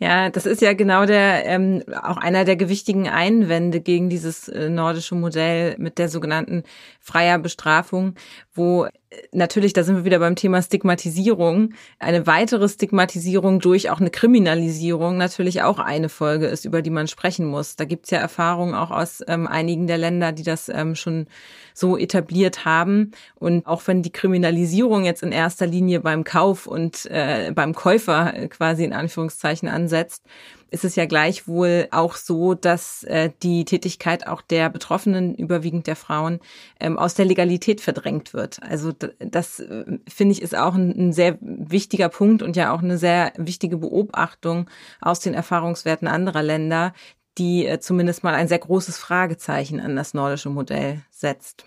Ja, 0.00 0.30
das 0.30 0.46
ist 0.46 0.62
ja 0.62 0.74
genau 0.74 1.06
der 1.06 1.44
ähm, 1.44 1.82
auch 2.02 2.18
einer 2.18 2.44
der 2.44 2.54
gewichtigen 2.54 3.08
Einwände 3.08 3.80
gegen 3.80 4.08
dieses 4.08 4.48
äh, 4.48 4.68
nordische 4.68 5.16
Modell 5.16 5.74
mit 5.78 5.98
der 5.98 6.08
sogenannten 6.08 6.62
freier 7.00 7.40
Bestrafung, 7.40 8.14
wo 8.54 8.84
äh, 8.84 8.90
natürlich, 9.32 9.72
da 9.72 9.82
sind 9.82 9.96
wir 9.96 10.04
wieder 10.04 10.20
beim 10.20 10.36
Thema 10.36 10.62
Stigmatisierung, 10.62 11.74
eine 11.98 12.28
weitere 12.28 12.68
Stigmatisierung 12.68 13.58
durch 13.58 13.90
auch 13.90 13.98
eine 13.98 14.10
Kriminalisierung 14.10 15.16
natürlich 15.16 15.62
auch 15.62 15.80
eine 15.80 16.08
Folge 16.08 16.46
ist, 16.46 16.64
über 16.64 16.80
die 16.80 16.90
man 16.90 17.08
sprechen 17.08 17.46
muss. 17.46 17.74
Da 17.74 17.84
gibt's 17.84 18.10
ja 18.10 18.18
Erfahrungen 18.18 18.74
auch 18.74 18.92
aus 18.92 19.24
ähm, 19.26 19.48
einigen 19.48 19.88
der 19.88 19.98
Länder, 19.98 20.30
die 20.30 20.44
das 20.44 20.68
ähm, 20.68 20.94
schon 20.94 21.26
so 21.74 21.96
etabliert 21.96 22.64
haben. 22.64 23.12
Und 23.36 23.66
auch 23.66 23.82
wenn 23.86 24.02
die 24.02 24.12
Kriminalisierung 24.12 25.04
jetzt 25.04 25.22
in 25.22 25.32
erster 25.32 25.66
Linie 25.66 26.00
beim 26.00 26.24
Kauf 26.24 26.66
und 26.66 27.06
äh, 27.06 27.52
beim 27.54 27.74
Käufer 27.74 28.34
äh, 28.34 28.48
quasi 28.48 28.84
in 28.84 28.92
Anführungszeichen 28.92 29.68
ansetzt, 29.88 30.24
ist 30.70 30.84
es 30.84 30.96
ja 30.96 31.06
gleichwohl 31.06 31.88
auch 31.92 32.14
so, 32.16 32.54
dass 32.54 33.02
äh, 33.04 33.30
die 33.42 33.64
Tätigkeit 33.64 34.26
auch 34.26 34.42
der 34.42 34.68
Betroffenen, 34.68 35.34
überwiegend 35.34 35.86
der 35.86 35.96
Frauen, 35.96 36.40
ähm, 36.78 36.98
aus 36.98 37.14
der 37.14 37.24
Legalität 37.24 37.80
verdrängt 37.80 38.34
wird. 38.34 38.62
Also 38.62 38.92
das, 39.18 39.60
äh, 39.60 39.98
finde 40.06 40.32
ich, 40.32 40.42
ist 40.42 40.54
auch 40.56 40.74
ein, 40.74 40.90
ein, 40.90 41.12
sehr 41.12 41.38
wichtiger 41.40 42.10
Punkt 42.10 42.42
und 42.42 42.54
ja 42.54 42.74
auch 42.74 42.82
eine 42.82 42.98
sehr 42.98 43.32
wichtige 43.38 43.78
Beobachtung 43.78 44.68
aus 45.00 45.20
den 45.20 45.32
Erfahrungswerten 45.32 46.06
anderer 46.06 46.42
Länder, 46.42 46.92
die 47.38 47.66
äh, 47.66 47.80
zumindest 47.80 48.22
mal 48.22 48.34
ein 48.34 48.48
sehr 48.48 48.58
großes 48.58 48.98
Fragezeichen 48.98 49.80
an 49.80 49.96
das 49.96 50.12
nordische 50.12 50.50
Modell 50.50 51.00
setzt. 51.10 51.64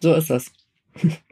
So 0.00 0.14
ist 0.14 0.30
das. 0.30 0.52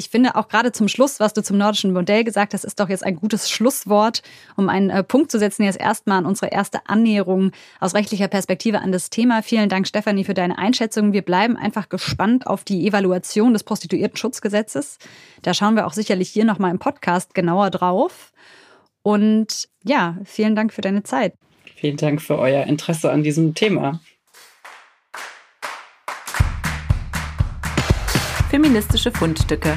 Ich 0.00 0.08
finde 0.08 0.34
auch 0.34 0.48
gerade 0.48 0.72
zum 0.72 0.88
Schluss, 0.88 1.20
was 1.20 1.34
du 1.34 1.42
zum 1.42 1.58
nordischen 1.58 1.92
Modell 1.92 2.24
gesagt 2.24 2.54
hast, 2.54 2.64
ist 2.64 2.80
doch 2.80 2.88
jetzt 2.88 3.04
ein 3.04 3.16
gutes 3.16 3.50
Schlusswort, 3.50 4.22
um 4.56 4.70
einen 4.70 4.88
äh, 4.88 5.04
Punkt 5.04 5.30
zu 5.30 5.38
setzen, 5.38 5.64
jetzt 5.64 5.78
erstmal 5.78 6.16
an 6.16 6.24
unsere 6.24 6.50
erste 6.50 6.78
Annäherung 6.86 7.52
aus 7.80 7.92
rechtlicher 7.92 8.26
Perspektive 8.26 8.78
an 8.78 8.92
das 8.92 9.10
Thema. 9.10 9.42
Vielen 9.42 9.68
Dank, 9.68 9.86
Stefanie, 9.86 10.24
für 10.24 10.32
deine 10.32 10.56
Einschätzung. 10.56 11.12
Wir 11.12 11.20
bleiben 11.20 11.54
einfach 11.54 11.90
gespannt 11.90 12.46
auf 12.46 12.64
die 12.64 12.86
Evaluation 12.88 13.52
des 13.52 13.62
Prostituierten-Schutzgesetzes. 13.62 14.96
Da 15.42 15.52
schauen 15.52 15.76
wir 15.76 15.86
auch 15.86 15.92
sicherlich 15.92 16.30
hier 16.30 16.46
nochmal 16.46 16.70
im 16.70 16.78
Podcast 16.78 17.34
genauer 17.34 17.68
drauf. 17.68 18.32
Und 19.02 19.68
ja, 19.84 20.16
vielen 20.24 20.56
Dank 20.56 20.72
für 20.72 20.80
deine 20.80 21.02
Zeit. 21.02 21.34
Vielen 21.76 21.98
Dank 21.98 22.22
für 22.22 22.38
euer 22.38 22.64
Interesse 22.64 23.12
an 23.12 23.22
diesem 23.22 23.54
Thema. 23.54 24.00
Feministische 28.50 29.12
Fundstücke. 29.12 29.76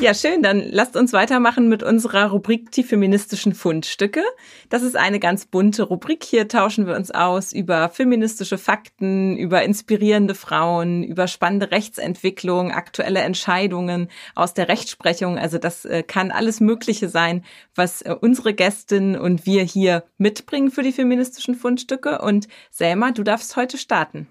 Ja, 0.00 0.12
schön. 0.12 0.42
Dann 0.42 0.60
lasst 0.68 0.96
uns 0.96 1.12
weitermachen 1.12 1.68
mit 1.68 1.84
unserer 1.84 2.30
Rubrik 2.30 2.72
Die 2.72 2.82
feministischen 2.82 3.54
Fundstücke. 3.54 4.22
Das 4.70 4.82
ist 4.82 4.96
eine 4.96 5.20
ganz 5.20 5.46
bunte 5.46 5.84
Rubrik. 5.84 6.24
Hier 6.24 6.48
tauschen 6.48 6.88
wir 6.88 6.96
uns 6.96 7.12
aus 7.12 7.52
über 7.52 7.90
feministische 7.90 8.58
Fakten, 8.58 9.36
über 9.36 9.62
inspirierende 9.62 10.34
Frauen, 10.34 11.04
über 11.04 11.28
spannende 11.28 11.70
Rechtsentwicklung, 11.70 12.72
aktuelle 12.72 13.20
Entscheidungen 13.20 14.08
aus 14.34 14.52
der 14.52 14.66
Rechtsprechung. 14.66 15.38
Also 15.38 15.58
das 15.58 15.84
äh, 15.84 16.02
kann 16.02 16.32
alles 16.32 16.58
Mögliche 16.58 17.08
sein, 17.08 17.44
was 17.76 18.02
äh, 18.02 18.16
unsere 18.20 18.52
Gästin 18.52 19.16
und 19.16 19.46
wir 19.46 19.62
hier 19.62 20.02
mitbringen 20.18 20.72
für 20.72 20.82
die 20.82 20.92
feministischen 20.92 21.54
Fundstücke. 21.54 22.20
Und 22.20 22.48
Selma, 22.72 23.12
du 23.12 23.22
darfst 23.22 23.54
heute 23.54 23.78
starten. 23.78 24.26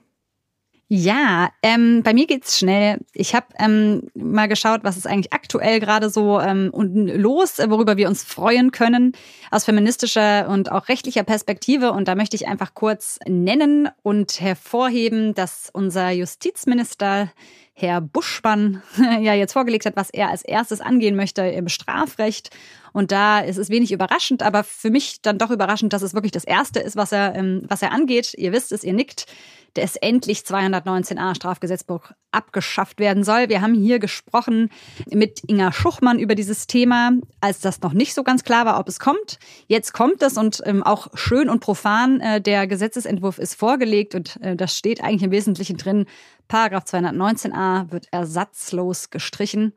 Ja, 0.91 1.51
ähm, 1.61 2.01
bei 2.01 2.15
mir 2.15 2.25
geht's 2.25 2.57
schnell. 2.57 2.97
Ich 3.13 3.35
habe 3.35 3.45
ähm, 3.59 4.09
mal 4.15 4.47
geschaut, 4.47 4.83
was 4.83 4.97
ist 4.97 5.05
eigentlich 5.05 5.31
aktuell 5.31 5.79
gerade 5.79 6.09
so 6.09 6.39
ähm, 6.39 6.71
los, 6.73 7.59
worüber 7.59 7.95
wir 7.95 8.07
uns 8.07 8.23
freuen 8.23 8.71
können 8.71 9.13
aus 9.51 9.65
feministischer 9.65 10.49
und 10.49 10.71
auch 10.71 10.87
rechtlicher 10.87 11.21
Perspektive. 11.21 11.91
Und 11.91 12.07
da 12.07 12.15
möchte 12.15 12.35
ich 12.35 12.47
einfach 12.47 12.73
kurz 12.73 13.19
nennen 13.27 13.87
und 14.01 14.41
hervorheben, 14.41 15.35
dass 15.35 15.69
unser 15.71 16.09
Justizminister 16.09 17.29
Herr 17.73 18.01
Buschmann 18.01 18.81
ja 19.21 19.35
jetzt 19.35 19.53
vorgelegt 19.53 19.85
hat, 19.85 19.95
was 19.95 20.09
er 20.09 20.29
als 20.29 20.41
erstes 20.41 20.81
angehen 20.81 21.15
möchte 21.15 21.43
im 21.43 21.69
Strafrecht. 21.69 22.49
Und 22.93 23.11
da 23.11 23.39
ist 23.39 23.57
es 23.57 23.69
wenig 23.69 23.91
überraschend, 23.91 24.41
aber 24.41 24.63
für 24.63 24.89
mich 24.89 25.21
dann 25.21 25.37
doch 25.37 25.51
überraschend, 25.51 25.93
dass 25.93 26.01
es 26.01 26.15
wirklich 26.15 26.31
das 26.31 26.43
Erste 26.43 26.79
ist, 26.79 26.95
was 26.95 27.11
er, 27.11 27.35
ähm, 27.35 27.61
was 27.67 27.83
er 27.83 27.91
angeht. 27.91 28.33
Ihr 28.37 28.51
wisst 28.51 28.71
es, 28.71 28.83
ihr 28.83 28.93
nickt 28.93 29.27
dass 29.73 29.95
endlich 29.95 30.39
219a 30.39 31.35
Strafgesetzbuch 31.35 32.11
abgeschafft 32.31 32.99
werden 32.99 33.23
soll. 33.23 33.49
Wir 33.49 33.61
haben 33.61 33.73
hier 33.73 33.99
gesprochen 33.99 34.69
mit 35.11 35.41
Inga 35.47 35.71
Schuchmann 35.71 36.19
über 36.19 36.35
dieses 36.35 36.67
Thema, 36.67 37.11
als 37.41 37.59
das 37.59 37.81
noch 37.81 37.93
nicht 37.93 38.13
so 38.13 38.23
ganz 38.23 38.43
klar 38.43 38.65
war, 38.65 38.79
ob 38.79 38.87
es 38.87 38.99
kommt. 38.99 39.39
Jetzt 39.67 39.93
kommt 39.93 40.21
es 40.21 40.37
und 40.37 40.61
ähm, 40.65 40.83
auch 40.83 41.07
schön 41.15 41.49
und 41.49 41.59
profan. 41.59 42.21
Äh, 42.21 42.41
der 42.41 42.67
Gesetzesentwurf 42.67 43.39
ist 43.39 43.55
vorgelegt 43.55 44.15
und 44.15 44.39
äh, 44.41 44.55
das 44.55 44.77
steht 44.77 45.03
eigentlich 45.03 45.23
im 45.23 45.31
Wesentlichen 45.31 45.77
drin. 45.77 46.05
Paragraph 46.47 46.85
219a 46.85 47.91
wird 47.91 48.07
ersatzlos 48.11 49.09
gestrichen. 49.09 49.73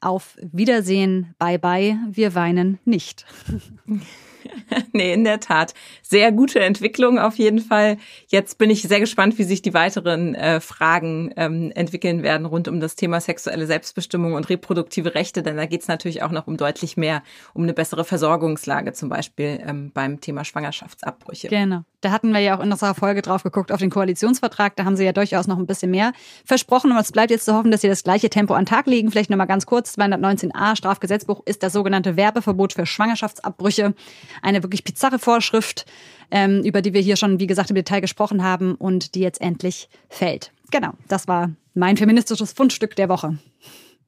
auf 0.00 0.36
Wiedersehen, 0.40 1.34
bye 1.38 1.58
bye, 1.58 1.98
wir 2.10 2.34
weinen 2.34 2.78
nicht. 2.84 3.26
nee, 4.92 5.12
in 5.12 5.24
der 5.24 5.40
Tat. 5.40 5.74
Sehr 6.02 6.32
gute 6.32 6.60
Entwicklung 6.60 7.18
auf 7.18 7.36
jeden 7.36 7.60
Fall. 7.60 7.98
Jetzt 8.28 8.58
bin 8.58 8.70
ich 8.70 8.82
sehr 8.82 9.00
gespannt, 9.00 9.38
wie 9.38 9.44
sich 9.44 9.62
die 9.62 9.74
weiteren 9.74 10.34
äh, 10.34 10.60
Fragen 10.60 11.32
ähm, 11.36 11.72
entwickeln 11.74 12.22
werden 12.22 12.46
rund 12.46 12.68
um 12.68 12.80
das 12.80 12.96
Thema 12.96 13.20
sexuelle 13.20 13.66
Selbstbestimmung 13.66 14.34
und 14.34 14.48
reproduktive 14.48 15.14
Rechte, 15.14 15.42
denn 15.42 15.56
da 15.56 15.66
geht 15.66 15.82
es 15.82 15.88
natürlich 15.88 16.22
auch 16.22 16.30
noch 16.30 16.46
um 16.46 16.56
deutlich 16.56 16.96
mehr, 16.96 17.22
um 17.54 17.62
eine 17.62 17.74
bessere 17.74 18.04
Versorgungslage 18.04 18.92
zum 18.92 19.08
Beispiel 19.08 19.60
ähm, 19.66 19.90
beim 19.92 20.20
Thema 20.20 20.44
Schwangerschaftsabbrüche. 20.44 21.48
Genau. 21.48 21.82
Da 22.06 22.12
hatten 22.12 22.32
wir 22.32 22.38
ja 22.38 22.56
auch 22.56 22.62
in 22.62 22.70
unserer 22.70 22.94
Folge 22.94 23.20
drauf 23.20 23.42
geguckt 23.42 23.72
auf 23.72 23.80
den 23.80 23.90
Koalitionsvertrag. 23.90 24.76
Da 24.76 24.84
haben 24.84 24.96
sie 24.96 25.04
ja 25.04 25.12
durchaus 25.12 25.48
noch 25.48 25.58
ein 25.58 25.66
bisschen 25.66 25.90
mehr 25.90 26.12
versprochen. 26.44 26.92
Und 26.92 26.98
es 26.98 27.10
bleibt 27.10 27.32
jetzt 27.32 27.46
zu 27.46 27.54
hoffen, 27.54 27.72
dass 27.72 27.80
sie 27.80 27.88
das 27.88 28.04
gleiche 28.04 28.30
Tempo 28.30 28.54
an 28.54 28.64
Tag 28.64 28.86
legen. 28.86 29.10
Vielleicht 29.10 29.28
nochmal 29.28 29.48
ganz 29.48 29.66
kurz. 29.66 29.98
219a 29.98 30.76
Strafgesetzbuch 30.76 31.42
ist 31.46 31.64
das 31.64 31.72
sogenannte 31.72 32.16
Werbeverbot 32.16 32.74
für 32.74 32.86
Schwangerschaftsabbrüche. 32.86 33.94
Eine 34.42 34.62
wirklich 34.62 34.84
bizarre 34.84 35.18
Vorschrift, 35.18 35.86
ähm, 36.30 36.62
über 36.64 36.82
die 36.82 36.92
wir 36.92 37.00
hier 37.00 37.16
schon, 37.16 37.40
wie 37.40 37.46
gesagt, 37.46 37.70
im 37.70 37.76
Detail 37.76 38.00
gesprochen 38.00 38.42
haben 38.42 38.74
und 38.74 39.14
die 39.14 39.20
jetzt 39.20 39.40
endlich 39.40 39.88
fällt. 40.08 40.52
Genau, 40.70 40.92
das 41.08 41.28
war 41.28 41.52
mein 41.74 41.96
feministisches 41.96 42.52
Fundstück 42.52 42.96
der 42.96 43.08
Woche. 43.08 43.38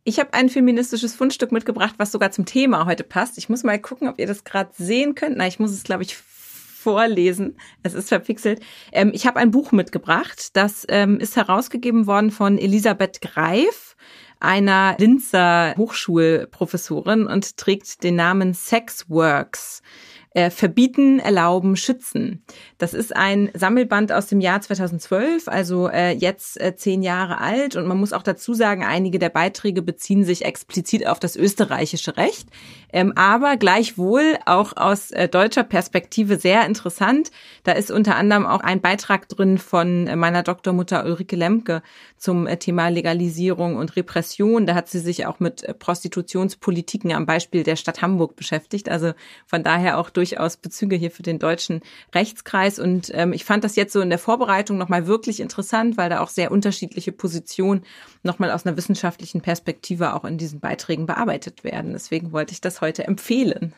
Ich 0.04 0.18
habe 0.18 0.32
ein 0.32 0.48
feministisches 0.48 1.14
Fundstück 1.14 1.52
mitgebracht, 1.52 1.94
was 1.98 2.12
sogar 2.12 2.30
zum 2.30 2.46
Thema 2.46 2.86
heute 2.86 3.04
passt. 3.04 3.36
Ich 3.36 3.48
muss 3.48 3.62
mal 3.62 3.78
gucken, 3.78 4.08
ob 4.08 4.18
ihr 4.18 4.26
das 4.26 4.44
gerade 4.44 4.70
sehen 4.76 5.14
könnt. 5.14 5.36
Na, 5.36 5.46
ich 5.46 5.58
muss 5.58 5.70
es, 5.70 5.82
glaube 5.82 6.02
ich, 6.02 6.16
vorlesen. 6.16 7.58
Es 7.82 7.92
ist 7.92 8.08
verpixelt. 8.08 8.60
Ähm, 8.92 9.10
ich 9.12 9.26
habe 9.26 9.38
ein 9.38 9.50
Buch 9.50 9.72
mitgebracht. 9.72 10.56
Das 10.56 10.86
ähm, 10.88 11.18
ist 11.20 11.36
herausgegeben 11.36 12.06
worden 12.06 12.30
von 12.30 12.56
Elisabeth 12.56 13.20
Greif, 13.20 13.96
einer 14.40 14.96
Linzer 14.98 15.74
Hochschulprofessorin 15.76 17.26
und 17.26 17.56
trägt 17.58 18.02
den 18.02 18.16
Namen 18.16 18.54
Sex 18.54 19.10
Works 19.10 19.82
äh, 20.30 20.50
Verbieten, 20.50 21.18
Erlauben, 21.18 21.76
Schützen. 21.76 22.42
Das 22.76 22.94
ist 22.94 23.16
ein 23.16 23.50
Sammelband 23.54 24.12
aus 24.12 24.26
dem 24.26 24.40
Jahr 24.40 24.60
2012, 24.60 25.48
also 25.48 25.88
äh, 25.88 26.12
jetzt 26.12 26.60
äh, 26.60 26.76
zehn 26.76 27.02
Jahre 27.02 27.40
alt. 27.40 27.76
Und 27.76 27.86
man 27.86 27.98
muss 27.98 28.12
auch 28.12 28.22
dazu 28.22 28.54
sagen, 28.54 28.84
einige 28.84 29.18
der 29.18 29.30
Beiträge 29.30 29.82
beziehen 29.82 30.24
sich 30.24 30.44
explizit 30.44 31.06
auf 31.06 31.18
das 31.18 31.36
österreichische 31.36 32.16
Recht, 32.16 32.48
ähm, 32.92 33.12
aber 33.16 33.56
gleichwohl 33.56 34.38
auch 34.46 34.76
aus 34.76 35.10
äh, 35.10 35.28
deutscher 35.28 35.64
Perspektive 35.64 36.36
sehr 36.36 36.66
interessant. 36.66 37.30
Da 37.64 37.72
ist 37.72 37.90
unter 37.90 38.16
anderem 38.16 38.46
auch 38.46 38.60
ein 38.60 38.80
Beitrag 38.80 39.28
drin 39.28 39.58
von 39.58 40.06
äh, 40.06 40.16
meiner 40.16 40.42
Doktormutter 40.42 41.04
Ulrike 41.04 41.36
Lemke 41.36 41.82
zum 42.16 42.46
äh, 42.46 42.56
Thema 42.58 42.88
Legalisierung 42.88 43.76
und 43.76 43.96
Repression. 43.96 44.66
Da 44.66 44.74
hat 44.74 44.88
sie 44.88 45.00
sich 45.00 45.26
auch 45.26 45.40
mit 45.40 45.62
äh, 45.64 45.74
Prostitutionspolitiken 45.74 47.12
am 47.12 47.26
Beispiel 47.26 47.62
der 47.62 47.76
Stadt 47.76 48.02
Hamburg 48.02 48.36
beschäftigt. 48.36 48.88
Also 48.88 49.12
von 49.46 49.62
daher 49.62 49.98
auch 49.98 50.10
durchaus 50.18 50.56
Bezüge 50.56 50.96
hier 50.96 51.10
für 51.10 51.22
den 51.22 51.38
deutschen 51.38 51.80
Rechtskreis. 52.14 52.78
Und 52.78 53.10
ähm, 53.14 53.32
ich 53.32 53.44
fand 53.44 53.64
das 53.64 53.76
jetzt 53.76 53.92
so 53.92 54.00
in 54.00 54.10
der 54.10 54.18
Vorbereitung 54.18 54.76
nochmal 54.76 55.06
wirklich 55.06 55.40
interessant, 55.40 55.96
weil 55.96 56.10
da 56.10 56.20
auch 56.20 56.28
sehr 56.28 56.50
unterschiedliche 56.50 57.12
Positionen 57.12 57.82
nochmal 58.22 58.50
aus 58.50 58.66
einer 58.66 58.76
wissenschaftlichen 58.76 59.40
Perspektive 59.40 60.14
auch 60.14 60.24
in 60.24 60.36
diesen 60.36 60.60
Beiträgen 60.60 61.06
bearbeitet 61.06 61.62
werden. 61.62 61.92
Deswegen 61.92 62.32
wollte 62.32 62.52
ich 62.52 62.60
das 62.60 62.80
heute 62.80 63.04
empfehlen. 63.04 63.74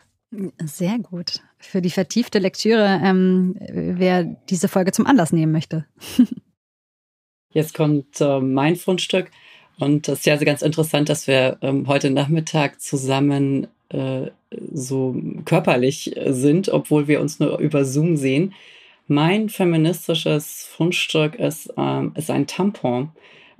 Sehr 0.64 0.98
gut. 0.98 1.40
Für 1.58 1.82
die 1.82 1.90
vertiefte 1.90 2.38
Lektüre, 2.38 3.00
ähm, 3.02 3.56
wer 3.68 4.24
diese 4.24 4.68
Folge 4.68 4.92
zum 4.92 5.06
Anlass 5.06 5.32
nehmen 5.32 5.52
möchte. 5.52 5.84
Jetzt 7.52 7.74
kommt 7.74 8.20
äh, 8.20 8.40
mein 8.40 8.76
Fundstück. 8.76 9.30
Und 9.78 10.08
das 10.08 10.20
ist 10.20 10.26
ja 10.26 10.36
ganz 10.36 10.62
interessant, 10.62 11.08
dass 11.08 11.26
wir 11.26 11.58
ähm, 11.62 11.88
heute 11.88 12.10
Nachmittag 12.10 12.80
zusammen 12.80 13.66
äh, 13.90 14.30
so 14.72 15.14
körperlich 15.44 16.14
sind, 16.26 16.68
obwohl 16.68 17.08
wir 17.08 17.20
uns 17.20 17.38
nur 17.38 17.58
über 17.58 17.84
Zoom 17.84 18.16
sehen. 18.16 18.54
Mein 19.06 19.48
feministisches 19.48 20.64
Fundstück 20.64 21.34
ist, 21.34 21.72
ähm, 21.76 22.12
ist 22.16 22.30
ein 22.30 22.46
Tampon. 22.46 23.10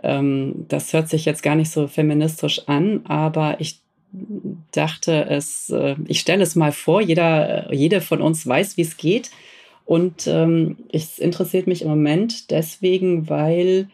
Ähm, 0.02 0.66
das 0.68 0.92
hört 0.92 1.08
sich 1.08 1.24
jetzt 1.24 1.42
gar 1.42 1.56
nicht 1.56 1.70
so 1.70 1.88
feministisch 1.88 2.68
an, 2.68 3.02
aber 3.06 3.60
ich 3.60 3.80
dachte 4.72 5.26
es, 5.28 5.70
äh, 5.70 5.96
ich 6.06 6.20
stelle 6.20 6.42
es 6.42 6.56
mal 6.56 6.72
vor, 6.72 7.00
jeder, 7.00 7.72
jede 7.72 8.00
von 8.00 8.22
uns 8.22 8.46
weiß, 8.46 8.76
wie 8.76 8.82
es 8.82 8.96
geht. 8.96 9.30
Und 9.84 10.26
ähm, 10.28 10.76
es 10.92 11.18
interessiert 11.18 11.66
mich 11.66 11.82
im 11.82 11.88
Moment 11.88 12.50
deswegen, 12.50 13.28
weil 13.28 13.88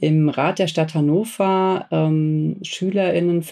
im 0.00 0.28
Rat 0.28 0.58
der 0.58 0.68
Stadt 0.68 0.94
Hannover 0.94 1.86
ähm, 1.90 2.56
SchülerInnen, 2.62 3.42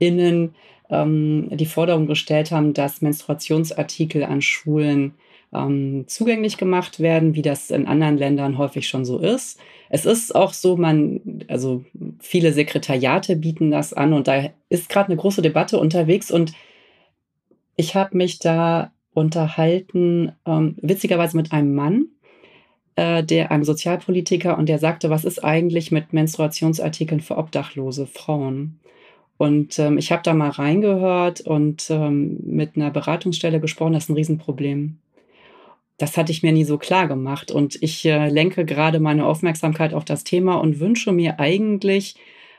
VertreterInnen 0.00 0.54
ähm, 0.90 1.48
die 1.52 1.66
Forderung 1.66 2.06
gestellt 2.06 2.50
haben, 2.50 2.74
dass 2.74 3.02
Menstruationsartikel 3.02 4.24
an 4.24 4.42
Schulen 4.42 5.14
ähm, 5.52 6.04
zugänglich 6.06 6.56
gemacht 6.56 7.00
werden, 7.00 7.34
wie 7.34 7.42
das 7.42 7.70
in 7.70 7.86
anderen 7.86 8.16
Ländern 8.16 8.58
häufig 8.58 8.88
schon 8.88 9.04
so 9.04 9.18
ist. 9.18 9.58
Es 9.88 10.06
ist 10.06 10.34
auch 10.34 10.52
so, 10.52 10.76
man, 10.76 11.44
also 11.48 11.84
viele 12.20 12.52
Sekretariate 12.52 13.36
bieten 13.36 13.70
das 13.70 13.92
an 13.92 14.12
und 14.12 14.28
da 14.28 14.50
ist 14.68 14.88
gerade 14.88 15.08
eine 15.08 15.16
große 15.16 15.42
Debatte 15.42 15.78
unterwegs 15.78 16.30
und 16.30 16.52
ich 17.76 17.94
habe 17.94 18.16
mich 18.16 18.38
da 18.38 18.92
unterhalten, 19.12 20.32
ähm, 20.46 20.76
witzigerweise 20.80 21.36
mit 21.36 21.52
einem 21.52 21.74
Mann, 21.74 22.06
äh, 22.94 23.24
der 23.24 23.50
einem 23.50 23.64
Sozialpolitiker 23.64 24.56
und 24.56 24.68
der 24.68 24.78
sagte, 24.78 25.10
was 25.10 25.24
ist 25.24 25.42
eigentlich 25.42 25.90
mit 25.90 26.12
Menstruationsartikeln 26.12 27.20
für 27.20 27.36
obdachlose 27.36 28.06
Frauen? 28.06 28.80
Und 29.40 29.78
ähm, 29.78 29.96
ich 29.96 30.12
habe 30.12 30.20
da 30.22 30.34
mal 30.34 30.50
reingehört 30.50 31.40
und 31.40 31.88
ähm, 31.88 32.36
mit 32.44 32.76
einer 32.76 32.90
Beratungsstelle 32.90 33.58
gesprochen, 33.58 33.94
das 33.94 34.04
ist 34.04 34.10
ein 34.10 34.16
Riesenproblem. 34.16 34.98
Das 35.96 36.18
hatte 36.18 36.30
ich 36.30 36.42
mir 36.42 36.52
nie 36.52 36.64
so 36.64 36.76
klar 36.76 37.08
gemacht. 37.08 37.50
Und 37.50 37.82
ich 37.82 38.04
äh, 38.04 38.28
lenke 38.28 38.66
gerade 38.66 39.00
meine 39.00 39.24
Aufmerksamkeit 39.24 39.94
auf 39.94 40.04
das 40.04 40.24
Thema 40.24 40.56
und 40.56 40.78
wünsche 40.78 41.10
mir 41.12 41.40
eigentlich 41.40 42.16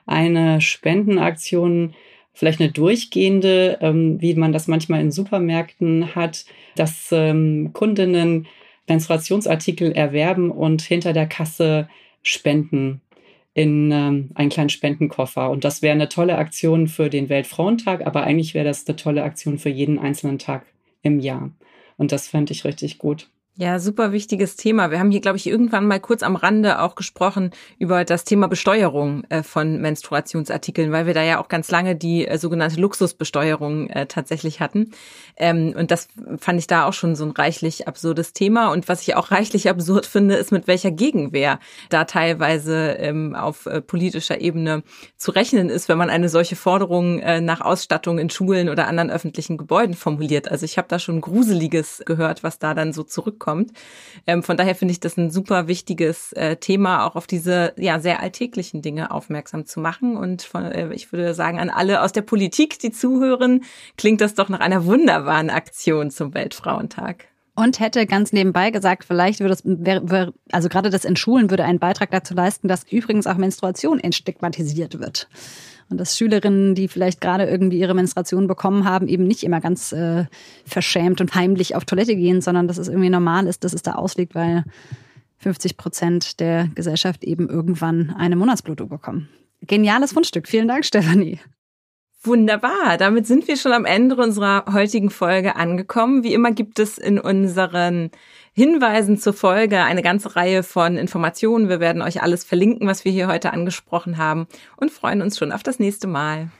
eine 0.07 0.59
Spendenaktion, 0.59 1.93
vielleicht 2.33 2.59
eine 2.59 2.71
durchgehende, 2.71 3.77
ähm, 3.79 4.19
wie 4.19 4.33
man 4.33 4.51
das 4.51 4.67
manchmal 4.67 5.01
in 5.01 5.11
Supermärkten 5.11 6.15
hat, 6.15 6.45
dass 6.75 7.09
ähm, 7.11 7.73
Kundinnen 7.73 8.47
Menstruationsartikel 8.87 9.91
erwerben 9.91 10.49
und 10.49 10.81
hinter 10.81 11.13
der 11.13 11.27
Kasse 11.27 11.87
spenden 12.23 13.01
in 13.53 13.91
ähm, 13.91 14.31
einen 14.35 14.49
kleinen 14.49 14.69
Spendenkoffer. 14.69 15.49
Und 15.49 15.63
das 15.63 15.81
wäre 15.81 15.93
eine 15.93 16.09
tolle 16.09 16.37
Aktion 16.37 16.87
für 16.87 17.09
den 17.09 17.29
Weltfrauentag, 17.29 18.05
aber 18.05 18.23
eigentlich 18.23 18.53
wäre 18.53 18.65
das 18.65 18.87
eine 18.87 18.95
tolle 18.95 19.23
Aktion 19.23 19.57
für 19.57 19.69
jeden 19.69 19.99
einzelnen 19.99 20.39
Tag 20.39 20.65
im 21.01 21.19
Jahr. 21.19 21.51
Und 21.97 22.11
das 22.11 22.27
fände 22.27 22.53
ich 22.53 22.65
richtig 22.65 22.97
gut. 22.97 23.29
Ja, 23.61 23.77
super 23.77 24.11
wichtiges 24.11 24.55
Thema. 24.55 24.89
Wir 24.89 24.97
haben 24.97 25.11
hier, 25.11 25.21
glaube 25.21 25.37
ich, 25.37 25.45
irgendwann 25.45 25.85
mal 25.85 25.99
kurz 25.99 26.23
am 26.23 26.35
Rande 26.35 26.81
auch 26.81 26.95
gesprochen 26.95 27.51
über 27.77 28.05
das 28.05 28.23
Thema 28.23 28.47
Besteuerung 28.47 29.23
äh, 29.25 29.43
von 29.43 29.79
Menstruationsartikeln, 29.79 30.91
weil 30.91 31.05
wir 31.05 31.13
da 31.13 31.21
ja 31.21 31.39
auch 31.39 31.47
ganz 31.47 31.69
lange 31.69 31.95
die 31.95 32.27
äh, 32.27 32.39
sogenannte 32.39 32.81
Luxusbesteuerung 32.81 33.87
äh, 33.91 34.07
tatsächlich 34.07 34.61
hatten. 34.61 34.93
Ähm, 35.37 35.75
und 35.77 35.91
das 35.91 36.07
fand 36.37 36.57
ich 36.57 36.65
da 36.65 36.87
auch 36.87 36.93
schon 36.93 37.15
so 37.15 37.23
ein 37.23 37.29
reichlich 37.29 37.87
absurdes 37.87 38.33
Thema. 38.33 38.71
Und 38.71 38.87
was 38.87 39.03
ich 39.03 39.15
auch 39.15 39.29
reichlich 39.29 39.69
absurd 39.69 40.07
finde, 40.07 40.37
ist, 40.37 40.51
mit 40.51 40.65
welcher 40.65 40.89
Gegenwehr 40.89 41.59
da 41.89 42.05
teilweise 42.05 42.93
ähm, 42.93 43.35
auf 43.35 43.69
politischer 43.85 44.41
Ebene 44.41 44.81
zu 45.17 45.29
rechnen 45.29 45.69
ist, 45.69 45.87
wenn 45.87 45.99
man 45.99 46.09
eine 46.09 46.29
solche 46.29 46.55
Forderung 46.55 47.17
nach 47.45 47.61
Ausstattung 47.61 48.17
in 48.17 48.31
Schulen 48.31 48.69
oder 48.69 48.87
anderen 48.87 49.11
öffentlichen 49.11 49.59
Gebäuden 49.59 49.93
formuliert. 49.93 50.49
Also 50.49 50.65
ich 50.65 50.79
habe 50.79 50.87
da 50.87 50.97
schon 50.97 51.21
Gruseliges 51.21 52.01
gehört, 52.07 52.41
was 52.41 52.57
da 52.57 52.73
dann 52.73 52.91
so 52.91 53.03
zurück 53.03 53.39
kommt. 53.51 53.71
Ähm, 54.27 54.43
von 54.43 54.57
daher 54.57 54.75
finde 54.75 54.93
ich 54.93 54.99
das 54.99 55.17
ein 55.17 55.29
super 55.29 55.67
wichtiges 55.67 56.31
äh, 56.33 56.55
Thema, 56.55 57.05
auch 57.05 57.15
auf 57.15 57.27
diese 57.27 57.73
ja 57.77 57.99
sehr 57.99 58.21
alltäglichen 58.21 58.81
Dinge 58.81 59.11
aufmerksam 59.11 59.65
zu 59.65 59.79
machen. 59.79 60.15
Und 60.15 60.41
von, 60.43 60.63
äh, 60.63 60.93
ich 60.93 61.11
würde 61.11 61.33
sagen, 61.33 61.59
an 61.59 61.69
alle 61.69 62.01
aus 62.01 62.13
der 62.13 62.21
Politik, 62.21 62.79
die 62.79 62.91
zuhören, 62.91 63.63
klingt 63.97 64.21
das 64.21 64.35
doch 64.35 64.49
nach 64.49 64.59
einer 64.59 64.85
wunderbaren 64.85 65.49
Aktion 65.49 66.11
zum 66.11 66.33
Weltfrauentag. 66.33 67.25
Und 67.53 67.81
hätte 67.81 68.05
ganz 68.05 68.31
nebenbei 68.31 68.71
gesagt, 68.71 69.03
vielleicht 69.03 69.41
würde 69.41 69.53
es, 69.53 70.33
also 70.51 70.69
gerade 70.69 70.89
das 70.89 71.03
in 71.03 71.17
Schulen 71.17 71.49
würde 71.49 71.65
einen 71.65 71.79
Beitrag 71.79 72.09
dazu 72.11 72.33
leisten, 72.33 72.69
dass 72.69 72.89
übrigens 72.89 73.27
auch 73.27 73.35
Menstruation 73.35 73.99
entstigmatisiert 73.99 74.99
wird. 74.99 75.27
Und 75.91 75.97
dass 75.97 76.17
Schülerinnen, 76.17 76.73
die 76.73 76.87
vielleicht 76.87 77.21
gerade 77.21 77.45
irgendwie 77.45 77.79
ihre 77.79 77.93
Menstruation 77.93 78.47
bekommen 78.47 78.85
haben, 78.85 79.07
eben 79.07 79.25
nicht 79.25 79.43
immer 79.43 79.59
ganz 79.59 79.91
äh, 79.91 80.25
verschämt 80.65 81.21
und 81.21 81.35
heimlich 81.35 81.75
auf 81.75 81.85
Toilette 81.85 82.15
gehen, 82.15 82.41
sondern 82.41 82.67
dass 82.67 82.77
es 82.77 82.87
irgendwie 82.87 83.09
normal 83.09 83.47
ist, 83.47 83.63
dass 83.63 83.73
es 83.73 83.81
da 83.81 83.93
ausliegt, 83.93 84.33
weil 84.33 84.63
50 85.39 85.77
Prozent 85.77 86.39
der 86.39 86.69
Gesellschaft 86.75 87.23
eben 87.23 87.49
irgendwann 87.49 88.11
eine 88.17 88.35
Monatsblutung 88.35 88.89
bekommen. 88.89 89.27
Geniales 89.61 90.13
Fundstück. 90.13 90.47
Vielen 90.47 90.67
Dank, 90.67 90.85
Stefanie. 90.85 91.39
Wunderbar, 92.23 92.97
damit 92.99 93.25
sind 93.25 93.47
wir 93.47 93.57
schon 93.57 93.71
am 93.71 93.83
Ende 93.83 94.15
unserer 94.15 94.65
heutigen 94.71 95.09
Folge 95.09 95.55
angekommen. 95.55 96.23
Wie 96.23 96.35
immer 96.35 96.51
gibt 96.51 96.77
es 96.77 96.99
in 96.99 97.17
unseren 97.17 98.11
Hinweisen 98.53 99.17
zur 99.17 99.33
Folge 99.33 99.81
eine 99.81 100.03
ganze 100.03 100.35
Reihe 100.35 100.61
von 100.61 100.97
Informationen. 100.97 101.67
Wir 101.67 101.79
werden 101.79 102.03
euch 102.03 102.21
alles 102.21 102.43
verlinken, 102.43 102.87
was 102.87 103.05
wir 103.05 103.11
hier 103.11 103.27
heute 103.27 103.51
angesprochen 103.51 104.19
haben 104.19 104.45
und 104.77 104.91
freuen 104.91 105.23
uns 105.23 105.39
schon 105.39 105.51
auf 105.51 105.63
das 105.63 105.79
nächste 105.79 106.05
Mal. 106.05 106.51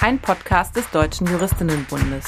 Ein 0.00 0.18
Podcast 0.18 0.76
des 0.76 0.88
Deutschen 0.90 1.26
Juristinnenbundes. 1.26 2.24